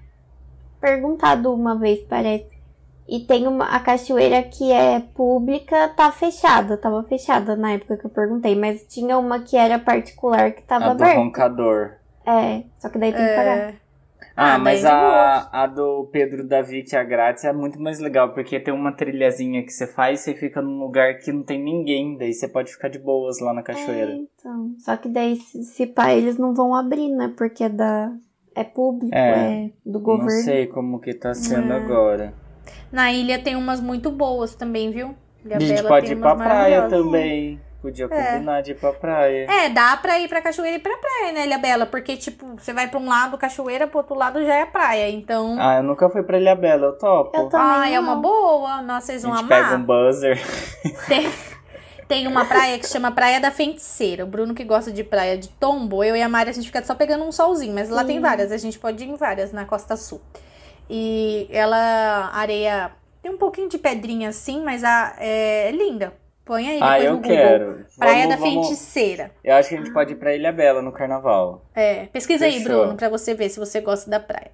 perguntado 0.81 1.53
uma 1.53 1.77
vez, 1.77 1.99
parece. 2.09 2.54
E 3.07 3.19
tem 3.19 3.47
uma, 3.47 3.65
a 3.65 3.79
cachoeira 3.79 4.41
que 4.41 4.71
é 4.71 4.99
pública, 4.99 5.89
tá 5.89 6.11
fechada. 6.11 6.75
Tava 6.77 7.03
fechada 7.03 7.55
na 7.55 7.73
época 7.73 7.97
que 7.97 8.05
eu 8.05 8.09
perguntei. 8.09 8.55
Mas 8.55 8.83
tinha 8.87 9.17
uma 9.17 9.39
que 9.39 9.55
era 9.55 9.77
particular 9.77 10.51
que 10.53 10.63
tava 10.63 10.85
A 10.85 10.93
do 10.93 11.03
aberta. 11.03 11.19
roncador. 11.19 11.91
É, 12.25 12.63
só 12.79 12.89
que 12.89 12.97
daí 12.97 13.13
tem 13.13 13.21
que 13.25 13.35
pagar. 13.35 13.57
É... 13.57 13.75
Ah, 14.37 14.55
Ah, 14.55 14.57
mas 14.59 14.83
a, 14.83 15.47
a 15.53 15.65
do 15.67 16.09
Pedro 16.11 16.45
Davi, 16.45 16.83
que 16.83 16.93
é 16.95 17.03
grátis, 17.05 17.45
é 17.45 17.53
muito 17.53 17.79
mais 17.79 17.99
legal, 17.99 18.33
porque 18.33 18.59
tem 18.59 18.73
uma 18.73 18.91
trilhazinha 18.91 19.63
que 19.63 19.71
você 19.71 19.87
faz, 19.87 20.21
você 20.21 20.33
fica 20.33 20.61
num 20.61 20.77
lugar 20.79 21.19
que 21.19 21.31
não 21.31 21.41
tem 21.41 21.63
ninguém, 21.63 22.17
daí 22.17 22.33
você 22.33 22.45
pode 22.47 22.69
ficar 22.73 22.89
de 22.89 22.99
boas 22.99 23.39
lá 23.39 23.53
na 23.53 23.61
É, 23.61 23.63
cachoeira. 23.63 24.11
então. 24.13 24.71
Só 24.79 24.97
que 24.97 25.07
daí, 25.07 25.37
se, 25.37 25.63
se 25.63 25.85
pá, 25.87 26.11
eles 26.11 26.37
não 26.37 26.53
vão 26.53 26.75
abrir, 26.75 27.07
né? 27.09 27.31
Porque 27.37 27.63
é 27.63 27.69
da. 27.69 28.11
É 28.53 28.63
público, 28.65 29.15
É, 29.15 29.65
é, 29.67 29.69
do 29.85 29.99
não 29.99 30.01
governo. 30.01 30.43
sei 30.43 30.67
como 30.67 30.99
que 30.99 31.13
tá 31.13 31.33
sendo 31.33 31.71
É. 31.71 31.75
agora. 31.77 32.33
Na 32.91 33.11
ilha 33.11 33.39
tem 33.39 33.55
umas 33.55 33.79
muito 33.81 34.09
boas 34.11 34.55
também, 34.55 34.91
viu? 34.91 35.15
A 35.45 35.59
gente 35.59 35.63
Ilhabela 35.65 35.87
pode 35.89 36.07
tem 36.07 36.15
ir 36.17 36.19
pra 36.19 36.33
umas 36.33 36.47
praia 36.47 36.87
também. 36.89 37.61
Podia 37.81 38.07
combinar 38.09 38.61
de 38.61 38.71
ir 38.71 38.79
pra 38.79 38.91
praia. 38.93 39.45
É, 39.47 39.69
dá 39.69 39.95
pra 39.97 40.17
ir 40.19 40.27
pra 40.27 40.41
cachoeira 40.41 40.77
e 40.77 40.79
pra 40.79 40.97
praia, 40.97 41.31
né, 41.33 41.45
Ilha 41.45 41.59
Bela? 41.59 41.85
Porque, 41.85 42.17
tipo, 42.17 42.55
você 42.57 42.73
vai 42.73 42.87
pra 42.87 42.99
um 42.99 43.07
lado 43.07 43.37
cachoeira, 43.37 43.85
pro 43.85 43.99
outro 43.99 44.15
lado 44.15 44.43
já 44.43 44.55
é 44.55 44.65
praia. 44.65 45.07
Então. 45.11 45.55
Ah, 45.59 45.75
eu 45.77 45.83
nunca 45.83 46.09
fui 46.09 46.23
pra 46.23 46.39
Ilha 46.39 46.55
Bela, 46.55 46.87
eu 46.87 46.93
topo. 46.97 47.37
Eu 47.37 47.47
também 47.47 47.67
Ah, 47.67 47.87
é 47.91 47.95
não. 47.95 48.01
uma 48.01 48.15
boa. 48.15 48.81
Nossa, 48.81 49.05
vocês 49.07 49.23
a 49.23 49.27
vão 49.27 49.37
gente 49.37 49.53
amar. 49.53 49.63
pega 49.65 49.75
um 49.77 49.83
buzzer. 49.83 50.41
Tem, 51.07 51.31
tem 52.07 52.27
uma 52.27 52.43
praia 52.45 52.79
que 52.79 52.87
chama 52.87 53.11
Praia 53.11 53.39
da 53.39 53.51
Feiticeira. 53.51 54.23
O 54.23 54.27
Bruno 54.27 54.55
que 54.55 54.63
gosta 54.63 54.91
de 54.91 55.03
praia 55.03 55.37
de 55.37 55.49
tombo, 55.49 56.03
eu 56.03 56.15
e 56.15 56.23
a 56.23 56.29
Mari 56.29 56.49
a 56.49 56.53
gente 56.53 56.65
fica 56.65 56.83
só 56.83 56.95
pegando 56.95 57.23
um 57.23 57.31
solzinho, 57.31 57.73
mas 57.75 57.89
lá 57.89 58.03
tem 58.03 58.15
Sim. 58.15 58.21
várias, 58.21 58.51
a 58.51 58.57
gente 58.57 58.79
pode 58.79 59.03
ir 59.03 59.09
em 59.09 59.15
várias 59.15 59.51
na 59.51 59.63
Costa 59.65 59.95
Sul. 59.95 60.19
E 60.89 61.47
ela, 61.51 62.29
areia, 62.33 62.91
tem 63.21 63.31
um 63.31 63.37
pouquinho 63.37 63.67
de 63.69 63.77
pedrinha 63.77 64.29
assim, 64.29 64.63
mas 64.63 64.83
a, 64.83 65.15
é, 65.19 65.71
linda. 65.71 66.13
Põe 66.43 66.69
aí 66.69 66.79
Ah, 66.79 66.99
eu 66.99 67.13
no 67.13 67.17
Google. 67.21 67.35
quero. 67.35 67.85
Praia 67.97 68.13
Vamos- 68.27 68.29
da 68.29 68.35
vamos- 68.35 68.67
Feiticeira. 68.67 69.31
Eu 69.43 69.55
acho 69.55 69.69
que 69.69 69.75
a 69.75 69.77
gente 69.79 69.91
pode 69.91 70.13
ir 70.13 70.15
pra 70.15 70.35
Ilha 70.35 70.51
Bela 70.51 70.79
no 70.79 70.91
carnaval. 70.91 71.65
É, 71.73 72.05
pesquisa 72.13 72.45
aí, 72.45 72.59
Fechou. 72.61 72.81
Bruno, 72.83 72.95
pra 72.95 73.09
você 73.09 73.33
ver 73.33 73.49
se 73.49 73.57
você 73.59 73.81
gosta 73.81 74.07
da 74.11 74.19
praia. 74.19 74.51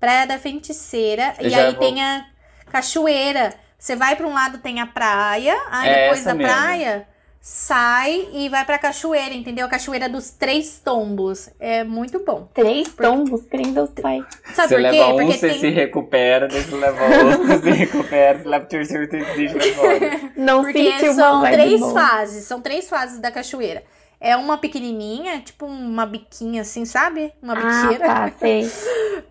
Praia 0.00 0.26
da 0.26 0.38
Feiticeira. 0.38 1.34
Eu 1.38 1.50
e 1.50 1.54
aí 1.54 1.70
vou- 1.72 1.80
tem 1.80 2.02
a 2.02 2.24
cachoeira. 2.72 3.52
Você 3.78 3.94
vai 3.94 4.16
pra 4.16 4.26
um 4.26 4.32
lado, 4.32 4.56
tem 4.58 4.80
a 4.80 4.86
praia. 4.86 5.54
Aí 5.70 5.88
É 5.90 6.02
depois 6.04 6.24
da 6.24 6.32
mesmo. 6.34 6.50
praia, 6.50 7.06
sai 7.46 8.26
e 8.32 8.48
vai 8.48 8.64
pra 8.64 8.78
cachoeira, 8.78 9.34
entendeu? 9.34 9.66
A 9.66 9.68
cachoeira 9.68 10.08
dos 10.08 10.30
três 10.30 10.80
tombos. 10.82 11.50
É 11.60 11.84
muito 11.84 12.24
bom. 12.24 12.48
Três 12.54 12.88
tombos, 12.94 13.42
crendo 13.44 13.74
Deus 13.74 13.90
Pai. 14.00 14.24
Sabe 14.54 14.68
você 14.68 14.74
por 14.76 14.90
quê? 14.90 14.90
leva 14.98 15.06
um, 15.12 15.16
Porque 15.16 15.32
você 15.34 15.48
tem. 15.50 15.58
se 15.60 15.68
recupera, 15.68 16.48
você 16.48 16.74
leva 16.74 17.04
outro, 17.04 17.46
você 17.46 17.62
se 17.62 17.70
recupera, 17.84 18.38
você 18.38 18.48
leva 18.48 18.64
o 18.64 18.68
terceiro, 18.68 19.10
você 19.10 19.18
desiste 19.18 19.58
e. 19.58 20.40
Não 20.40 20.62
Porque 20.62 21.12
são 21.12 21.42
três 21.42 21.92
fases. 21.92 22.44
São 22.44 22.62
três 22.62 22.88
fases 22.88 23.18
da 23.20 23.30
cachoeira. 23.30 23.82
É 24.18 24.34
uma 24.38 24.56
pequenininha, 24.56 25.40
tipo 25.40 25.66
uma 25.66 26.06
biquinha 26.06 26.62
assim, 26.62 26.86
sabe? 26.86 27.30
Uma 27.42 27.52
Ah, 27.52 27.82
biqueira. 27.82 28.06
tá, 28.06 28.32
sei. 28.38 28.66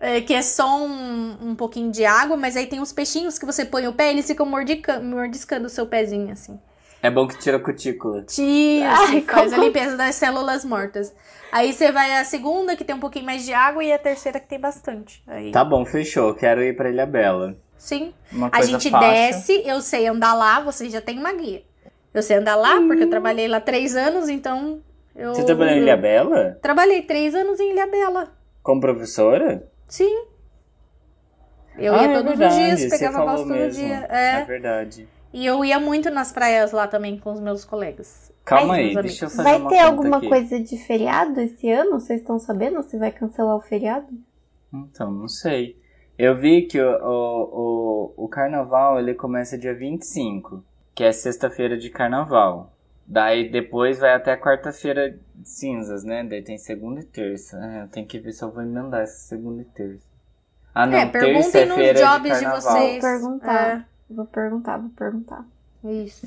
É, 0.00 0.20
que 0.20 0.34
é 0.34 0.42
só 0.42 0.76
um, 0.84 1.36
um 1.50 1.54
pouquinho 1.54 1.90
de 1.90 2.04
água, 2.04 2.36
mas 2.36 2.56
aí 2.56 2.66
tem 2.66 2.80
uns 2.80 2.92
peixinhos 2.92 3.38
que 3.38 3.46
você 3.46 3.64
põe 3.64 3.86
o 3.86 3.92
pé 3.92 4.08
e 4.08 4.10
eles 4.10 4.26
ficam 4.26 4.44
mordica- 4.44 5.00
mordiscando 5.00 5.66
o 5.66 5.70
seu 5.70 5.86
pezinho, 5.86 6.30
assim. 6.32 6.58
É 7.04 7.10
bom 7.10 7.26
que 7.28 7.38
tira 7.38 7.58
a 7.58 7.60
cutícula. 7.60 8.22
Tira, 8.22 8.88
Ai, 8.88 9.04
assim, 9.04 9.20
faz 9.20 9.52
a 9.52 9.56
como- 9.56 9.66
limpeza 9.68 9.94
das 9.96 10.14
células 10.14 10.64
mortas. 10.64 11.14
Aí 11.52 11.70
você 11.72 11.92
vai 11.92 12.16
a 12.16 12.24
segunda, 12.24 12.74
que 12.74 12.82
tem 12.82 12.96
um 12.96 13.00
pouquinho 13.00 13.26
mais 13.26 13.44
de 13.44 13.52
água, 13.52 13.84
e 13.84 13.92
a 13.92 13.98
terceira, 13.98 14.40
que 14.40 14.48
tem 14.48 14.58
bastante. 14.58 15.22
Aí, 15.26 15.52
Tá 15.52 15.62
bom, 15.62 15.84
fechou. 15.84 16.34
Quero 16.34 16.62
ir 16.62 16.74
pra 16.74 16.88
Ilha 16.88 17.04
Bela. 17.04 17.56
Sim. 17.76 18.14
Uma 18.32 18.48
A 18.50 18.62
gente 18.62 18.88
fácil. 18.90 19.08
desce, 19.10 19.62
eu 19.66 19.80
sei 19.82 20.06
andar 20.06 20.32
lá, 20.34 20.60
você 20.60 20.88
já 20.88 21.02
tem 21.02 21.18
uma 21.18 21.32
guia. 21.34 21.62
Eu 22.14 22.22
sei 22.22 22.38
andar 22.38 22.56
lá, 22.56 22.80
porque 22.80 23.02
eu 23.04 23.10
trabalhei 23.10 23.48
lá 23.48 23.60
três 23.60 23.94
anos, 23.94 24.30
então 24.30 24.80
eu... 25.14 25.34
Você 25.34 25.44
trabalhou 25.44 25.74
em 25.74 25.80
Ilha 25.82 25.96
Bela? 25.98 26.58
Trabalhei 26.62 27.02
três 27.02 27.34
anos 27.34 27.60
em 27.60 27.72
Ilha 27.72 27.86
Bela. 27.86 28.32
Como 28.62 28.80
professora? 28.80 29.68
Sim. 29.86 30.24
Eu 31.76 31.94
Ah, 31.94 32.02
ia 32.04 32.10
é 32.10 32.14
todos 32.14 32.32
os 32.40 32.54
dias, 32.54 32.86
pegava 32.90 33.26
bus 33.26 33.40
todo 33.42 33.46
mesmo. 33.50 33.84
dia. 33.84 34.06
É 34.08 34.40
É. 34.40 34.44
verdade. 34.44 35.08
E 35.34 35.44
eu 35.44 35.64
ia 35.64 35.80
muito 35.80 36.10
nas 36.10 36.30
praias 36.30 36.70
lá 36.70 36.86
também 36.86 37.18
com 37.18 37.32
os 37.32 37.40
meus 37.40 37.64
colegas. 37.64 38.32
Calma 38.44 38.74
aí, 38.74 38.94
deixa 38.94 39.24
eu 39.24 39.30
fazer 39.30 39.42
Vai 39.42 39.58
uma 39.58 39.68
ter 39.68 39.80
alguma 39.80 40.18
aqui. 40.18 40.28
coisa 40.28 40.60
de 40.60 40.78
feriado 40.78 41.40
esse 41.40 41.68
ano? 41.68 41.98
Vocês 41.98 42.20
estão 42.20 42.38
sabendo 42.38 42.80
se 42.84 42.96
vai 42.96 43.10
cancelar 43.10 43.56
o 43.56 43.60
feriado? 43.60 44.06
Então, 44.72 45.10
não 45.10 45.26
sei. 45.26 45.76
Eu 46.16 46.36
vi 46.36 46.68
que 46.68 46.80
o, 46.80 46.88
o, 46.88 48.14
o, 48.16 48.24
o 48.26 48.28
carnaval 48.28 49.00
ele 49.00 49.12
começa 49.12 49.58
dia 49.58 49.74
25, 49.74 50.64
que 50.94 51.02
é 51.02 51.10
sexta-feira 51.10 51.76
de 51.76 51.90
carnaval. 51.90 52.72
Daí 53.04 53.50
depois 53.50 53.98
vai 53.98 54.14
até 54.14 54.36
quarta-feira 54.36 55.18
de 55.34 55.48
cinzas, 55.48 56.04
né? 56.04 56.22
Daí 56.22 56.42
tem 56.42 56.58
segunda 56.58 57.00
e 57.00 57.04
terça. 57.04 57.58
É, 57.58 57.82
eu 57.82 57.88
tenho 57.88 58.06
que 58.06 58.20
ver 58.20 58.30
se 58.30 58.44
eu 58.44 58.52
vou 58.52 58.62
emendar 58.62 59.02
essa 59.02 59.18
segunda 59.26 59.62
e 59.62 59.64
terça. 59.64 60.06
Ah, 60.72 60.86
não, 60.86 60.96
é, 60.96 61.06
perguntem 61.06 61.66
nos 61.66 62.00
jobs 62.00 62.38
de, 62.38 62.44
carnaval. 62.44 62.60
vocês. 62.60 63.02
Vou 63.02 63.10
perguntar. 63.10 63.93
Vou 64.10 64.24
perguntar, 64.26 64.78
vou 64.78 64.90
perguntar. 64.90 65.44
É, 65.84 65.92
isso. 65.92 66.26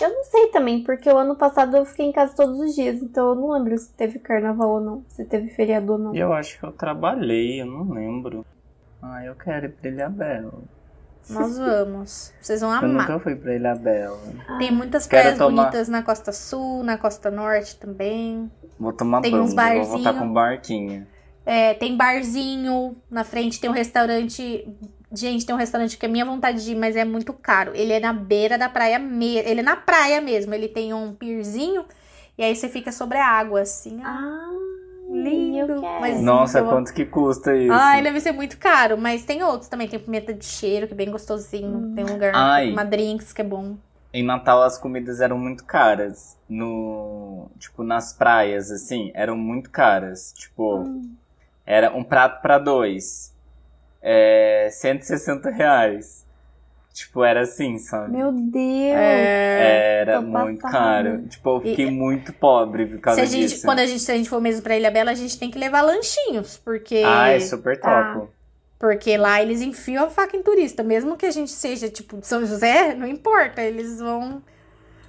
Eu 0.00 0.08
não 0.08 0.24
sei 0.24 0.48
também, 0.48 0.82
porque 0.82 1.08
o 1.10 1.18
ano 1.18 1.36
passado 1.36 1.76
eu 1.76 1.84
fiquei 1.84 2.06
em 2.06 2.12
casa 2.12 2.34
todos 2.34 2.58
os 2.58 2.74
dias, 2.74 3.02
então 3.02 3.28
eu 3.30 3.34
não 3.34 3.50
lembro 3.52 3.76
se 3.76 3.92
teve 3.92 4.18
carnaval 4.18 4.70
ou 4.70 4.80
não, 4.80 5.04
se 5.08 5.24
teve 5.24 5.48
feriado 5.50 5.92
ou 5.92 5.98
não. 5.98 6.14
Eu 6.14 6.32
acho 6.32 6.58
que 6.58 6.64
eu 6.64 6.72
trabalhei, 6.72 7.60
eu 7.60 7.66
não 7.66 7.90
lembro. 7.90 8.44
Ah, 9.02 9.22
eu 9.24 9.34
quero 9.34 9.66
ir 9.66 9.68
pra 9.72 9.90
Ilha 9.90 10.08
Bela. 10.08 10.54
Nós 11.28 11.58
vamos. 11.58 12.32
Vocês 12.40 12.60
vão 12.62 12.70
Eu 12.70 12.78
amar. 12.78 12.90
nunca 13.06 13.18
fui 13.20 13.36
pra 13.36 13.54
Ilha 13.54 13.74
Bela. 13.74 14.18
Tem 14.58 14.72
muitas 14.72 15.06
Quero 15.06 15.22
praias 15.22 15.38
tomar- 15.38 15.64
bonitas 15.64 15.88
na 15.88 16.02
Costa 16.02 16.32
Sul, 16.32 16.82
na 16.82 16.96
Costa 16.96 17.30
Norte 17.30 17.76
também. 17.78 18.50
Vou 18.80 18.92
tomar 18.94 19.20
Tem 19.20 19.30
banho, 19.32 19.44
uns 19.44 19.54
vou 19.54 19.84
voltar 19.98 20.18
com 20.18 20.32
barquinho. 20.32 21.06
É, 21.44 21.74
tem 21.74 21.96
barzinho, 21.96 22.96
na 23.10 23.24
frente 23.24 23.60
tem 23.60 23.68
um 23.68 23.72
restaurante. 23.72 24.66
Gente, 25.12 25.44
tem 25.44 25.54
um 25.54 25.58
restaurante 25.58 25.98
que 25.98 26.06
é 26.06 26.08
minha 26.08 26.24
vontade 26.24 26.64
de 26.64 26.72
ir, 26.72 26.74
mas 26.76 26.96
é 26.96 27.04
muito 27.04 27.32
caro. 27.32 27.72
Ele 27.74 27.92
é 27.92 28.00
na 28.00 28.12
beira 28.12 28.56
da 28.56 28.68
praia 28.68 28.98
mesmo. 28.98 29.48
Ele 29.48 29.60
é 29.60 29.62
na 29.62 29.76
praia 29.76 30.20
mesmo. 30.20 30.54
Ele 30.54 30.68
tem 30.68 30.94
um 30.94 31.12
pierzinho. 31.14 31.84
E 32.38 32.42
aí 32.42 32.54
você 32.56 32.68
fica 32.68 32.90
sobre 32.90 33.18
a 33.18 33.26
água, 33.26 33.60
assim. 33.60 34.00
Ah, 34.02 34.48
Lindo, 35.10 35.72
eu 35.72 35.80
quero. 35.82 36.00
mas- 36.00 36.22
Nossa, 36.22 36.60
eu- 36.60 36.66
quanto 36.68 36.94
que 36.94 37.04
custa 37.04 37.54
isso? 37.54 37.72
Ai, 37.72 38.02
deve 38.02 38.20
ser 38.20 38.32
muito 38.32 38.56
caro. 38.56 38.96
Mas 38.96 39.24
tem 39.24 39.42
outros 39.42 39.68
também. 39.68 39.86
Tem 39.86 39.98
pimenta 39.98 40.32
de 40.32 40.44
cheiro, 40.46 40.86
que 40.86 40.94
é 40.94 40.96
bem 40.96 41.10
gostosinho. 41.10 41.92
Tem 41.94 42.04
um 42.04 42.12
lugar 42.14 42.32
Ai. 42.34 42.70
uma 42.72 42.84
drinks, 42.84 43.32
que 43.32 43.42
é 43.42 43.44
bom. 43.44 43.76
Em 44.14 44.22
Natal 44.24 44.62
as 44.62 44.78
comidas 44.78 45.20
eram 45.20 45.38
muito 45.38 45.64
caras. 45.64 46.38
No. 46.48 47.50
Tipo, 47.58 47.82
nas 47.82 48.12
praias, 48.14 48.70
assim, 48.70 49.10
eram 49.14 49.36
muito 49.36 49.68
caras. 49.70 50.32
Tipo, 50.34 50.78
Hum. 50.78 51.14
Era 51.66 51.94
um 51.94 52.02
prato 52.04 52.40
pra 52.42 52.58
dois. 52.58 53.32
É. 54.00 54.68
160 54.72 55.50
reais. 55.50 56.22
Tipo, 56.92 57.24
era 57.24 57.40
assim, 57.42 57.78
sabe? 57.78 58.12
Meu 58.12 58.30
Deus! 58.32 58.94
É. 58.96 60.00
Era 60.02 60.20
muito 60.20 60.60
caro. 60.60 61.22
Tipo, 61.26 61.56
eu 61.56 61.60
fiquei 61.62 61.90
muito 61.90 62.32
pobre 62.34 62.84
por 62.84 62.96
Se 62.96 63.00
causa 63.00 63.22
a 63.22 63.24
gente, 63.24 63.48
disso. 63.48 63.64
quando 63.64 63.78
a 63.78 63.86
gente, 63.86 64.00
se 64.00 64.12
a 64.12 64.16
gente 64.16 64.28
for 64.28 64.40
mesmo 64.42 64.60
pra 64.62 64.76
Ilha 64.76 64.90
Bela, 64.90 65.10
a 65.10 65.14
gente 65.14 65.38
tem 65.38 65.50
que 65.50 65.58
levar 65.58 65.80
lanchinhos. 65.80 66.58
Porque. 66.58 67.02
Ah, 67.06 67.28
é 67.28 67.40
super 67.40 67.80
Tá. 67.80 68.14
top. 68.14 68.28
Porque 68.78 69.16
lá 69.16 69.40
eles 69.40 69.62
enfiam 69.62 70.04
a 70.04 70.10
faca 70.10 70.36
em 70.36 70.42
turista. 70.42 70.82
Mesmo 70.82 71.16
que 71.16 71.24
a 71.24 71.30
gente 71.30 71.52
seja, 71.52 71.88
tipo, 71.88 72.18
de 72.18 72.26
São 72.26 72.44
José, 72.44 72.92
não 72.94 73.06
importa. 73.06 73.62
Eles 73.62 73.98
vão. 74.00 74.42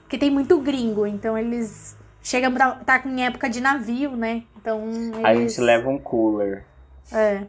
Porque 0.03 0.17
tem 0.17 0.29
muito 0.31 0.57
gringo. 0.61 1.05
Então 1.05 1.37
eles 1.37 1.97
chegam 2.23 2.51
pra 2.51 2.71
tá 2.71 3.01
em 3.05 3.25
época 3.25 3.49
de 3.49 3.61
navio, 3.61 4.15
né? 4.15 4.43
Então. 4.57 4.89
Eles... 4.89 5.23
A 5.25 5.33
gente 5.35 5.61
leva 5.61 5.89
um 5.89 5.99
cooler. 5.99 6.65
É. 7.11 7.45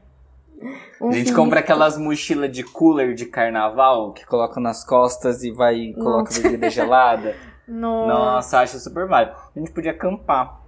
Um 1.01 1.09
A 1.09 1.13
gente 1.13 1.25
misto. 1.25 1.37
compra 1.37 1.61
aquelas 1.61 1.97
mochilas 1.97 2.51
de 2.51 2.63
cooler 2.63 3.15
de 3.15 3.27
carnaval 3.27 4.13
que 4.13 4.27
coloca 4.27 4.61
nas 4.61 4.85
costas 4.85 5.43
e 5.43 5.51
vai 5.51 5.77
e 5.77 5.95
coloca 5.95 6.31
Nossa. 6.31 6.43
bebida 6.43 6.69
gelada. 6.71 7.37
No... 7.67 8.07
Nossa, 8.09 8.61
acho 8.61 8.79
super 8.79 9.07
válido. 9.07 9.37
A 9.55 9.59
gente 9.59 9.71
podia 9.71 9.93
acampar. 9.93 10.61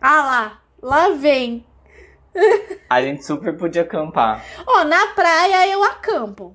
Ah 0.00 0.22
lá. 0.22 0.60
Lá 0.80 1.10
vem. 1.10 1.66
A 2.88 3.02
gente 3.02 3.24
super 3.24 3.56
podia 3.56 3.82
acampar. 3.82 4.44
Ó, 4.66 4.84
na 4.84 5.08
praia 5.08 5.68
eu 5.68 5.82
acampo. 5.82 6.54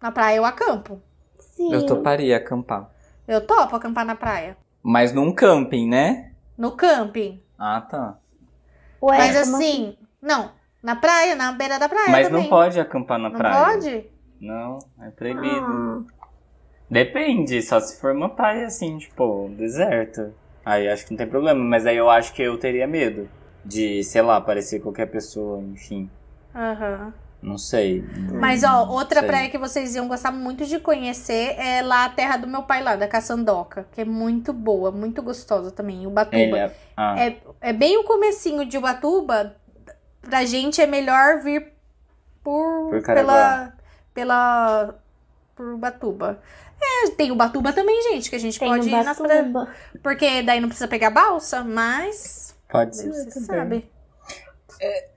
Na 0.00 0.12
praia 0.12 0.36
eu 0.36 0.44
acampo. 0.44 1.02
Sim. 1.38 1.72
Eu 1.72 1.84
toparia 1.86 2.36
acampar. 2.36 2.88
Eu 3.26 3.44
topo 3.44 3.74
acampar 3.74 4.04
na 4.04 4.14
praia. 4.14 4.56
Mas 4.82 5.12
num 5.12 5.32
camping, 5.32 5.88
né? 5.88 6.32
No 6.56 6.72
camping. 6.76 7.40
Ah, 7.58 7.80
tá. 7.80 8.18
Ué, 9.02 9.16
Mas 9.18 9.40
como 9.40 9.56
assim, 9.56 9.96
não. 10.20 10.50
Na 10.82 10.94
praia, 10.96 11.34
na 11.34 11.52
beira 11.52 11.78
da 11.78 11.88
praia 11.88 12.12
Mas 12.12 12.28
também. 12.28 12.42
não 12.44 12.48
pode 12.50 12.80
acampar 12.80 13.18
na 13.18 13.30
Não 13.30 13.38
praia. 13.38 13.64
pode? 13.64 14.10
Não, 14.40 14.78
é 15.02 15.10
proibido. 15.10 16.06
Ah, 16.20 16.28
Depende, 16.90 17.60
só 17.62 17.80
se 17.80 18.00
for 18.00 18.14
uma 18.14 18.28
praia 18.30 18.66
assim, 18.66 18.96
tipo, 18.98 19.50
deserto. 19.56 20.32
Aí 20.64 20.88
acho 20.88 21.04
que 21.04 21.10
não 21.10 21.18
tem 21.18 21.26
problema, 21.26 21.62
mas 21.62 21.86
aí 21.86 21.96
eu 21.96 22.08
acho 22.08 22.32
que 22.32 22.42
eu 22.42 22.58
teria 22.58 22.86
medo 22.86 23.28
de, 23.64 24.02
sei 24.04 24.22
lá, 24.22 24.40
parecer 24.40 24.80
qualquer 24.80 25.06
pessoa, 25.06 25.60
enfim. 25.60 26.08
Aham. 26.54 27.12
Não 27.40 27.56
sei. 27.56 28.04
Mas, 28.40 28.64
ó, 28.64 28.86
outra 28.88 29.20
sei. 29.20 29.28
praia 29.28 29.50
que 29.50 29.58
vocês 29.58 29.94
iam 29.94 30.08
gostar 30.08 30.32
muito 30.32 30.66
de 30.66 30.80
conhecer 30.80 31.54
é 31.58 31.82
lá 31.82 32.04
a 32.04 32.08
terra 32.08 32.36
do 32.36 32.48
meu 32.48 32.62
pai 32.64 32.82
lá, 32.82 32.96
da 32.96 33.06
Caçandoca, 33.06 33.86
que 33.92 34.00
é 34.00 34.04
muito 34.04 34.52
boa, 34.52 34.90
muito 34.90 35.22
gostosa 35.22 35.70
também, 35.70 36.06
Ubatuba. 36.06 36.36
Ele 36.36 36.58
é... 36.58 36.76
Ah, 36.96 37.14
É, 37.18 37.36
é 37.60 37.72
bem 37.72 37.96
o 37.96 38.04
comecinho 38.04 38.64
de 38.66 38.76
Ubatuba. 38.76 39.54
Pra 40.20 40.44
gente 40.44 40.80
é 40.82 40.86
melhor 40.86 41.40
vir 41.40 41.72
por, 42.42 42.90
Por 42.90 43.02
pela 43.02 43.72
pela 44.12 44.94
por 45.54 45.74
Ubatuba. 45.74 46.40
É, 46.80 47.10
tem 47.10 47.30
Ubatuba 47.30 47.72
também, 47.72 48.02
gente, 48.02 48.30
que 48.30 48.36
a 48.36 48.40
gente 48.40 48.58
Tem 48.58 48.68
pode 48.68 48.88
ir 48.88 48.92
nas 49.04 49.16
praias. 49.18 49.46
Ubatuba. 49.46 49.74
Porque 50.02 50.42
daí 50.42 50.60
não 50.60 50.68
precisa 50.68 50.88
pegar 50.88 51.10
balsa, 51.10 51.62
mas 51.62 52.56
pode 52.68 52.96
ser. 52.96 53.12
você 53.12 53.40
sabe. 53.40 53.88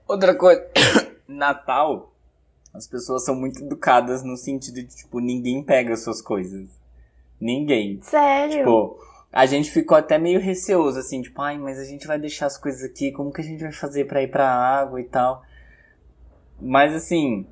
Outra 0.06 0.34
coisa, 0.34 0.64
Natal, 1.26 2.11
as 2.74 2.86
pessoas 2.86 3.24
são 3.24 3.34
muito 3.34 3.62
educadas 3.62 4.22
no 4.22 4.36
sentido 4.36 4.76
de, 4.76 4.94
tipo, 4.96 5.20
ninguém 5.20 5.62
pega 5.62 5.96
suas 5.96 6.22
coisas. 6.22 6.68
Ninguém. 7.40 8.00
Sério? 8.02 8.58
Tipo, 8.58 8.98
a 9.32 9.46
gente 9.46 9.70
ficou 9.70 9.96
até 9.96 10.18
meio 10.18 10.40
receoso, 10.40 10.98
assim, 10.98 11.22
tipo, 11.22 11.40
ai, 11.42 11.58
mas 11.58 11.78
a 11.78 11.84
gente 11.84 12.06
vai 12.06 12.18
deixar 12.18 12.46
as 12.46 12.56
coisas 12.56 12.82
aqui, 12.82 13.10
como 13.12 13.32
que 13.32 13.40
a 13.40 13.44
gente 13.44 13.62
vai 13.62 13.72
fazer 13.72 14.06
pra 14.06 14.22
ir 14.22 14.28
pra 14.28 14.48
água 14.48 15.00
e 15.00 15.04
tal? 15.04 15.42
Mas 16.60 16.94
assim, 16.94 17.44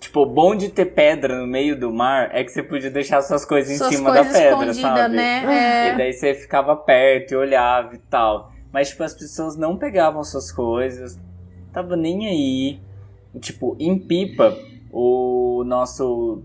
tipo, 0.00 0.20
o 0.22 0.26
bom 0.26 0.54
de 0.56 0.70
ter 0.70 0.86
pedra 0.86 1.38
no 1.38 1.46
meio 1.46 1.78
do 1.78 1.92
mar 1.92 2.30
é 2.34 2.42
que 2.42 2.50
você 2.50 2.62
podia 2.62 2.90
deixar 2.90 3.20
suas 3.22 3.44
coisas 3.44 3.76
Suas 3.76 3.92
em 3.92 3.96
cima 3.96 4.10
coisas 4.12 4.32
da 4.32 4.38
pedra, 4.38 4.72
sabe? 4.74 5.14
né? 5.16 5.42
E 5.44 5.88
É. 5.90 5.96
daí 5.96 6.12
você 6.12 6.32
ficava 6.34 6.74
perto 6.74 7.32
e 7.32 7.36
olhava 7.36 7.94
e 7.94 7.98
tal. 7.98 8.50
Mas, 8.72 8.88
tipo, 8.88 9.02
as 9.04 9.12
pessoas 9.12 9.54
não 9.56 9.76
pegavam 9.76 10.24
suas 10.24 10.50
coisas, 10.50 11.18
tava 11.72 11.94
nem 11.94 12.26
aí. 12.26 12.80
Tipo, 13.40 13.76
em 13.78 13.98
Pipa, 13.98 14.56
o 14.92 15.64
nosso, 15.64 16.42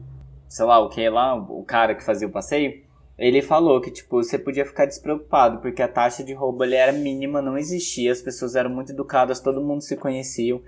sei 0.47 0.65
lá, 0.65 0.79
o 0.79 0.89
que 0.89 1.09
lá, 1.09 1.35
o 1.35 1.63
cara 1.63 1.93
que 1.93 2.03
fazia 2.03 2.27
o 2.27 2.31
passeio, 2.31 2.81
ele 3.17 3.41
falou 3.41 3.81
que, 3.81 3.91
tipo, 3.91 4.23
você 4.23 4.37
podia 4.37 4.65
ficar 4.65 4.85
despreocupado, 4.85 5.59
porque 5.59 5.81
a 5.81 5.87
taxa 5.87 6.23
de 6.23 6.33
roubo 6.33 6.63
ali 6.63 6.75
era 6.75 6.91
mínima, 6.91 7.41
não 7.41 7.57
existia, 7.57 8.11
as 8.11 8.21
pessoas 8.21 8.55
eram 8.55 8.69
muito 8.69 8.91
educadas, 8.91 9.39
todo 9.39 9.61
mundo 9.61 9.81
se 9.81 9.97
conhecia. 9.97 10.59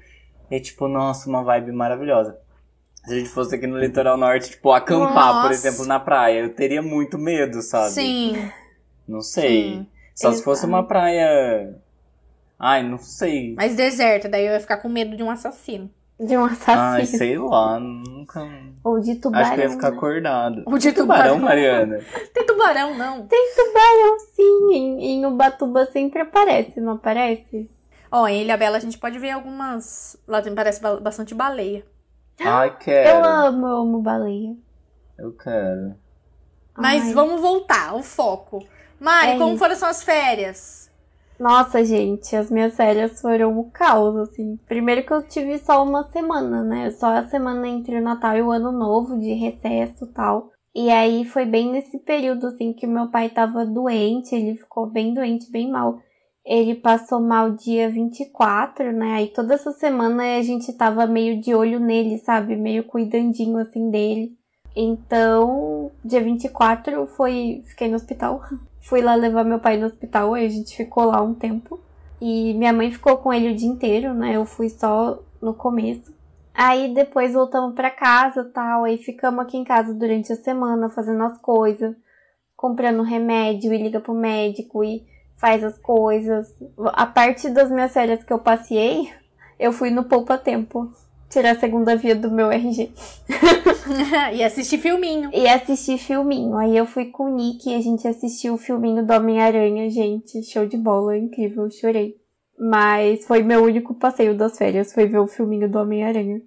E, 0.49 0.59
tipo, 0.59 0.87
nossa, 0.87 1.29
uma 1.29 1.43
vibe 1.43 1.71
maravilhosa. 1.71 2.37
Se 3.05 3.13
a 3.13 3.17
gente 3.17 3.29
fosse 3.29 3.55
aqui 3.55 3.65
no 3.65 3.79
litoral 3.79 4.17
norte, 4.17 4.49
tipo, 4.49 4.71
acampar, 4.71 5.41
por 5.41 5.49
Nossa. 5.49 5.53
exemplo, 5.53 5.85
na 5.85 5.99
praia, 5.99 6.41
eu 6.41 6.53
teria 6.53 6.81
muito 6.81 7.17
medo, 7.17 7.61
sabe? 7.61 7.91
Sim. 7.91 8.51
Não 9.07 9.21
sei. 9.21 9.73
Sim. 9.73 9.87
Só 10.15 10.31
se 10.33 10.43
fosse 10.43 10.61
Exato. 10.61 10.73
uma 10.73 10.85
praia. 10.85 11.75
Ai, 12.59 12.83
não 12.83 12.97
sei. 12.97 13.53
Mas 13.55 13.75
deserta, 13.75 14.27
daí 14.27 14.45
eu 14.45 14.53
ia 14.53 14.59
ficar 14.59 14.77
com 14.77 14.89
medo 14.89 15.15
de 15.15 15.23
um 15.23 15.29
assassino. 15.29 15.89
De 16.19 16.37
um 16.37 16.43
Ai, 16.45 16.51
assassino. 16.51 17.17
sei 17.17 17.37
lá, 17.37 17.79
nunca. 17.79 18.45
Ou 18.83 18.99
de 18.99 19.15
tubarão. 19.15 19.45
Acho 19.45 19.55
que 19.55 19.59
eu 19.61 19.63
ia 19.65 19.69
ficar 19.71 19.91
né? 19.91 19.97
acordado. 19.97 20.63
O 20.65 20.77
de 20.77 20.91
Tubarão, 20.91 21.35
tubarão. 21.35 21.39
Mariana. 21.39 21.99
Tem 22.33 22.45
tubarão, 22.45 22.97
não. 22.97 23.25
Tubarão, 23.27 24.19
sim. 24.35 24.73
Em, 24.73 25.01
em 25.05 25.25
Ubatuba 25.25 25.85
sempre 25.85 26.21
aparece, 26.21 26.81
não 26.81 26.93
aparece? 26.93 27.69
Ó, 28.11 28.27
em 28.27 28.41
Ilhabela 28.41 28.77
a 28.77 28.79
gente 28.81 28.97
pode 28.97 29.17
ver 29.17 29.31
algumas. 29.31 30.17
Lá 30.27 30.41
tem, 30.41 30.53
parece 30.53 30.81
ba- 30.81 30.99
bastante 30.99 31.33
baleia. 31.33 31.85
Ai, 32.41 32.69
Eu 32.69 32.73
quero. 32.77 33.25
amo, 33.25 33.67
eu 33.67 33.77
amo 33.77 34.01
baleia. 34.01 34.55
Eu 35.17 35.31
quero. 35.33 35.95
Mas 36.77 37.03
Ai. 37.03 37.13
vamos 37.13 37.39
voltar, 37.39 37.93
o 37.95 38.01
foco. 38.03 38.65
Mari, 38.99 39.31
É 39.33 39.37
como 39.37 39.51
isso. 39.51 39.59
foram 39.59 39.75
suas 39.75 40.03
férias? 40.03 40.88
Nossa, 41.39 41.85
gente, 41.85 42.35
as 42.35 42.51
minhas 42.51 42.75
férias 42.75 43.21
foram 43.21 43.57
o 43.57 43.71
caos, 43.71 44.13
assim. 44.17 44.57
Primeiro 44.67 45.05
que 45.05 45.13
eu 45.13 45.25
tive 45.25 45.57
só 45.57 45.81
uma 45.81 46.03
semana, 46.09 46.63
né? 46.63 46.91
Só 46.91 47.07
a 47.15 47.27
semana 47.27 47.65
entre 47.65 47.97
o 47.97 48.01
Natal 48.03 48.35
e 48.35 48.41
o 48.41 48.51
Ano 48.51 48.73
Novo, 48.73 49.17
de 49.17 49.31
recesso 49.33 50.03
e 50.03 50.07
tal. 50.09 50.51
E 50.75 50.89
aí 50.89 51.23
foi 51.23 51.45
bem 51.45 51.71
nesse 51.71 51.97
período, 51.99 52.47
assim, 52.47 52.73
que 52.73 52.85
meu 52.85 53.09
pai 53.09 53.29
tava 53.29 53.65
doente, 53.65 54.35
ele 54.35 54.57
ficou 54.57 54.85
bem 54.85 55.13
doente, 55.13 55.49
bem 55.49 55.71
mal. 55.71 55.99
Ele 56.45 56.75
passou 56.75 57.21
mal 57.21 57.51
dia 57.51 57.89
24, 57.89 58.91
né? 58.91 59.13
Aí 59.13 59.27
toda 59.27 59.53
essa 59.53 59.71
semana 59.71 60.37
a 60.37 60.41
gente 60.41 60.73
tava 60.73 61.07
meio 61.07 61.39
de 61.39 61.55
olho 61.55 61.79
nele, 61.79 62.17
sabe? 62.17 62.57
Meio 62.57 62.83
cuidandinho, 62.83 63.57
assim, 63.59 63.89
dele. 63.89 64.37
Então, 64.75 65.91
dia 66.03 66.21
24 66.21 67.07
foi. 67.07 67.63
Fiquei 67.65 67.87
no 67.87 67.95
hospital. 67.95 68.41
Fui 68.81 69.01
lá 69.01 69.15
levar 69.15 69.43
meu 69.43 69.59
pai 69.59 69.77
no 69.77 69.85
hospital, 69.85 70.33
aí 70.33 70.45
a 70.45 70.49
gente 70.49 70.75
ficou 70.75 71.05
lá 71.05 71.21
um 71.21 71.33
tempo. 71.33 71.79
E 72.21 72.53
minha 72.53 72.73
mãe 72.73 72.91
ficou 72.91 73.17
com 73.17 73.33
ele 73.33 73.51
o 73.51 73.55
dia 73.55 73.67
inteiro, 73.67 74.13
né? 74.13 74.35
Eu 74.35 74.45
fui 74.45 74.69
só 74.69 75.19
no 75.41 75.53
começo. 75.53 76.13
Aí 76.53 76.93
depois 76.93 77.33
voltamos 77.33 77.73
pra 77.73 77.89
casa 77.89 78.43
tal. 78.53 78.83
Aí 78.83 78.97
ficamos 78.97 79.39
aqui 79.41 79.57
em 79.57 79.63
casa 79.63 79.93
durante 79.93 80.33
a 80.33 80.35
semana 80.35 80.89
fazendo 80.89 81.23
as 81.23 81.37
coisas, 81.39 81.95
comprando 82.55 83.03
remédio 83.03 83.73
e 83.73 83.77
liga 83.77 83.99
pro 83.99 84.13
médico 84.13 84.83
e 84.83 85.05
faz 85.37 85.63
as 85.63 85.77
coisas. 85.77 86.53
A 86.87 87.05
parte 87.05 87.49
das 87.49 87.71
minhas 87.71 87.93
férias 87.93 88.23
que 88.23 88.33
eu 88.33 88.39
passei, 88.39 89.09
eu 89.57 89.71
fui 89.71 89.89
no 89.89 90.03
Poupa 90.03 90.37
Tempo 90.37 90.91
tirar 91.29 91.51
a 91.51 91.59
segunda 91.59 91.95
via 91.95 92.15
do 92.15 92.31
meu 92.31 92.51
RG. 92.51 92.91
e 94.33 94.43
assistir 94.43 94.77
filminho. 94.79 95.29
E 95.33 95.47
assistir 95.47 95.97
filminho. 95.97 96.57
Aí 96.57 96.75
eu 96.75 96.85
fui 96.85 97.05
com 97.05 97.25
o 97.31 97.35
Nick 97.35 97.69
e 97.69 97.75
a 97.75 97.81
gente 97.81 98.07
assistiu 98.07 98.55
o 98.55 98.57
filminho 98.57 99.05
do 99.05 99.13
Homem-Aranha, 99.13 99.89
gente. 99.89 100.43
Show 100.43 100.65
de 100.65 100.77
bola, 100.77 101.17
incrível, 101.17 101.69
chorei. 101.69 102.15
Mas 102.57 103.25
foi 103.25 103.41
meu 103.41 103.63
único 103.63 103.93
passeio 103.93 104.35
das 104.35 104.57
férias, 104.57 104.91
foi 104.93 105.05
ver 105.07 105.19
o 105.19 105.27
filminho 105.27 105.69
do 105.69 105.79
Homem-Aranha. 105.79 106.41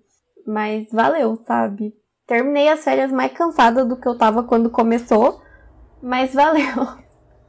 Mas 0.46 0.88
valeu, 0.92 1.36
sabe? 1.46 1.94
Terminei 2.26 2.68
as 2.68 2.82
férias 2.84 3.10
mais 3.10 3.32
cansada 3.32 3.84
do 3.84 3.96
que 3.96 4.06
eu 4.06 4.16
tava 4.16 4.42
quando 4.42 4.70
começou, 4.70 5.40
mas 6.02 6.34
valeu. 6.34 6.86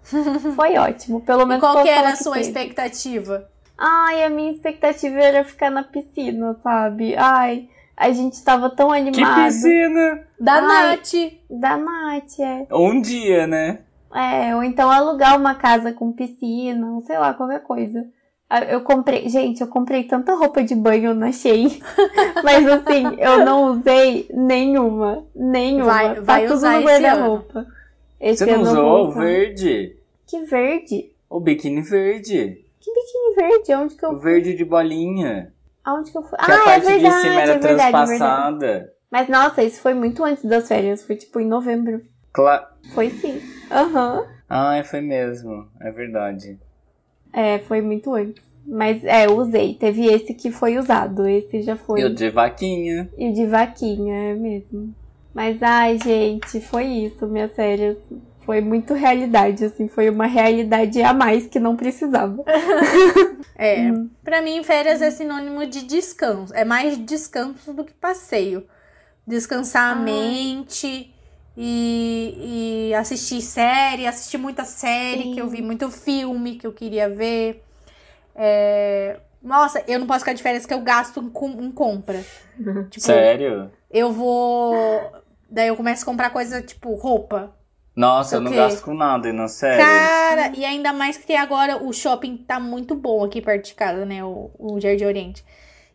foi 0.55 0.77
ótimo, 0.77 1.21
pelo 1.21 1.43
E 1.43 1.45
menos 1.45 1.61
qual 1.61 1.73
posso 1.73 1.85
que 1.85 1.89
era 1.89 2.09
a 2.09 2.15
sua 2.15 2.33
teve. 2.33 2.47
expectativa? 2.47 3.49
Ai, 3.85 4.23
a 4.23 4.29
minha 4.29 4.51
expectativa 4.51 5.19
era 5.19 5.43
ficar 5.43 5.69
na 5.69 5.83
piscina, 5.83 6.53
sabe? 6.63 7.15
Ai, 7.17 7.67
a 7.97 8.09
gente 8.11 8.41
tava 8.41 8.69
tão 8.69 8.91
Que 8.91 8.95
animado. 8.95 9.43
piscina! 9.43 10.21
Da 10.39 10.53
Ai. 10.53 10.61
Nath. 10.61 11.33
Da 11.49 11.75
Nath, 11.77 12.39
é. 12.39 12.65
Um 12.71 13.01
dia, 13.01 13.45
né? 13.45 13.79
É, 14.15 14.55
ou 14.55 14.63
então 14.63 14.89
alugar 14.89 15.37
uma 15.37 15.55
casa 15.55 15.91
com 15.91 16.13
piscina, 16.13 17.01
sei 17.05 17.17
lá, 17.17 17.33
qualquer 17.33 17.61
coisa. 17.63 18.05
Ah, 18.49 18.63
Eu 18.63 18.81
comprei, 18.81 19.27
gente, 19.27 19.59
eu 19.59 19.67
comprei 19.67 20.03
tanta 20.03 20.33
roupa 20.35 20.63
de 20.63 20.75
banho 20.75 21.13
na 21.13 21.31
Shein, 21.33 21.81
mas 22.43 22.65
assim, 22.67 23.15
eu 23.17 23.43
não 23.43 23.71
usei 23.71 24.27
nenhuma, 24.33 25.25
nenhuma. 25.35 25.85
Vai- 25.91 26.15
tá 26.15 26.21
vai 26.21 26.41
tudo 26.43 26.53
usar 26.55 26.73
no 26.79 26.89
esse 26.89 27.01
guarda-roupa. 27.01 27.65
Você 28.21 28.45
não 28.45 28.61
usou 28.61 29.07
o 29.07 29.11
verde? 29.11 29.97
Que 30.25 30.39
verde? 30.43 31.11
O 31.29 31.39
biquíni 31.41 31.81
verde. 31.81 32.62
Biquíni 32.93 33.35
verde? 33.35 33.73
Onde 33.73 33.95
que 33.95 34.05
O 34.05 34.11
eu 34.11 34.19
verde 34.19 34.53
de 34.53 34.65
bolinha. 34.65 35.53
Aonde 35.83 36.11
que 36.11 36.17
eu 36.17 36.23
fui? 36.23 36.37
Que 36.37 36.51
ah, 36.51 36.55
a 36.55 36.63
parte 36.63 36.87
é 36.87 36.89
verdade, 36.91 37.03
de 37.03 37.21
cima 37.21 37.41
era 37.41 37.53
é 37.53 37.57
verdade, 37.57 37.81
é 37.81 37.91
transpassada. 37.91 38.93
Mas 39.11 39.29
nossa, 39.29 39.61
isso 39.61 39.81
foi 39.81 39.93
muito 39.93 40.23
antes 40.23 40.45
das 40.45 40.67
férias, 40.67 41.03
foi 41.03 41.15
tipo 41.15 41.39
em 41.39 41.45
novembro. 41.45 42.01
Cla... 42.31 42.71
Foi 42.93 43.09
sim. 43.09 43.41
Aham. 43.69 44.25
Ai, 44.49 44.83
foi 44.83 45.01
mesmo. 45.01 45.67
É 45.79 45.91
verdade. 45.91 46.59
É, 47.31 47.59
foi 47.59 47.81
muito 47.81 48.13
antes. 48.13 48.43
Mas 48.65 49.03
é, 49.03 49.25
eu 49.25 49.37
usei. 49.37 49.75
Teve 49.75 50.05
esse 50.05 50.33
que 50.33 50.51
foi 50.51 50.77
usado. 50.77 51.27
Esse 51.27 51.61
já 51.61 51.75
foi. 51.75 52.01
E 52.01 52.05
o 52.05 52.13
de 52.13 52.29
vaquinha. 52.29 53.09
E 53.17 53.29
o 53.29 53.33
de 53.33 53.45
vaquinha, 53.45 54.31
é 54.31 54.33
mesmo. 54.33 54.93
Mas 55.33 55.61
ai, 55.61 55.97
gente, 55.99 56.61
foi 56.61 56.85
isso, 56.85 57.27
minhas 57.27 57.53
férias. 57.53 57.97
Foi 58.45 58.59
muito 58.61 58.93
realidade, 58.93 59.63
assim, 59.65 59.87
foi 59.87 60.09
uma 60.09 60.25
realidade 60.25 61.01
a 61.01 61.13
mais 61.13 61.47
que 61.47 61.59
não 61.59 61.75
precisava. 61.75 62.43
É, 63.55 63.91
Hum. 63.91 64.09
pra 64.23 64.41
mim 64.41 64.63
férias 64.63 65.01
é 65.01 65.11
sinônimo 65.11 65.65
de 65.67 65.83
descanso. 65.83 66.53
É 66.55 66.65
mais 66.65 66.97
descanso 67.05 67.71
do 67.71 67.83
que 67.85 67.93
passeio. 67.93 68.65
Descansar 69.27 69.95
a 69.95 69.99
Ai. 69.99 70.03
mente 70.03 71.13
e, 71.55 72.89
e 72.89 72.93
assistir 72.95 73.41
série, 73.41 74.07
assistir 74.07 74.37
muita 74.39 74.65
série, 74.65 75.23
Sim. 75.23 75.33
que 75.35 75.39
eu 75.41 75.47
vi 75.47 75.61
muito 75.61 75.89
filme 75.91 76.55
que 76.55 76.65
eu 76.65 76.73
queria 76.73 77.07
ver. 77.07 77.63
É, 78.35 79.19
Nossa, 79.41 79.83
eu 79.87 79.99
não 79.99 80.07
posso 80.07 80.19
ficar 80.21 80.33
de 80.33 80.41
férias 80.43 80.65
que 80.65 80.73
eu 80.73 80.81
gasto 80.81 81.21
em, 81.21 81.29
com- 81.29 81.61
em 81.61 81.71
compra. 81.71 82.23
Tipo, 82.89 83.05
Sério? 83.05 83.71
eu 83.91 84.11
vou. 84.11 85.11
Daí 85.49 85.67
eu 85.67 85.75
começo 85.75 86.01
a 86.01 86.05
comprar 86.05 86.31
coisa 86.31 86.61
tipo 86.61 86.93
roupa. 86.95 87.53
Nossa, 87.95 88.37
eu 88.37 88.41
não 88.41 88.51
gasto 88.51 88.83
com 88.83 88.93
nada 88.93 89.29
e 89.29 89.31
nas 89.31 89.59
férias. 89.59 89.85
Cara, 89.85 90.51
e 90.55 90.65
ainda 90.65 90.91
mais 90.91 91.17
que 91.17 91.35
agora 91.35 91.77
o 91.77 91.93
shopping 91.93 92.37
tá 92.37 92.59
muito 92.59 92.95
bom 92.95 93.23
aqui 93.23 93.41
perto 93.41 93.65
de 93.65 93.75
casa, 93.75 94.03
né? 94.05 94.23
O, 94.23 94.49
o 94.57 94.79
Jardim 94.79 95.05
Oriente. 95.05 95.45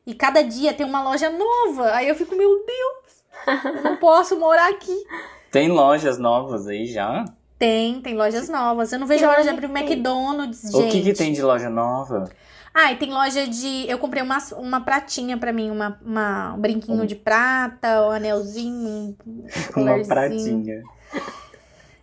E 0.06 0.14
cada 0.14 0.42
dia 0.42 0.72
tem 0.72 0.86
uma 0.86 1.02
loja 1.02 1.28
nova. 1.28 1.92
Aí 1.92 2.08
eu 2.08 2.14
fico, 2.14 2.36
meu 2.36 2.64
Deus, 2.64 3.64
eu 3.76 3.82
não 3.82 3.96
posso 3.96 4.38
morar 4.38 4.70
aqui. 4.70 4.96
Tem 5.50 5.68
lojas 5.70 6.18
novas 6.18 6.66
aí 6.66 6.84
já? 6.84 7.24
Tem, 7.58 8.02
tem 8.02 8.14
lojas 8.14 8.50
novas. 8.50 8.92
Eu 8.92 8.98
não 8.98 9.06
vejo 9.06 9.20
Que 9.20 9.24
a 9.24 9.30
hora 9.30 9.40
de 9.40 9.48
loja 9.48 9.56
abrir 9.56 9.66
o 9.66 9.74
que 9.74 9.82
tem? 9.82 9.92
McDonald's, 9.92 10.60
gente. 10.60 10.76
O 10.76 10.88
que, 10.90 11.02
que 11.02 11.12
tem 11.14 11.32
de 11.32 11.42
loja 11.42 11.70
nova? 11.70 12.30
Ah, 12.72 12.92
e 12.92 12.96
tem 12.96 13.10
loja 13.10 13.46
de. 13.48 13.88
Eu 13.88 13.98
comprei 13.98 14.22
uma, 14.22 14.38
uma 14.58 14.80
pratinha 14.82 15.36
pra 15.38 15.52
mim, 15.52 15.70
uma, 15.70 15.98
uma 16.04 16.54
um 16.54 16.60
brinquinho 16.60 17.06
de 17.06 17.16
prata, 17.16 18.06
um 18.06 18.10
anelzinho, 18.10 19.16
um 19.26 19.46
Uma 19.74 20.04
pratinha. 20.04 20.82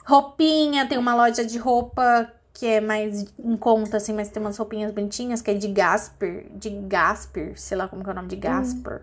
Roupinha, 0.06 0.88
tem 0.88 0.98
uma 0.98 1.16
loja 1.16 1.44
de 1.44 1.58
roupa 1.58 2.32
que 2.54 2.66
é 2.66 2.80
mais 2.80 3.26
em 3.38 3.58
conta, 3.58 3.98
assim, 3.98 4.14
mas 4.14 4.30
tem 4.30 4.42
umas 4.42 4.58
roupinhas 4.58 4.92
bonitinhas, 4.94 5.42
que 5.42 5.52
é 5.52 5.54
de 5.54 5.68
Gasper, 5.68 6.46
de 6.56 6.70
Gasper, 6.70 7.52
sei 7.60 7.76
lá 7.78 7.88
como 7.88 8.02
que 8.04 8.10
é 8.10 8.14
o 8.14 8.16
nome 8.16 8.30
de 8.30 8.38
Gasper. 8.38 9.02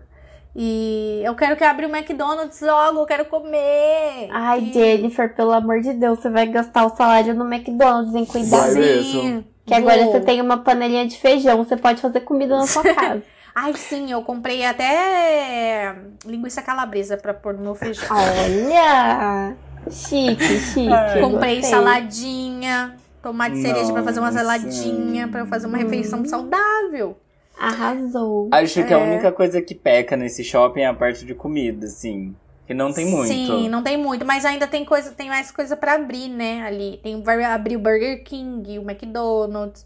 E 0.55 1.21
eu 1.23 1.35
quero 1.35 1.55
que 1.55 1.63
abra 1.63 1.87
o 1.87 1.95
McDonald's 1.95 2.61
logo, 2.61 2.99
eu 3.01 3.05
quero 3.05 3.25
comer. 3.25 4.29
Ai, 4.31 4.59
E- 4.59 4.73
Jennifer, 4.73 5.35
pelo 5.35 5.51
amor 5.51 5.81
de 5.81 5.93
Deus, 5.93 6.19
você 6.19 6.29
vai 6.29 6.47
gastar 6.47 6.85
o 6.85 6.95
salário 6.95 7.33
no 7.35 7.45
McDonald's 7.51 8.15
em 8.15 8.25
cuidar. 8.25 8.69
Sim, 8.69 8.79
mesmo. 8.79 9.45
Que 9.65 9.73
agora 9.73 10.03
vou. 10.03 10.11
você 10.13 10.19
tem 10.21 10.41
uma 10.41 10.57
panelinha 10.57 11.07
de 11.07 11.17
feijão, 11.19 11.57
você 11.63 11.75
pode 11.77 12.01
fazer 12.01 12.21
comida 12.21 12.55
na 12.57 12.65
sua 12.67 12.83
casa. 12.93 13.23
Ai, 13.55 13.73
sim, 13.75 14.11
eu 14.11 14.23
comprei 14.23 14.65
até 14.65 15.95
linguiça 16.25 16.61
calabresa 16.61 17.17
pra 17.17 17.33
pôr 17.35 17.53
no 17.55 17.61
meu 17.63 17.75
feijão. 17.75 18.07
Olha! 18.09 19.55
Chique, 19.89 20.43
chique. 20.59 21.19
Comprei 21.21 21.55
gostei. 21.61 21.71
saladinha, 21.71 22.95
tomate 23.21 23.57
cereja 23.61 23.91
pra 23.91 24.03
fazer 24.03 24.19
uma 24.19 24.31
saladinha, 24.31 25.27
pra 25.27 25.41
eu 25.41 25.45
fazer 25.47 25.67
uma 25.67 25.77
refeição 25.77 26.23
saudável. 26.25 27.17
Arrasou. 27.59 28.49
Acho 28.51 28.83
que 28.85 28.93
a 28.93 28.99
É. 28.99 29.03
única 29.03 29.31
coisa 29.31 29.61
que 29.61 29.75
peca 29.75 30.17
nesse 30.17 30.43
shopping 30.43 30.81
é 30.81 30.87
a 30.87 30.93
parte 30.93 31.25
de 31.25 31.33
comida, 31.35 31.85
assim. 31.85 32.35
Que 32.65 32.73
não 32.73 32.91
tem 32.93 33.05
muito. 33.05 33.27
Sim, 33.27 33.67
não 33.69 33.83
tem 33.83 33.97
muito, 33.97 34.25
mas 34.25 34.45
ainda 34.45 34.65
tem 34.65 34.85
coisa, 34.85 35.11
tem 35.11 35.27
mais 35.29 35.51
coisa 35.51 35.75
pra 35.75 35.95
abrir, 35.95 36.29
né, 36.29 36.63
ali. 36.65 36.99
Tem 37.03 37.21
vai 37.21 37.43
abrir 37.43 37.75
o 37.75 37.79
Burger 37.79 38.23
King, 38.23 38.79
o 38.79 38.89
McDonald's, 38.89 39.85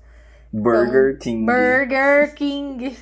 Burger 0.53 1.17
King. 1.19 1.45
Burger 1.45 2.33
King. 2.35 2.95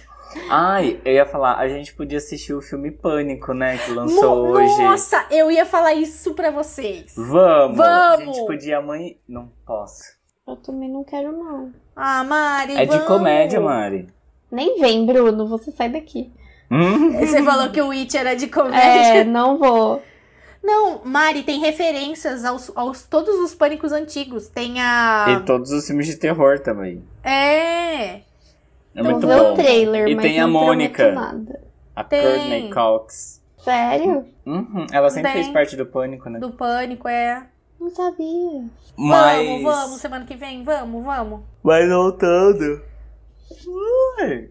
Ai, 0.50 1.00
eu 1.06 1.14
ia 1.14 1.26
falar, 1.26 1.58
a 1.58 1.68
gente 1.68 1.94
podia 1.94 2.18
assistir 2.18 2.54
o 2.54 2.62
filme 2.62 2.92
Pânico, 2.92 3.54
né? 3.54 3.78
Que 3.78 3.92
lançou 3.92 4.46
Mo- 4.48 4.52
hoje. 4.54 4.82
Nossa, 4.84 5.26
eu 5.32 5.50
ia 5.52 5.66
falar 5.66 5.94
isso 5.94 6.34
pra 6.34 6.52
vocês. 6.52 7.14
Vamos! 7.16 7.80
A 7.80 8.16
Vamos! 8.18 8.36
gente 8.36 8.46
podia 8.48 8.78
amanhã. 8.78 9.12
Não 9.28 9.50
posso. 9.66 10.04
Eu 10.48 10.56
também 10.58 10.90
não 10.90 11.04
quero, 11.04 11.32
não. 11.32 11.72
Ah, 11.96 12.24
Mari, 12.24 12.74
É 12.78 12.86
de 12.86 12.92
vamos. 12.92 13.08
comédia, 13.08 13.60
Mari. 13.60 14.08
Nem 14.52 14.80
vem, 14.80 15.06
Bruno, 15.06 15.48
você 15.48 15.72
sai 15.72 15.90
daqui. 15.90 16.32
Hum? 16.70 17.12
Você 17.20 17.42
falou 17.44 17.70
que 17.72 17.82
o 17.82 17.92
It 17.92 18.16
era 18.16 18.36
de 18.36 18.46
É, 18.46 18.48
comédia. 18.48 19.24
não 19.26 19.58
vou. 19.58 20.02
Não, 20.64 21.02
Mari, 21.06 21.44
tem 21.44 21.60
referências 21.60 22.44
aos, 22.44 22.72
aos 22.76 23.04
todos 23.04 23.36
os 23.36 23.54
pânicos 23.54 23.92
antigos. 23.92 24.48
Tem 24.48 24.82
a. 24.82 25.26
E 25.30 25.46
todos 25.46 25.72
os 25.72 25.86
filmes 25.86 26.08
de 26.08 26.16
terror 26.18 26.60
também. 26.60 27.04
É. 27.24 28.22
É 28.96 29.04
muito 29.04 29.28
ver 29.28 29.38
bom. 29.38 29.52
o 29.52 29.56
trailer, 29.56 30.08
E 30.08 30.16
mas 30.16 30.26
tem 30.26 30.40
a 30.40 30.48
Mônica. 30.48 31.14
A 31.96 32.04
Tem. 32.04 32.22
Courtney 32.22 32.70
Cox. 32.74 33.42
Sério? 33.58 34.26
Uhum, 34.46 34.86
Ela 34.92 35.10
sempre 35.10 35.32
Tem. 35.34 35.42
fez 35.44 35.54
parte 35.54 35.76
do 35.76 35.86
Pânico, 35.86 36.30
né? 36.30 36.40
Do 36.40 36.52
pânico, 36.52 37.08
é. 37.08 37.46
Não 37.80 37.90
sabia. 37.90 38.64
Mas. 38.98 39.46
Vamos, 39.48 39.64
vamos, 39.64 40.02
semana 40.02 40.26
que 40.26 40.36
vem, 40.36 40.64
vamos, 40.64 41.04
vamos. 41.04 41.42
Mas 41.64 41.90
voltando. 41.90 42.82
Ui. 43.68 44.50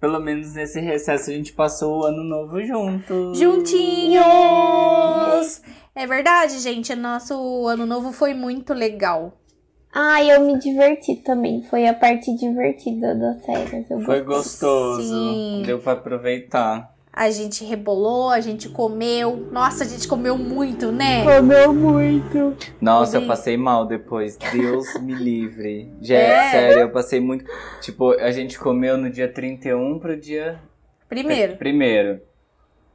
Pelo 0.00 0.20
menos 0.20 0.54
nesse 0.54 0.80
recesso 0.80 1.30
a 1.30 1.32
gente 1.32 1.52
passou 1.52 2.00
o 2.00 2.04
ano 2.04 2.22
novo 2.22 2.64
juntos. 2.64 3.38
Juntinhos! 3.38 4.22
É 5.94 6.06
verdade, 6.06 6.58
gente. 6.60 6.94
Nosso 6.94 7.66
ano 7.66 7.84
novo 7.84 8.12
foi 8.12 8.32
muito 8.34 8.72
legal. 8.72 9.32
Ah, 9.92 10.22
eu 10.22 10.40
me 10.42 10.58
diverti 10.58 11.16
também. 11.16 11.62
Foi 11.62 11.86
a 11.86 11.94
parte 11.94 12.34
divertida 12.36 13.14
das 13.14 13.44
férias. 13.44 13.90
Eu 13.90 14.00
Foi 14.00 14.22
gostoso. 14.22 15.02
Sim. 15.02 15.62
Deu 15.64 15.78
pra 15.78 15.92
aproveitar. 15.92 16.94
A 17.12 17.30
gente 17.30 17.64
rebolou, 17.64 18.28
a 18.30 18.38
gente 18.40 18.68
comeu. 18.68 19.48
Nossa, 19.50 19.82
a 19.82 19.86
gente 19.86 20.06
comeu 20.06 20.38
muito, 20.38 20.92
né? 20.92 21.24
Comeu 21.24 21.74
muito. 21.74 22.56
Nossa, 22.80 23.16
eu 23.16 23.26
passei 23.26 23.56
mal 23.56 23.86
depois. 23.86 24.36
Deus 24.52 24.86
me 25.00 25.14
livre. 25.18 25.90
Já, 26.00 26.14
É? 26.16 26.50
sério, 26.50 26.80
eu 26.82 26.90
passei 26.90 27.18
muito. 27.18 27.44
Tipo, 27.80 28.12
a 28.12 28.30
gente 28.30 28.56
comeu 28.58 28.96
no 28.96 29.10
dia 29.10 29.26
31 29.26 29.98
pro 29.98 30.16
dia 30.16 30.60
Primeiro. 31.08 31.56
Primeiro. 31.56 32.20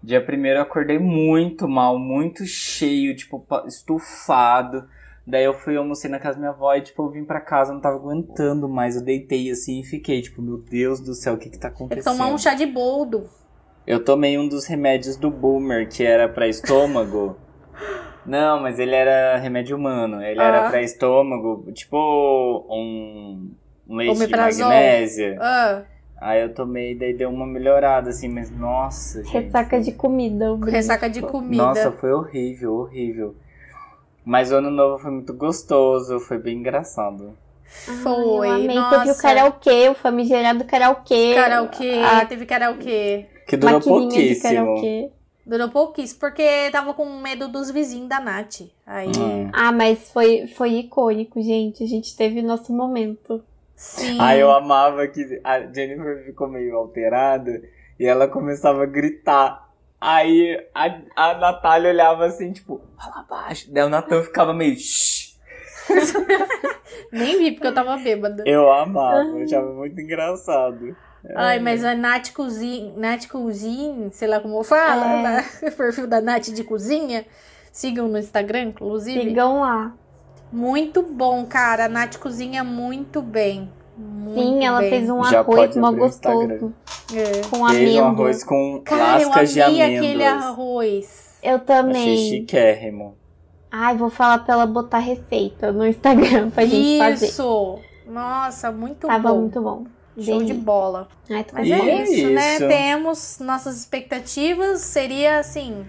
Dia 0.02 0.22
primeiro 0.24 0.60
eu 0.60 0.64
acordei 0.64 1.00
muito 1.00 1.68
mal, 1.68 1.98
muito 1.98 2.46
cheio, 2.46 3.16
tipo, 3.16 3.46
estufado. 3.66 4.88
Daí 5.26 5.46
eu 5.46 5.54
fui 5.54 5.78
almocei 5.78 6.10
na 6.10 6.20
casa 6.20 6.36
da 6.36 6.40
minha 6.42 6.52
avó 6.52 6.74
e, 6.76 6.82
tipo, 6.82 7.02
eu 7.04 7.10
vim 7.10 7.24
pra 7.24 7.40
casa, 7.40 7.74
não 7.74 7.80
tava 7.80 7.96
aguentando 7.96 8.68
mais. 8.68 8.96
Eu 8.98 9.02
deitei 9.04 9.50
assim 9.50 9.80
e 9.80 9.84
fiquei, 9.84 10.22
tipo, 10.22 10.42
meu 10.42 10.58
Deus 10.58 11.00
do 11.00 11.14
céu, 11.14 11.36
o 11.36 11.38
que 11.38 11.50
que 11.50 11.58
tá 11.58 11.70
acontecendo? 11.70 12.04
tomar 12.14 12.28
um 12.28 12.38
chá 12.38 12.54
de 12.54 12.66
boldo. 12.66 13.30
Eu 13.88 14.04
tomei 14.04 14.38
um 14.38 14.48
dos 14.48 14.66
remédios 14.66 15.16
do 15.16 15.30
Boomer, 15.32 15.88
que 15.90 16.04
era 16.04 16.28
pra 16.28 16.48
estômago. 16.48 17.38
Não, 18.26 18.62
mas 18.62 18.80
ele 18.80 18.96
era 18.96 19.38
remédio 19.38 19.76
humano. 19.78 20.22
Ele 20.22 20.40
Ah. 20.40 20.44
era 20.46 20.70
pra 20.70 20.82
estômago, 20.82 21.72
tipo 21.74 21.98
um, 22.70 23.52
um 23.88 23.96
leite 23.96 24.28
de 24.28 24.36
magnésia. 24.36 25.38
Ah, 25.40 25.84
Aí 26.22 26.42
eu 26.42 26.54
tomei, 26.54 26.98
daí 26.98 27.14
deu 27.14 27.30
uma 27.30 27.46
melhorada, 27.46 28.10
assim, 28.12 28.30
mas 28.30 28.50
nossa, 28.50 29.22
gente. 29.26 29.34
Ressaca 29.34 29.82
de 29.82 29.92
comida. 29.92 30.56
ressaca 30.66 31.10
de 31.10 31.22
comida. 31.22 31.62
Nossa, 31.64 31.92
foi 31.92 32.14
horrível, 32.14 32.76
horrível. 32.76 33.36
Mas 34.26 34.52
o 34.52 34.56
ano 34.56 34.70
novo 34.72 34.98
foi 35.00 35.12
muito 35.12 35.34
gostoso, 35.34 36.20
foi 36.20 36.38
bem 36.38 36.58
engraçado. 36.60 37.36
Foi. 38.04 38.48
Eu 38.48 38.54
amei. 38.54 38.76
Nossa. 38.76 39.00
Teve 39.00 39.12
o 39.12 39.18
karaokê, 39.22 39.90
o 39.90 39.94
famigerado 39.96 40.64
karaokê. 40.66 41.34
Karaokê, 41.36 42.00
A 42.04 42.26
teve 42.26 42.46
karaokê. 42.46 43.26
Que 43.48 43.58
durou 43.58 43.82
pouquíssimo. 43.82 44.42
karaokê. 44.56 45.10
Durou 45.46 45.70
pouquíssimo, 45.70 46.20
porque 46.22 46.70
tava 46.72 46.94
com 46.94 47.06
medo 47.20 47.50
dos 47.50 47.70
vizinhos 47.70 48.08
da 48.08 48.20
Nath. 48.22 48.62
Aí, 48.88 49.10
Hum. 49.18 49.50
Ah, 49.52 49.72
mas 49.74 50.10
foi, 50.12 50.48
foi 50.48 50.70
icônico, 50.76 51.42
gente. 51.42 51.84
A 51.84 51.88
gente 51.88 52.16
teve 52.16 52.42
nosso 52.42 52.72
momento. 52.72 53.44
sim. 53.76 54.18
Aí 54.22 54.40
eu 54.40 54.52
amava 54.52 55.06
que 55.08 55.42
a 55.44 55.60
Jennifer 55.62 56.24
ficou 56.26 56.48
meio 56.48 56.78
alterada 56.78 57.62
e 58.00 58.06
ela 58.06 58.28
começava 58.28 58.84
a 58.84 58.86
gritar. 58.86 59.68
Aí 60.06 60.60
a, 60.76 61.00
a 61.16 61.34
Natália 61.36 61.90
olhava 61.90 62.26
assim, 62.26 62.52
tipo, 62.52 62.82
fala 62.98 63.24
baixo. 63.30 63.72
Daí 63.72 63.84
o 63.84 63.90
Natan 63.90 64.22
ficava 64.22 64.54
meio. 64.54 64.76
"Shh". 64.78 65.34
Nem 67.12 67.38
vi, 67.38 67.52
porque 67.54 67.68
eu 67.68 67.74
tava 67.74 67.96
bêbada. 67.98 68.44
Eu 68.46 68.72
amava, 68.72 69.24
eu 69.24 69.44
achava 69.44 69.72
muito 69.74 70.00
engraçado. 70.00 70.96
Ai, 71.36 71.58
mas 71.60 71.86
a 71.86 71.96
Nath 71.96 72.32
Cozinha, 72.34 72.94
Nath 72.98 73.28
Cozinha, 73.28 74.10
sei 74.12 74.28
lá 74.28 74.42
como 74.42 74.62
fala, 74.64 75.06
É. 75.06 75.24
né? 75.24 75.46
o 75.64 75.72
perfil 75.72 76.06
da 76.08 76.20
Nath 76.20 76.50
de 76.50 76.64
Cozinha. 76.64 77.26
Sigam 77.72 78.08
no 78.10 78.20
Instagram, 78.20 78.64
inclusive. 78.64 79.22
Sigam 79.22 79.62
lá. 79.62 79.94
Muito 80.52 81.02
bom, 81.02 81.46
cara. 81.46 81.86
A 81.86 81.90
Nath 81.90 82.18
cozinha 82.18 82.64
muito 82.64 83.22
bem. 83.22 83.72
Muito 84.04 84.40
Sim, 84.40 84.66
ela 84.66 84.80
bem. 84.80 84.90
fez 84.90 85.10
um 85.10 85.24
Já 85.24 85.40
arroz 85.40 85.76
mó 85.78 85.92
gostoso. 85.92 86.74
É. 87.14 87.42
Com 87.50 87.50
Fez 87.50 87.54
um 87.54 87.66
amêndoa. 87.66 88.08
arroz 88.08 88.44
com 88.44 88.82
Cara, 88.84 89.22
eu 89.22 89.28
lascas 89.30 89.54
de 89.54 89.62
amei 89.62 89.82
amêndoas. 89.82 90.06
aquele 90.06 90.24
arroz. 90.26 91.40
Eu 91.44 91.56
Achei 91.56 91.66
também. 91.66 92.18
chiquérrimo. 92.30 93.16
Ai, 93.72 93.98
vou 93.98 94.10
falar 94.10 94.40
pra 94.40 94.54
ela 94.54 94.66
botar 94.66 95.00
receita 95.00 95.72
no 95.72 95.86
Instagram 95.86 96.50
pra 96.52 96.66
gente 96.66 96.98
fazer. 97.00 97.26
Isso! 97.28 97.80
Nossa, 98.08 98.72
muito 98.72 99.08
Tava 99.08 99.30
bom. 99.34 99.40
muito 99.42 99.62
bom. 99.62 99.84
Show 100.20 100.44
de 100.44 100.54
bola. 100.54 101.08
Ai, 101.30 101.44
Mas 101.52 101.72
é 101.72 102.04
isso, 102.04 102.28
né? 102.30 102.56
isso. 102.56 102.68
Temos 102.68 103.40
nossas 103.40 103.78
expectativas. 103.80 104.82
Seria 104.82 105.40
assim: 105.40 105.84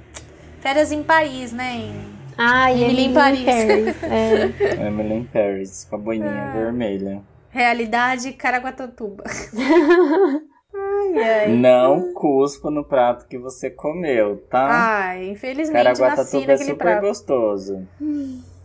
férias 0.61 0.91
em 0.93 1.03
Paris, 1.03 1.53
né? 1.53 1.77
Em- 1.77 2.15
Ai, 2.39 2.83
Emily 2.83 3.05
em 3.05 3.13
Paris. 3.13 3.45
Paris. 3.45 4.03
É. 4.03 4.87
Emily 4.87 5.15
in 5.15 5.25
Paris, 5.25 5.87
com 5.89 5.97
a 5.97 5.99
boininha 5.99 6.31
Ah. 6.51 6.53
vermelha. 6.53 7.23
Realidade 7.55 8.33
Caraguatatuba. 8.33 9.23
ai, 10.75 11.23
ai. 11.23 11.49
Não 11.57 12.13
cuspa 12.13 12.69
no 12.69 12.85
prato 12.85 13.29
que 13.29 13.39
você 13.39 13.71
comeu, 13.71 14.45
tá? 14.51 14.67
Ai, 14.69 15.29
infelizmente 15.29 15.85
nasci 15.85 16.01
Caraguatatuba 16.01 16.53
é 16.53 16.57
super 16.57 16.77
prato. 16.77 17.07
gostoso. 17.07 17.87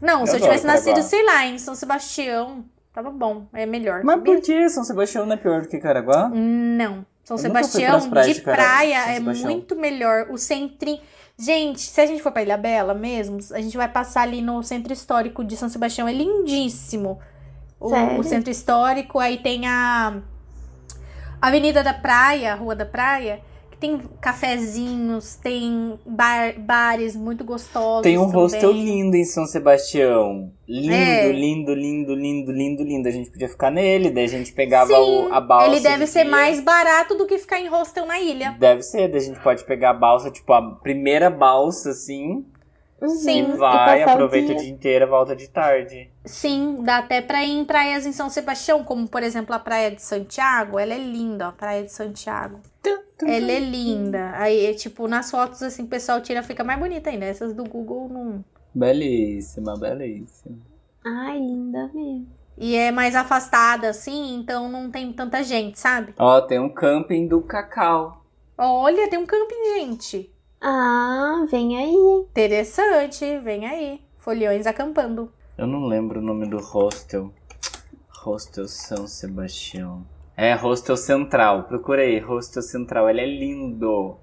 Não, 0.02 0.26
se 0.26 0.32
eu 0.32 0.40
Eu 0.40 0.42
tivesse 0.42 0.66
nascido, 0.66 1.04
sei 1.04 1.24
lá, 1.24 1.46
em 1.46 1.60
São 1.60 1.76
Sebastião, 1.76 2.66
tava 2.92 3.12
bom. 3.12 3.46
É 3.54 3.64
melhor. 3.68 4.02
Mas 4.04 4.16
sabia? 4.16 4.34
por 4.34 4.42
que 4.44 4.70
São 4.70 4.84
Sebastião 4.84 5.24
não 5.24 5.34
é 5.34 5.38
pior 5.38 5.62
do 5.62 5.68
que 5.68 5.78
Caraguá? 5.78 6.28
Não. 6.30 7.06
São 7.24 7.38
Eu 7.38 7.42
Sebastião 7.44 8.00
de 8.00 8.34
de 8.34 8.42
praia 8.42 9.16
é 9.16 9.20
muito 9.20 9.76
melhor. 9.76 10.32
O 10.32 10.38
centrinho. 10.40 11.00
Gente, 11.38 11.80
se 11.82 12.02
a 12.02 12.08
gente 12.08 12.24
for 12.24 12.32
pra 12.32 12.42
Ilha 12.42 12.58
Bela 12.58 12.96
mesmo, 12.96 13.38
a 13.54 13.62
gente 13.62 13.78
vai 13.78 13.88
passar 13.88 14.24
ali 14.24 14.42
no 14.42 14.64
centro 14.64 14.92
histórico 14.92 15.44
de 15.44 15.56
São 15.56 15.70
Sebastião. 15.70 16.08
É 16.08 16.12
lindíssimo. 16.12 17.20
O, 17.80 17.94
o 18.20 18.24
centro 18.24 18.52
histórico, 18.52 19.20
aí 19.20 19.38
tem 19.38 19.66
a 19.68 20.18
Avenida 21.42 21.82
da 21.84 21.94
Praia, 21.94 22.54
Rua 22.56 22.76
da 22.76 22.86
Praia, 22.86 23.40
que 23.72 23.78
tem 23.78 23.98
cafezinhos, 24.20 25.36
tem 25.36 25.98
bar, 26.06 26.60
bares 26.60 27.16
muito 27.16 27.46
gostosos. 27.46 28.04
Tem 28.04 28.18
um 28.18 28.26
também. 28.26 28.42
hostel 28.42 28.72
lindo 28.74 29.16
em 29.16 29.24
São 29.24 29.46
Sebastião. 29.46 30.52
Lindo, 30.68 30.94
É. 30.94 31.32
lindo, 31.32 31.74
lindo, 31.74 32.14
lindo, 32.14 32.52
lindo, 32.52 32.84
lindo. 32.84 33.08
A 33.08 33.12
gente 33.12 33.32
podia 33.32 33.48
ficar 33.48 33.72
nele, 33.72 34.10
daí 34.10 34.26
a 34.26 34.28
gente 34.28 34.52
pegava 34.52 34.94
Sim, 34.94 35.28
o, 35.30 35.34
a 35.34 35.40
balsa. 35.40 35.68
Ele 35.68 35.80
deve 35.80 36.04
de 36.04 36.10
ser 36.12 36.24
dia. 36.24 36.32
mais 36.32 36.60
barato 36.60 37.16
do 37.16 37.26
que 37.26 37.38
ficar 37.38 37.60
em 37.62 37.68
hostel 37.70 38.06
na 38.06 38.20
ilha. 38.20 38.56
Deve 38.60 38.84
ser, 38.84 39.08
daí 39.08 39.22
a 39.22 39.24
gente 39.24 39.40
pode 39.40 39.64
pegar 39.64 39.92
a 39.92 39.94
balsa, 39.94 40.30
tipo, 40.30 40.52
a 40.52 40.62
primeira 40.62 41.30
balsa, 41.30 41.92
assim, 41.92 42.46
Sim. 43.08 43.54
e 43.54 43.58
vai, 43.58 44.04
o 44.04 44.10
aproveita 44.10 44.52
o 44.52 44.56
dia. 44.56 44.64
dia 44.64 44.74
inteiro, 44.74 45.08
volta 45.08 45.36
de 45.36 45.48
tarde. 45.50 46.10
Sim, 46.26 46.84
dá 46.84 46.98
até 46.98 47.22
pra 47.22 47.44
ir 47.44 47.52
em 47.52 47.66
praias 47.66 48.06
em 48.06 48.12
São 48.12 48.30
Sebastião, 48.30 48.84
como 48.84 49.08
por 49.08 49.24
exemplo 49.24 49.56
a 49.56 49.60
Praia 49.60 49.92
de 49.92 50.02
Santiago. 50.02 50.78
Ela 50.78 50.94
é 50.94 50.98
linda, 50.98 51.46
ó, 51.46 51.50
a 51.50 51.54
Praia 51.54 51.84
de 51.84 51.92
Santiago. 51.92 52.60
Ela 53.22 53.52
é 53.52 53.60
linda. 53.60 54.32
Aí, 54.36 54.66
é, 54.66 54.74
tipo, 54.74 55.08
nas 55.08 55.30
fotos, 55.30 55.62
assim, 55.62 55.84
o 55.84 55.88
pessoal 55.88 56.22
tira, 56.22 56.42
fica 56.42 56.64
mais 56.64 56.80
bonita 56.80 57.10
ainda. 57.10 57.26
Essas 57.26 57.54
do 57.54 57.64
Google 57.64 58.08
não. 58.10 58.44
Belíssima, 58.74 59.76
belíssima. 59.78 60.58
Ai, 61.06 61.38
linda 61.38 61.90
mesmo. 61.94 62.28
E 62.58 62.76
é 62.76 62.92
mais 62.92 63.16
afastada, 63.16 63.90
assim, 63.90 64.36
então 64.36 64.68
não 64.68 64.92
tem 64.92 65.14
tanta 65.14 65.42
gente, 65.44 65.80
sabe? 65.80 66.14
Ó, 66.20 66.42
tem 66.42 66.60
um 66.60 66.68
camping 66.68 67.26
do 67.26 67.42
Cacau. 67.42 68.26
Olha, 68.58 69.10
tem 69.10 69.18
um 69.18 69.26
camping, 69.26 69.80
gente. 69.80 70.30
Ah, 70.62 71.46
vem 71.50 71.78
aí. 71.78 72.26
Interessante, 72.30 73.40
vem 73.40 73.66
aí. 73.66 74.02
Folhões 74.18 74.68
acampando. 74.68 75.32
Eu 75.58 75.68
não 75.68 75.86
lembro 75.86 76.20
o 76.20 76.24
nome 76.24 76.48
do 76.48 76.58
hostel. 76.58 77.34
Hostel 78.24 78.68
São 78.68 79.08
Sebastião. 79.08 80.06
É, 80.36 80.54
Hostel 80.54 80.98
Central. 80.98 81.64
Procura 81.64 82.02
aí, 82.02 82.20
Hostel 82.20 82.62
Central. 82.62 83.10
Ele 83.10 83.22
é 83.22 83.26
lindo. 83.26 84.18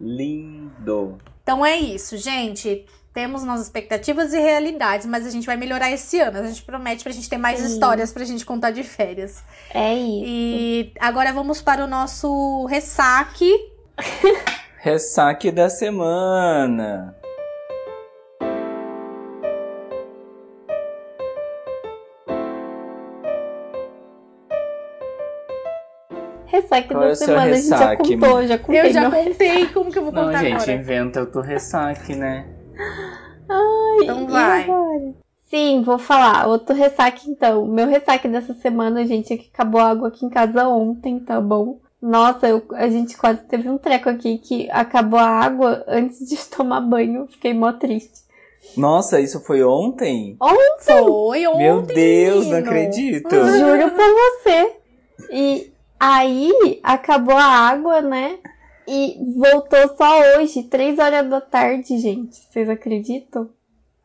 Lindo. 0.00 1.18
Então 1.42 1.64
é 1.64 1.76
isso, 1.76 2.16
gente. 2.16 2.86
Temos 3.12 3.44
nossas 3.44 3.64
expectativas 3.64 4.34
e 4.34 4.38
realidades, 4.38 5.06
mas 5.06 5.26
a 5.26 5.30
gente 5.30 5.46
vai 5.46 5.56
melhorar 5.56 5.90
esse 5.90 6.20
ano. 6.20 6.38
A 6.38 6.46
gente 6.46 6.62
promete 6.62 7.02
pra 7.02 7.12
gente 7.12 7.30
ter 7.30 7.38
mais 7.38 7.60
Sim. 7.60 7.66
histórias 7.66 8.12
pra 8.12 8.24
gente 8.24 8.44
contar 8.44 8.70
de 8.70 8.82
férias. 8.82 9.42
É 9.72 9.94
isso. 9.94 10.24
E 10.26 10.92
agora 11.00 11.32
vamos 11.32 11.62
para 11.62 11.84
o 11.84 11.86
nosso 11.86 12.66
ressaque. 12.66 13.50
Ressaque 14.86 15.50
da 15.50 15.68
semana. 15.68 17.12
Ressaque 26.46 26.88
Qual 26.88 27.02
é 27.02 27.08
da 27.08 27.14
seu 27.16 27.26
semana, 27.26 27.50
a 27.50 27.52
gente 27.54 27.68
já 27.68 27.76
ressaque, 27.76 28.16
contou, 28.16 28.46
já 28.46 28.58
contei. 28.58 28.80
Eu 28.80 28.92
já 28.92 29.00
meu- 29.10 29.10
contei, 29.24 29.66
como 29.68 29.90
que 29.90 29.98
eu 29.98 30.04
vou 30.04 30.12
Não, 30.12 30.26
contar 30.26 30.38
gente, 30.38 30.54
agora? 30.54 30.72
inventa 30.72 31.22
o 31.22 31.26
teu 31.26 31.42
ressaque, 31.42 32.14
né? 32.14 32.46
Então 34.02 34.22
E 34.22 34.26
vai. 34.30 34.62
agora? 34.62 35.14
Sim, 35.48 35.82
vou 35.82 35.98
falar. 35.98 36.46
Outro 36.46 36.74
ressaque, 36.74 37.28
então. 37.28 37.66
Meu 37.66 37.88
ressaque 37.88 38.28
dessa 38.28 38.54
semana, 38.54 39.04
gente, 39.04 39.32
é 39.32 39.36
que 39.36 39.50
acabou 39.52 39.80
a 39.80 39.90
água 39.90 40.08
aqui 40.08 40.24
em 40.24 40.30
casa 40.30 40.68
ontem, 40.68 41.18
tá 41.18 41.40
bom? 41.40 41.80
Nossa, 42.00 42.46
eu- 42.48 42.62
a 42.72 42.88
gente 42.88 43.16
quase 43.16 43.40
teve 43.44 43.68
um 43.68 43.78
treco 43.78 44.08
aqui 44.08 44.38
que 44.38 44.70
acabou 44.70 45.18
a 45.18 45.26
água 45.28 45.84
antes 45.88 46.28
de 46.28 46.36
tomar 46.48 46.80
banho. 46.80 47.26
Fiquei 47.30 47.52
mó 47.54 47.72
triste. 47.72 48.24
Nossa, 48.76 49.20
isso 49.20 49.40
foi 49.40 49.62
ontem? 49.62 50.36
Foi 50.84 51.46
ontem, 51.46 51.58
Meu 51.58 51.82
Deus, 51.82 52.46
não 52.46 52.52
menino. 52.56 52.66
acredito. 52.66 53.30
Juro 53.30 53.90
pra 53.92 54.06
você. 54.08 54.72
E 55.30 55.72
aí 55.98 56.80
acabou 56.82 57.36
a 57.36 57.44
água, 57.44 58.00
né? 58.02 58.38
E 58.88 59.16
voltou 59.38 59.96
só 59.96 60.20
hoje, 60.38 60.64
três 60.64 60.98
horas 60.98 61.28
da 61.28 61.40
tarde, 61.40 61.98
gente. 61.98 62.36
Vocês 62.36 62.68
acreditam? 62.68 63.48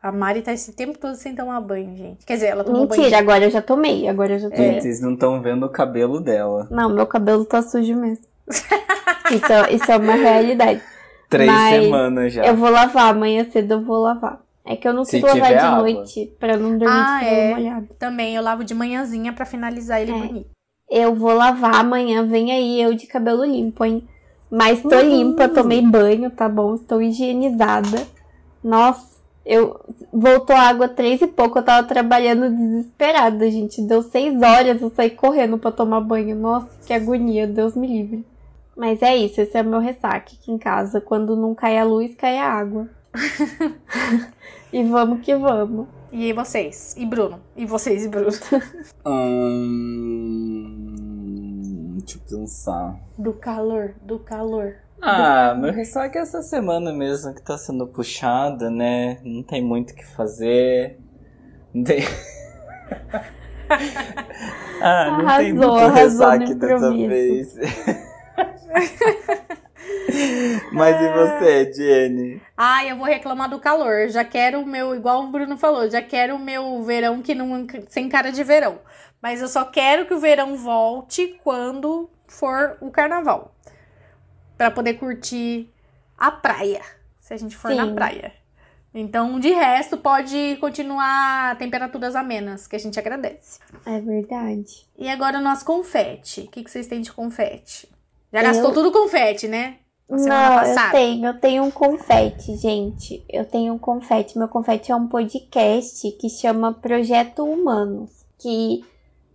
A 0.02 0.12
Mari 0.12 0.42
tá 0.42 0.52
esse 0.52 0.74
tempo 0.74 0.98
todo 0.98 1.16
sem 1.16 1.36
tomar 1.36 1.62
banho, 1.62 1.96
gente. 1.96 2.26
Quer 2.26 2.34
dizer, 2.34 2.48
ela 2.48 2.64
tomou 2.64 2.88
banho. 2.88 3.02
Mentira, 3.02 3.20
agora 3.20 3.44
eu 3.46 3.52
já 3.52 3.62
tomei. 3.62 4.08
Agora 4.08 4.34
eu 4.34 4.40
já 4.40 4.50
tomei. 4.50 4.72
Gente, 4.74 4.82
vocês 4.82 5.00
não 5.02 5.14
estão 5.14 5.42
vendo 5.42 5.66
o 5.66 5.70
cabelo 5.70 6.20
dela. 6.20 6.68
Não, 6.72 6.90
meu 6.90 7.06
cabelo 7.06 7.46
tá 7.46 7.62
sujo 7.62 7.96
mesmo. 7.96 8.26
isso, 9.32 9.52
é- 9.54 9.74
isso 9.74 9.92
é 9.92 9.98
uma 9.98 10.14
realidade. 10.16 10.82
Três 11.30 11.50
Mas 11.52 11.84
semanas 11.84 12.34
já. 12.34 12.46
Eu 12.46 12.56
vou 12.58 12.70
lavar, 12.70 13.10
amanhã 13.12 13.46
cedo 13.52 13.74
eu 13.76 13.82
vou 13.82 14.00
lavar. 14.02 14.42
É 14.66 14.76
que 14.76 14.88
eu 14.88 14.94
não 14.94 15.06
Se 15.06 15.20
quis 15.22 15.22
lavar 15.22 15.50
de 15.52 15.58
água. 15.58 15.78
noite 15.82 16.34
pra 16.40 16.58
não 16.58 16.78
dormir 16.78 16.94
Ah, 16.96 17.20
de 17.20 17.26
cabelo 17.26 17.42
é. 17.42 17.54
molhado. 17.54 17.88
Também, 18.00 18.36
eu 18.36 18.44
lavo 18.44 18.64
de 18.64 18.74
manhãzinha 18.74 19.34
pra 19.34 19.46
finalizar 19.46 20.02
ele 20.02 20.12
É. 20.12 20.16
bonito. 20.18 20.50
Eu 20.90 21.16
vou 21.16 21.34
lavar 21.34 21.76
amanhã, 21.76 22.26
vem 22.26 22.52
aí 22.52 22.82
eu 22.82 22.94
de 22.94 23.08
cabelo 23.08 23.46
limpo, 23.46 23.86
hein? 23.86 24.04
Mas 24.52 24.82
tô 24.82 24.90
Uhul. 24.90 25.02
limpa, 25.04 25.48
tomei 25.48 25.82
banho, 25.82 26.30
tá 26.32 26.50
bom? 26.50 26.76
Estou 26.76 27.02
higienizada. 27.02 28.06
Nossa, 28.64 29.08
eu 29.46 29.80
voltou 30.14 30.56
água 30.56 30.88
três 30.88 31.22
e 31.22 31.28
pouco, 31.28 31.60
eu 31.60 31.64
tava 31.64 31.88
trabalhando 31.88 32.50
desesperada, 32.50 33.50
gente. 33.50 33.82
Deu 33.82 34.02
seis 34.02 34.40
horas, 34.42 34.82
eu 34.82 34.92
saí 34.92 35.10
correndo 35.10 35.58
pra 35.58 35.72
tomar 35.72 36.02
banho. 36.02 36.36
Nossa, 36.36 36.70
que 36.86 36.94
agonia, 36.94 37.48
Deus 37.48 37.76
me 37.76 37.88
livre. 37.88 38.26
Mas 38.76 39.02
é 39.02 39.16
isso, 39.16 39.42
esse 39.42 39.58
é 39.58 39.64
meu 39.64 39.80
ressaque 39.80 40.38
aqui 40.40 40.52
em 40.52 40.58
casa. 40.58 41.02
Quando 41.02 41.36
não 41.36 41.56
cai 41.56 41.78
a 41.78 41.84
luz, 41.84 42.16
cai 42.16 42.38
a 42.38 42.52
água. 42.52 42.88
e 44.72 44.84
vamos 44.84 45.22
que 45.22 45.36
vamos. 45.36 45.88
E 46.12 46.26
aí 46.26 46.34
vocês? 46.34 46.96
E 46.98 47.06
Bruno? 47.06 47.40
E 47.56 47.66
vocês 47.66 48.06
e 48.06 48.10
Bruno? 48.10 48.32
Hum, 49.04 50.38
deixa 51.98 52.18
eu 52.18 52.22
pensar. 52.40 53.00
Do 53.18 53.34
calor, 53.34 53.96
do 54.04 54.20
calor. 54.20 54.76
Ah, 55.02 55.56
meu 55.56 55.74
ressaque 55.74 56.18
é 56.18 56.22
essa 56.22 56.44
semana 56.44 56.94
mesmo 56.94 57.34
que 57.34 57.42
tá 57.42 57.58
sendo 57.58 57.88
puxada, 57.88 58.70
né? 58.70 59.20
Não 59.24 59.42
tem 59.42 59.64
muito 59.64 59.92
o 59.92 59.96
que 59.96 60.06
fazer. 60.06 61.00
Não 61.74 61.84
tem. 61.84 62.02
ah, 64.82 65.18
não 65.18 65.38
tem 65.38 65.54
muito 65.54 65.88
ressaque 65.88 66.54
dessa 66.54 66.92
vez. 66.92 67.58
Mas 70.72 71.02
e 71.02 71.10
você, 71.14 71.74
Jenny? 71.74 72.42
Ai, 72.56 72.92
eu 72.92 72.98
vou 72.98 73.06
reclamar 73.06 73.50
do 73.50 73.60
calor. 73.60 74.08
Já 74.10 74.24
quero 74.24 74.62
o 74.62 74.66
meu, 74.66 74.96
igual 74.96 75.24
o 75.24 75.32
Bruno 75.32 75.58
falou, 75.58 75.90
já 75.90 76.02
quero 76.02 76.36
o 76.36 76.40
meu 76.40 76.84
verão 76.84 77.22
que 77.22 77.34
não 77.34 77.66
sem 77.90 78.08
cara 78.08 78.32
de 78.32 78.44
verão. 78.44 78.80
Mas 79.22 79.42
eu 79.42 79.48
só 79.48 79.66
quero 79.66 80.06
que 80.06 80.14
o 80.14 80.20
verão 80.20 80.56
volte 80.56 81.40
quando 81.44 82.10
for 82.28 82.78
o 82.82 82.90
carnaval. 82.90 83.54
Pra 84.62 84.70
poder 84.70 84.94
curtir 84.94 85.68
a 86.16 86.30
praia, 86.30 86.82
se 87.20 87.34
a 87.34 87.38
gente 87.38 87.58
for 87.58 87.74
na 87.74 87.88
Sim. 87.88 87.96
praia. 87.96 88.32
Então, 88.94 89.40
de 89.40 89.50
resto, 89.50 89.98
pode 89.98 90.56
continuar 90.62 91.58
temperaturas 91.58 92.16
amenas, 92.16 92.68
que 92.68 92.76
a 92.76 92.80
gente 92.80 93.00
agradece. 93.00 93.60
É 93.88 94.00
verdade. 94.00 94.86
E 95.00 95.10
agora 95.10 95.40
o 95.40 95.42
nosso 95.42 95.66
confete. 95.66 96.42
O 96.42 96.48
que, 96.48 96.64
que 96.64 96.70
vocês 96.70 96.86
têm 96.86 97.02
de 97.02 97.12
confete? 97.12 97.90
Já 98.32 98.42
Eu- 98.42 98.44
gastou 98.44 98.72
tudo 98.72 98.92
confete, 98.92 99.48
né? 99.48 99.78
Na 100.08 100.20
semana 100.20 100.50
Não, 100.50 100.56
passada. 100.58 100.88
eu 100.90 100.92
tenho, 100.92 101.26
eu 101.26 101.40
tenho 101.40 101.64
um 101.64 101.72
confete, 101.72 102.56
gente. 102.58 103.26
Eu 103.28 103.46
tenho 103.46 103.74
um 103.74 103.80
confete. 103.80 104.38
Meu 104.38 104.48
confete 104.48 104.92
é 104.92 104.96
um 104.96 105.08
podcast 105.08 106.12
que 106.20 106.30
chama 106.30 106.72
Projeto 106.72 107.44
Humanos. 107.44 108.12
Que 108.38 108.86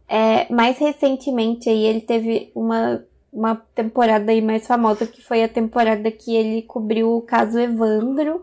é, 0.09 0.53
mais 0.53 0.79
recentemente 0.79 1.68
aí 1.68 1.83
ele 1.85 2.01
teve 2.03 2.53
uma, 2.55 3.05
uma 3.37 3.55
temporada 3.74 4.32
aí 4.32 4.41
mais 4.41 4.66
famosa, 4.66 5.07
que 5.07 5.22
foi 5.22 5.45
a 5.45 5.49
temporada 5.49 6.11
que 6.11 6.34
ele 6.34 6.62
cobriu 6.62 7.14
o 7.14 7.20
caso 7.20 7.59
Evandro. 7.59 8.43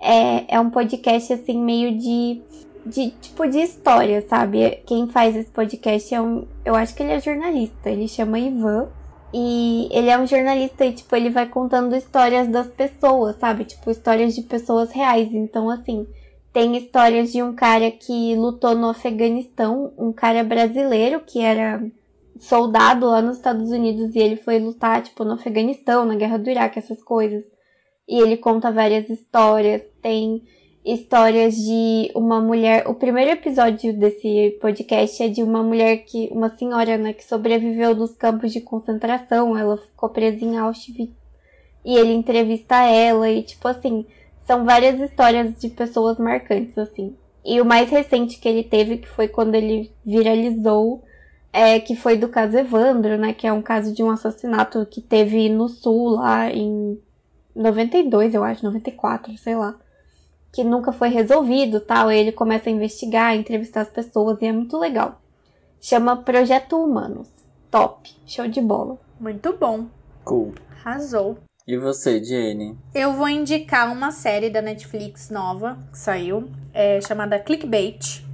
É, 0.00 0.54
é 0.54 0.60
um 0.60 0.70
podcast 0.70 1.32
assim, 1.32 1.60
meio 1.60 1.98
de, 1.98 2.40
de 2.86 3.10
tipo 3.20 3.48
de 3.48 3.58
história, 3.58 4.24
sabe? 4.28 4.80
Quem 4.86 5.08
faz 5.08 5.34
esse 5.34 5.50
podcast 5.50 6.14
é 6.14 6.20
um. 6.20 6.46
Eu 6.64 6.76
acho 6.76 6.94
que 6.94 7.02
ele 7.02 7.12
é 7.12 7.20
jornalista, 7.20 7.90
ele 7.90 8.06
chama 8.06 8.38
Ivan. 8.38 8.88
E 9.34 9.88
ele 9.90 10.08
é 10.08 10.18
um 10.18 10.26
jornalista 10.26 10.86
e, 10.86 10.92
tipo, 10.92 11.14
ele 11.14 11.28
vai 11.28 11.46
contando 11.46 11.94
histórias 11.94 12.48
das 12.48 12.66
pessoas, 12.68 13.36
sabe? 13.36 13.64
Tipo, 13.64 13.90
histórias 13.90 14.34
de 14.34 14.40
pessoas 14.40 14.90
reais. 14.90 15.28
Então, 15.34 15.68
assim, 15.68 16.06
tem 16.50 16.76
histórias 16.78 17.30
de 17.30 17.42
um 17.42 17.54
cara 17.54 17.90
que 17.90 18.34
lutou 18.36 18.74
no 18.74 18.88
Afeganistão, 18.88 19.92
um 19.98 20.12
cara 20.12 20.42
brasileiro 20.42 21.20
que 21.20 21.40
era 21.40 21.84
soldado 22.38 23.06
lá 23.06 23.20
nos 23.20 23.36
Estados 23.36 23.70
Unidos 23.70 24.14
e 24.14 24.18
ele 24.18 24.36
foi 24.36 24.58
lutar, 24.58 25.02
tipo, 25.02 25.24
no 25.24 25.34
Afeganistão, 25.34 26.04
na 26.04 26.14
Guerra 26.14 26.38
do 26.38 26.50
Iraque, 26.50 26.78
essas 26.78 27.02
coisas. 27.02 27.44
E 28.08 28.20
ele 28.20 28.36
conta 28.36 28.72
várias 28.72 29.08
histórias. 29.10 29.82
Tem 30.02 30.42
histórias 30.84 31.54
de 31.54 32.10
uma 32.14 32.40
mulher. 32.40 32.88
O 32.88 32.94
primeiro 32.94 33.30
episódio 33.32 33.92
desse 33.92 34.56
podcast 34.60 35.22
é 35.22 35.28
de 35.28 35.42
uma 35.42 35.62
mulher 35.62 35.98
que. 35.98 36.28
Uma 36.32 36.48
senhora, 36.56 36.96
né, 36.96 37.12
que 37.12 37.24
sobreviveu 37.24 37.94
dos 37.94 38.16
campos 38.16 38.52
de 38.52 38.60
concentração. 38.60 39.56
Ela 39.56 39.76
ficou 39.76 40.08
presa 40.08 40.44
em 40.44 40.56
Auschwitz. 40.56 41.12
E 41.84 41.94
ele 41.96 42.12
entrevista 42.12 42.82
ela. 42.84 43.30
E, 43.30 43.42
tipo 43.42 43.68
assim, 43.68 44.06
são 44.46 44.64
várias 44.64 44.98
histórias 45.00 45.58
de 45.58 45.68
pessoas 45.68 46.18
marcantes, 46.18 46.76
assim. 46.78 47.14
E 47.44 47.60
o 47.60 47.64
mais 47.64 47.90
recente 47.90 48.38
que 48.40 48.48
ele 48.48 48.64
teve, 48.64 48.98
que 48.98 49.08
foi 49.08 49.28
quando 49.28 49.54
ele 49.54 49.92
viralizou, 50.04 51.02
é, 51.52 51.80
que 51.80 51.96
foi 51.96 52.16
do 52.16 52.28
caso 52.28 52.56
Evandro, 52.56 53.16
né? 53.16 53.32
Que 53.32 53.46
é 53.46 53.52
um 53.52 53.62
caso 53.62 53.92
de 53.92 54.02
um 54.02 54.10
assassinato 54.10 54.86
que 54.86 55.00
teve 55.00 55.48
no 55.48 55.68
sul 55.68 56.10
lá 56.10 56.50
em 56.50 57.00
92, 57.54 58.34
eu 58.34 58.44
acho, 58.44 58.64
94, 58.64 59.36
sei 59.38 59.56
lá. 59.56 59.76
Que 60.52 60.62
nunca 60.62 60.92
foi 60.92 61.08
resolvido 61.08 61.80
tal. 61.80 62.10
Ele 62.10 62.32
começa 62.32 62.68
a 62.68 62.72
investigar, 62.72 63.30
a 63.30 63.36
entrevistar 63.36 63.82
as 63.82 63.90
pessoas 63.90 64.38
e 64.40 64.46
é 64.46 64.52
muito 64.52 64.78
legal. 64.78 65.20
Chama 65.80 66.16
Projeto 66.16 66.76
Humanos. 66.76 67.28
Top. 67.70 68.10
Show 68.26 68.48
de 68.48 68.60
bola. 68.60 68.98
Muito 69.20 69.56
bom. 69.56 69.86
Cool. 70.24 70.54
Arrasou. 70.84 71.38
E 71.66 71.76
você, 71.76 72.22
Jenny? 72.24 72.78
Eu 72.94 73.12
vou 73.12 73.28
indicar 73.28 73.92
uma 73.92 74.10
série 74.10 74.48
da 74.48 74.62
Netflix 74.62 75.28
nova 75.28 75.78
que 75.92 75.98
saiu, 75.98 76.48
é, 76.72 76.98
chamada 77.02 77.38
Clickbait. 77.38 78.24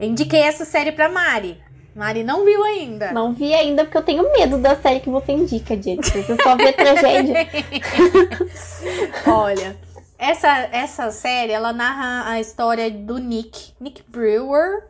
Eu 0.00 0.08
indiquei 0.08 0.40
essa 0.40 0.64
série 0.64 0.90
pra 0.90 1.08
Mari. 1.08 1.62
Mari 1.94 2.22
não 2.22 2.44
viu 2.44 2.62
ainda. 2.62 3.12
Não 3.12 3.32
vi 3.32 3.52
ainda 3.54 3.84
porque 3.84 3.98
eu 3.98 4.02
tenho 4.02 4.32
medo 4.32 4.58
da 4.58 4.76
série 4.76 5.00
que 5.00 5.10
você 5.10 5.32
indica, 5.32 5.80
Jenny. 5.80 6.02
Você 6.02 6.36
só 6.42 6.56
vê 6.56 6.72
tragédia. 6.72 7.48
Olha, 9.26 9.76
essa, 10.18 10.48
essa 10.72 11.10
série, 11.10 11.52
ela 11.52 11.72
narra 11.72 12.30
a 12.30 12.40
história 12.40 12.90
do 12.90 13.18
Nick, 13.18 13.72
Nick 13.80 14.02
Brewer. 14.08 14.84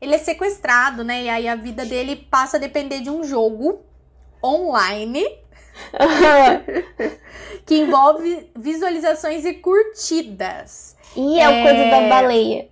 Ele 0.00 0.14
é 0.14 0.18
sequestrado, 0.18 1.02
né? 1.04 1.24
E 1.24 1.28
aí 1.28 1.48
a 1.48 1.56
vida 1.56 1.84
dele 1.84 2.16
passa 2.16 2.56
a 2.56 2.60
depender 2.60 3.00
de 3.00 3.10
um 3.10 3.24
jogo 3.24 3.80
online 4.42 5.24
que 7.66 7.80
envolve 7.80 8.50
visualizações 8.56 9.44
e 9.44 9.54
curtidas. 9.54 10.96
e 11.16 11.40
é, 11.40 11.48
o 11.48 11.62
coisa 11.62 11.90
da 11.90 12.08
baleia. 12.08 12.68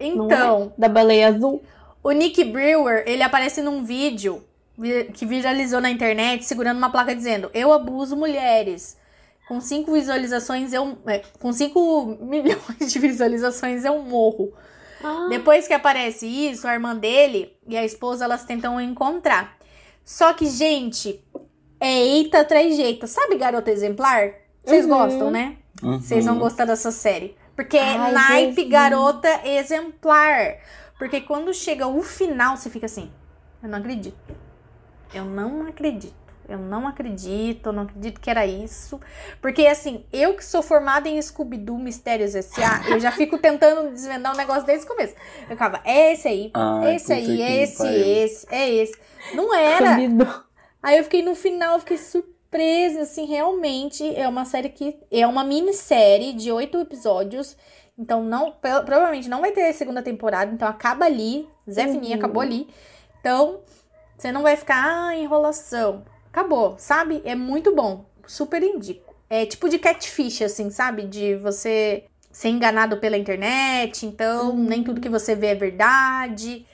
não 0.00 0.26
Então, 0.26 0.72
é? 0.76 0.80
Da 0.80 0.88
baleia 0.88 1.28
azul. 1.28 1.62
O 2.02 2.10
Nick 2.12 2.42
Brewer, 2.44 3.04
ele 3.06 3.22
aparece 3.22 3.60
num 3.62 3.84
vídeo 3.84 4.42
que 5.14 5.26
viralizou 5.26 5.80
na 5.80 5.90
internet 5.90 6.44
segurando 6.44 6.78
uma 6.78 6.90
placa 6.90 7.14
dizendo: 7.14 7.50
Eu 7.52 7.72
abuso 7.72 8.16
mulheres. 8.16 8.96
Com 9.48 9.60
cinco 9.60 9.92
visualizações 9.92 10.72
eu. 10.72 10.96
é, 11.06 11.22
com 11.40 11.52
5 11.52 12.18
milhões 12.22 12.92
de 12.92 12.98
visualizações 13.00 13.84
eu 13.84 13.98
morro. 14.00 14.52
Ah, 15.02 15.26
Depois 15.28 15.66
que 15.66 15.72
aparece 15.74 16.24
isso, 16.26 16.68
a 16.68 16.72
irmã 16.74 16.94
dele 16.94 17.52
e 17.66 17.76
a 17.76 17.84
esposa 17.84 18.24
elas 18.24 18.44
tentam 18.44 18.80
encontrar. 18.80 19.56
Só 20.04 20.32
que, 20.34 20.46
gente, 20.46 21.20
é 21.80 21.90
eita 22.06 22.40
atrás 22.40 22.76
de 22.76 22.82
eita. 22.82 23.06
Sabe 23.08 23.36
Garota 23.36 23.70
Exemplar? 23.70 24.34
Vocês 24.64 24.84
Uhum. 24.84 24.90
gostam, 24.90 25.30
né? 25.30 25.56
Vocês 25.82 26.24
vão 26.26 26.34
Uhum. 26.34 26.40
gostar 26.40 26.64
dessa 26.66 26.92
série. 26.92 27.34
Porque 27.56 27.76
é 27.76 27.96
Ai, 27.96 28.12
naipe 28.12 28.54
Jesus. 28.56 28.68
garota 28.70 29.40
exemplar. 29.44 30.56
Porque 31.00 31.22
quando 31.22 31.54
chega 31.54 31.86
o 31.86 32.02
final, 32.02 32.58
você 32.58 32.68
fica 32.68 32.84
assim: 32.84 33.10
Eu 33.62 33.70
não 33.70 33.78
acredito. 33.78 34.36
Eu 35.14 35.24
não 35.24 35.66
acredito. 35.66 36.20
Eu 36.46 36.58
não 36.58 36.86
acredito, 36.86 37.68
eu 37.68 37.72
não 37.72 37.84
acredito 37.84 38.20
que 38.20 38.28
era 38.28 38.44
isso. 38.44 39.00
Porque, 39.40 39.66
assim, 39.66 40.04
eu 40.12 40.34
que 40.34 40.44
sou 40.44 40.62
formada 40.62 41.08
em 41.08 41.22
Scooby-Doo 41.22 41.78
Mistérios 41.78 42.34
S.A., 42.34 42.90
eu 42.90 42.98
já 43.00 43.12
fico 43.12 43.38
tentando 43.38 43.90
desvendar 43.92 44.34
o 44.34 44.36
negócio 44.36 44.66
desde 44.66 44.84
o 44.84 44.88
começo. 44.88 45.14
Eu 45.44 45.50
ficava, 45.50 45.80
é 45.84 46.12
esse 46.12 46.28
aí, 46.28 46.50
Ai, 46.52 46.96
esse 46.96 47.12
aí, 47.12 47.40
é 47.40 47.62
esse, 47.62 47.78
pariu. 47.78 48.00
esse, 48.00 48.46
é 48.50 48.68
esse. 48.68 48.98
Não 49.32 49.54
era. 49.54 49.96
Aí 50.82 50.98
eu 50.98 51.04
fiquei 51.04 51.22
no 51.22 51.34
final, 51.34 51.74
eu 51.74 51.80
fiquei 51.80 51.96
surpresa, 51.96 52.39
assim, 53.00 53.26
realmente 53.26 54.14
é 54.16 54.26
uma 54.28 54.44
série 54.44 54.68
que 54.70 54.98
é 55.10 55.26
uma 55.26 55.44
minissérie 55.44 56.32
de 56.32 56.50
oito 56.50 56.78
episódios. 56.78 57.56
Então 57.98 58.22
não, 58.24 58.52
pro- 58.52 58.82
provavelmente 58.84 59.28
não 59.28 59.40
vai 59.40 59.52
ter 59.52 59.72
segunda 59.72 60.02
temporada, 60.02 60.52
então 60.52 60.66
acaba 60.66 61.04
ali. 61.04 61.48
Zé 61.70 61.86
Uhum. 61.86 62.14
acabou 62.14 62.42
ali. 62.42 62.68
Então, 63.20 63.60
você 64.16 64.32
não 64.32 64.42
vai 64.42 64.56
ficar 64.56 64.82
ah, 65.08 65.16
enrolação. 65.16 66.04
Acabou, 66.32 66.76
sabe? 66.78 67.20
É 67.24 67.34
muito 67.34 67.74
bom. 67.74 68.04
Super 68.26 68.62
indico. 68.62 69.14
É 69.28 69.46
tipo 69.46 69.68
de 69.68 69.78
catfish, 69.78 70.42
assim, 70.42 70.70
sabe? 70.70 71.02
De 71.06 71.36
você 71.36 72.04
ser 72.32 72.48
enganado 72.48 72.96
pela 72.98 73.16
internet, 73.18 74.06
então 74.06 74.50
Uhum. 74.50 74.64
nem 74.64 74.82
tudo 74.82 75.00
que 75.00 75.08
você 75.08 75.34
vê 75.34 75.48
é 75.48 75.54
verdade. 75.54 76.66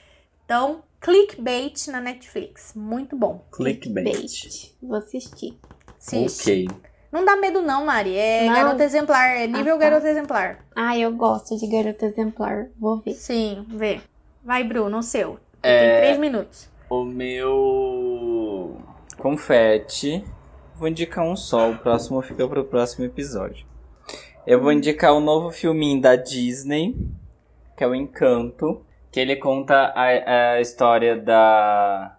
Então, 0.45 0.83
clickbait 1.01 1.87
na 1.87 1.99
Netflix. 1.99 2.73
Muito 2.75 3.15
bom. 3.15 3.45
Clickbait. 3.51 4.05
Bait. 4.15 4.75
Vou 4.81 4.95
assistir. 4.97 5.57
Assiste. 5.97 6.65
Ok. 6.69 6.87
Não 7.11 7.23
dá 7.23 7.35
medo, 7.37 7.61
não, 7.61 7.85
Mari. 7.85 8.15
É 8.15 8.45
Não? 8.45 8.53
garota 8.53 8.83
exemplar. 8.83 9.29
É 9.37 9.47
nível 9.47 9.75
Ah, 9.75 9.79
tá. 9.79 9.89
garota 9.89 10.07
exemplar. 10.09 10.59
Ah, 10.75 10.97
eu 10.97 11.11
gosto 11.13 11.57
de 11.57 11.65
garota 11.67 12.05
exemplar. 12.05 12.67
Vou 12.77 12.99
ver. 12.99 13.13
Sim, 13.13 13.65
vê. 13.69 14.01
Vai, 14.43 14.63
Bruno, 14.63 14.97
o 14.97 15.03
seu. 15.03 15.39
É. 15.63 15.89
Tem 15.91 15.99
três 16.01 16.17
minutos. 16.19 16.69
O 16.89 17.03
meu 17.03 18.77
confete. 19.17 20.23
Vou 20.75 20.87
indicar 20.87 21.25
um 21.25 21.35
só, 21.35 21.71
o 21.71 21.77
próximo 21.77 22.21
fica 22.21 22.47
pro 22.47 22.63
próximo 22.65 23.05
episódio. 23.05 23.65
Eu 24.45 24.61
vou 24.61 24.71
indicar 24.71 25.13
o 25.13 25.19
novo 25.19 25.49
filminho 25.51 25.99
da 26.01 26.15
Disney, 26.15 26.95
que 27.75 27.83
é 27.83 27.87
o 27.87 27.95
Encanto, 27.95 28.85
que 29.11 29.19
ele 29.19 29.35
conta 29.37 29.91
a, 29.95 30.53
a 30.53 30.61
história 30.61 31.17
da 31.17 32.15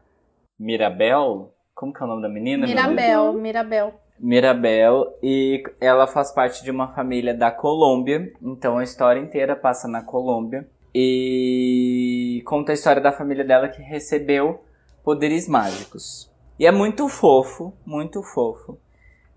Mirabel. 0.58 1.54
Como 1.78 1.92
que 1.92 2.02
é 2.02 2.06
o 2.06 2.08
nome 2.08 2.22
da 2.22 2.28
menina? 2.28 2.66
Mirabel, 2.66 3.32
Mirabel. 3.34 3.94
Mirabel 4.18 5.16
e 5.22 5.62
ela 5.80 6.08
faz 6.08 6.34
parte 6.34 6.64
de 6.64 6.72
uma 6.72 6.92
família 6.92 7.32
da 7.32 7.52
Colômbia, 7.52 8.32
então 8.42 8.78
a 8.78 8.82
história 8.82 9.20
inteira 9.20 9.54
passa 9.54 9.86
na 9.86 10.02
Colômbia 10.02 10.68
e 10.92 12.42
conta 12.44 12.72
a 12.72 12.74
história 12.74 13.00
da 13.00 13.12
família 13.12 13.44
dela 13.44 13.68
que 13.68 13.80
recebeu 13.80 14.60
poderes 15.04 15.46
mágicos. 15.46 16.28
E 16.58 16.66
é 16.66 16.72
muito 16.72 17.08
fofo, 17.08 17.72
muito 17.86 18.24
fofo. 18.24 18.76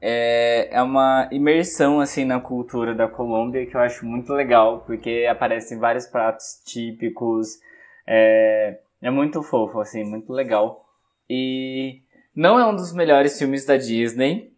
É, 0.01 0.75
é 0.75 0.81
uma 0.81 1.29
imersão 1.31 1.99
assim 1.99 2.25
na 2.25 2.39
cultura 2.39 2.95
da 2.95 3.07
Colômbia 3.07 3.67
que 3.67 3.75
eu 3.75 3.81
acho 3.81 4.03
muito 4.03 4.33
legal, 4.33 4.79
porque 4.87 5.27
aparecem 5.29 5.77
vários 5.77 6.07
pratos 6.07 6.59
típicos. 6.65 7.59
É, 8.07 8.79
é 8.99 9.11
muito 9.11 9.43
fofo, 9.43 9.79
assim, 9.79 10.03
muito 10.03 10.33
legal. 10.33 10.83
E 11.29 12.01
não 12.35 12.59
é 12.59 12.65
um 12.65 12.75
dos 12.75 12.93
melhores 12.93 13.37
filmes 13.37 13.65
da 13.65 13.77
Disney, 13.77 14.53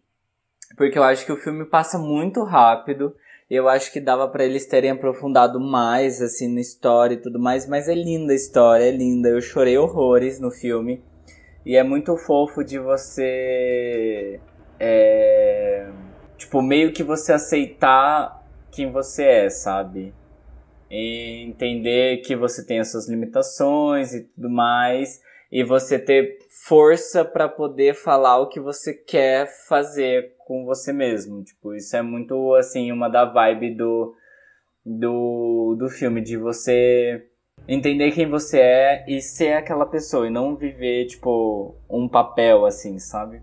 porque 0.76 0.98
eu 0.98 1.04
acho 1.04 1.24
que 1.24 1.32
o 1.32 1.36
filme 1.36 1.64
passa 1.64 1.98
muito 1.98 2.42
rápido. 2.42 3.14
Eu 3.50 3.68
acho 3.68 3.92
que 3.92 4.00
dava 4.00 4.26
pra 4.28 4.44
eles 4.44 4.66
terem 4.66 4.90
aprofundado 4.90 5.60
mais, 5.60 6.20
assim, 6.22 6.52
na 6.52 6.60
história 6.60 7.14
e 7.14 7.20
tudo 7.20 7.38
mais. 7.38 7.68
Mas 7.68 7.88
é 7.88 7.94
linda 7.94 8.32
a 8.32 8.36
história, 8.36 8.84
é 8.84 8.90
linda. 8.90 9.28
Eu 9.28 9.40
chorei 9.40 9.76
horrores 9.76 10.40
no 10.40 10.50
filme. 10.50 11.02
E 11.64 11.76
é 11.76 11.82
muito 11.82 12.16
fofo 12.16 12.64
de 12.64 12.78
você. 12.78 14.40
É, 14.80 15.88
tipo, 16.36 16.60
meio 16.62 16.92
que 16.92 17.02
você 17.02 17.32
aceitar 17.32 18.42
quem 18.72 18.90
você 18.90 19.24
é, 19.24 19.50
sabe? 19.50 20.12
E 20.90 21.44
entender 21.46 22.18
que 22.22 22.34
você 22.34 22.64
tem 22.64 22.80
as 22.80 22.90
suas 22.90 23.08
limitações 23.08 24.14
e 24.14 24.24
tudo 24.24 24.50
mais. 24.50 25.20
E 25.54 25.62
você 25.62 26.00
ter 26.00 26.38
força 26.66 27.24
pra 27.24 27.48
poder 27.48 27.94
falar 27.94 28.40
o 28.40 28.48
que 28.48 28.58
você 28.58 28.92
quer 28.92 29.46
fazer 29.68 30.34
com 30.36 30.64
você 30.64 30.92
mesmo. 30.92 31.44
Tipo, 31.44 31.76
isso 31.76 31.96
é 31.96 32.02
muito, 32.02 32.52
assim, 32.56 32.90
uma 32.90 33.08
da 33.08 33.24
vibe 33.24 33.76
do, 33.76 34.16
do, 34.84 35.76
do 35.78 35.88
filme, 35.88 36.20
de 36.20 36.36
você 36.36 37.24
entender 37.68 38.10
quem 38.10 38.28
você 38.28 38.58
é 38.58 39.04
e 39.06 39.20
ser 39.20 39.52
aquela 39.52 39.86
pessoa, 39.86 40.26
e 40.26 40.30
não 40.30 40.56
viver, 40.56 41.06
tipo, 41.06 41.76
um 41.88 42.08
papel, 42.08 42.66
assim, 42.66 42.98
sabe? 42.98 43.40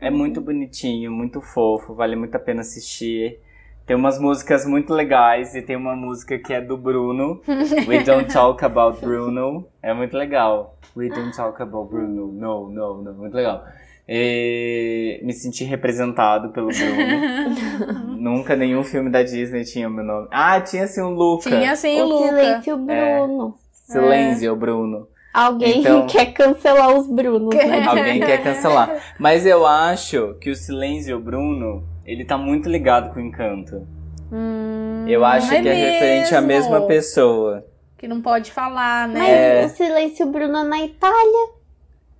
É 0.00 0.08
muito 0.08 0.40
bonitinho, 0.40 1.12
muito 1.12 1.42
fofo, 1.42 1.92
vale 1.92 2.16
muito 2.16 2.34
a 2.36 2.40
pena 2.40 2.62
assistir. 2.62 3.38
Tem 3.86 3.94
umas 3.94 4.18
músicas 4.18 4.64
muito 4.66 4.94
legais, 4.94 5.54
e 5.54 5.60
tem 5.60 5.76
uma 5.76 5.94
música 5.94 6.38
que 6.38 6.52
é 6.54 6.60
do 6.60 6.76
Bruno, 6.76 7.40
We 7.86 8.02
Don't 8.02 8.32
Talk 8.32 8.64
About 8.64 8.98
Bruno. 9.00 9.66
É 9.82 9.92
muito 9.92 10.16
legal. 10.16 10.78
We 10.96 11.08
Don't 11.10 11.36
Talk 11.36 11.60
About 11.62 11.90
Bruno. 11.90 12.28
No, 12.32 12.70
no, 12.70 13.02
no. 13.02 13.12
Muito 13.14 13.34
legal. 13.34 13.62
E 14.08 15.20
me 15.22 15.32
senti 15.32 15.64
representado 15.64 16.50
pelo 16.50 16.68
Bruno. 16.68 18.16
Nunca 18.16 18.56
nenhum 18.56 18.82
filme 18.84 19.10
da 19.10 19.22
Disney 19.22 19.64
tinha 19.64 19.86
o 19.88 19.90
meu 19.90 20.04
nome. 20.04 20.28
Ah, 20.30 20.60
tinha 20.60 20.86
sim 20.86 21.02
o 21.02 21.10
Luca. 21.10 21.50
Tinha 21.50 21.76
sim 21.76 22.00
o 22.00 22.04
o 22.04 22.08
Luca. 22.08 22.28
silêncio 22.28 22.76
Bruno. 22.78 23.54
Silêncio, 23.72 24.56
Bruno. 24.56 25.08
Alguém 25.32 25.80
Então- 25.80 26.06
quer 26.08 26.26
cancelar 26.32 26.94
os 26.96 27.06
Brunos, 27.06 27.54
né? 27.54 27.82
Alguém 27.86 28.20
quer 28.20 28.42
cancelar. 28.42 28.90
Mas 29.18 29.44
eu 29.44 29.66
acho 29.66 30.34
que 30.40 30.48
o 30.50 30.54
Silêncio 30.54 31.18
Bruno, 31.20 31.82
ele 32.06 32.24
tá 32.24 32.36
muito 32.38 32.68
ligado 32.68 33.12
com 33.12 33.20
o 33.20 33.22
Encanto. 33.22 33.86
Hum, 34.32 35.04
Eu 35.08 35.24
acho 35.24 35.52
é 35.52 35.62
que 35.62 35.68
é 35.68 35.72
referente 35.74 36.34
à 36.34 36.40
mesmo. 36.40 36.70
mesma 36.72 36.86
pessoa. 36.86 37.64
Que 37.98 38.08
não 38.08 38.20
pode 38.20 38.50
falar, 38.52 39.06
né? 39.08 39.20
Mas 39.20 39.28
É. 39.30 39.64
o 39.66 39.68
silêncio 39.70 40.26
Bruno 40.26 40.58
é 40.58 40.64
na 40.64 40.82
Itália. 40.82 41.48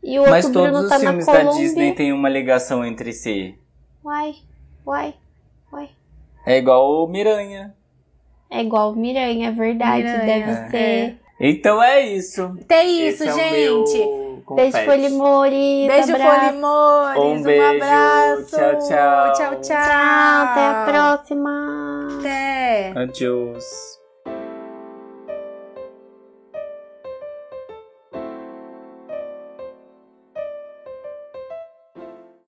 E 0.02 0.16
o 0.18 0.20
outro 0.20 0.30
Mas 0.30 0.44
todos 0.50 0.62
Bruno 0.70 0.78
os 0.84 0.88
tá 0.88 0.98
na 0.98 1.06
filmes 1.10 1.26
da. 1.26 1.42
Disney 1.44 1.92
têm 1.94 2.12
uma 2.12 2.28
ligação 2.28 2.84
entre 2.84 3.12
si. 3.12 3.54
Uai, 4.04 4.34
uai. 4.86 5.14
É 6.46 6.58
igual 6.58 7.02
o 7.02 7.08
Miranha. 7.08 7.74
É 8.50 8.60
igual 8.60 8.94
Miranha, 8.94 9.48
é 9.48 9.52
verdade. 9.52 10.02
Miranha, 10.02 10.26
Deve 10.26 10.50
é. 10.50 10.68
ser. 10.70 11.18
Então 11.40 11.82
é 11.82 12.06
isso. 12.06 12.54
Tem 12.68 13.08
isso, 13.08 13.24
Esse 13.24 13.28
é 13.28 13.32
o 13.32 13.36
gente. 13.38 13.98
meu- 13.98 14.23
confete. 14.44 14.72
Beijo, 14.72 14.90
Folimori. 14.90 15.86
Beijo, 15.88 16.12
abraço. 16.14 16.40
Folimores. 16.46 17.18
Um 17.18 17.32
Um, 17.34 17.42
beijo. 17.42 17.84
abraço. 17.84 18.56
Tchau, 18.56 18.78
tchau. 18.78 19.32
Tchau, 19.32 19.50
tchau. 19.60 19.60
Tchau, 19.60 20.44
até 20.44 20.66
a 20.66 20.84
próxima. 20.86 22.08
Até. 22.20 22.92
Adiós. 22.96 24.03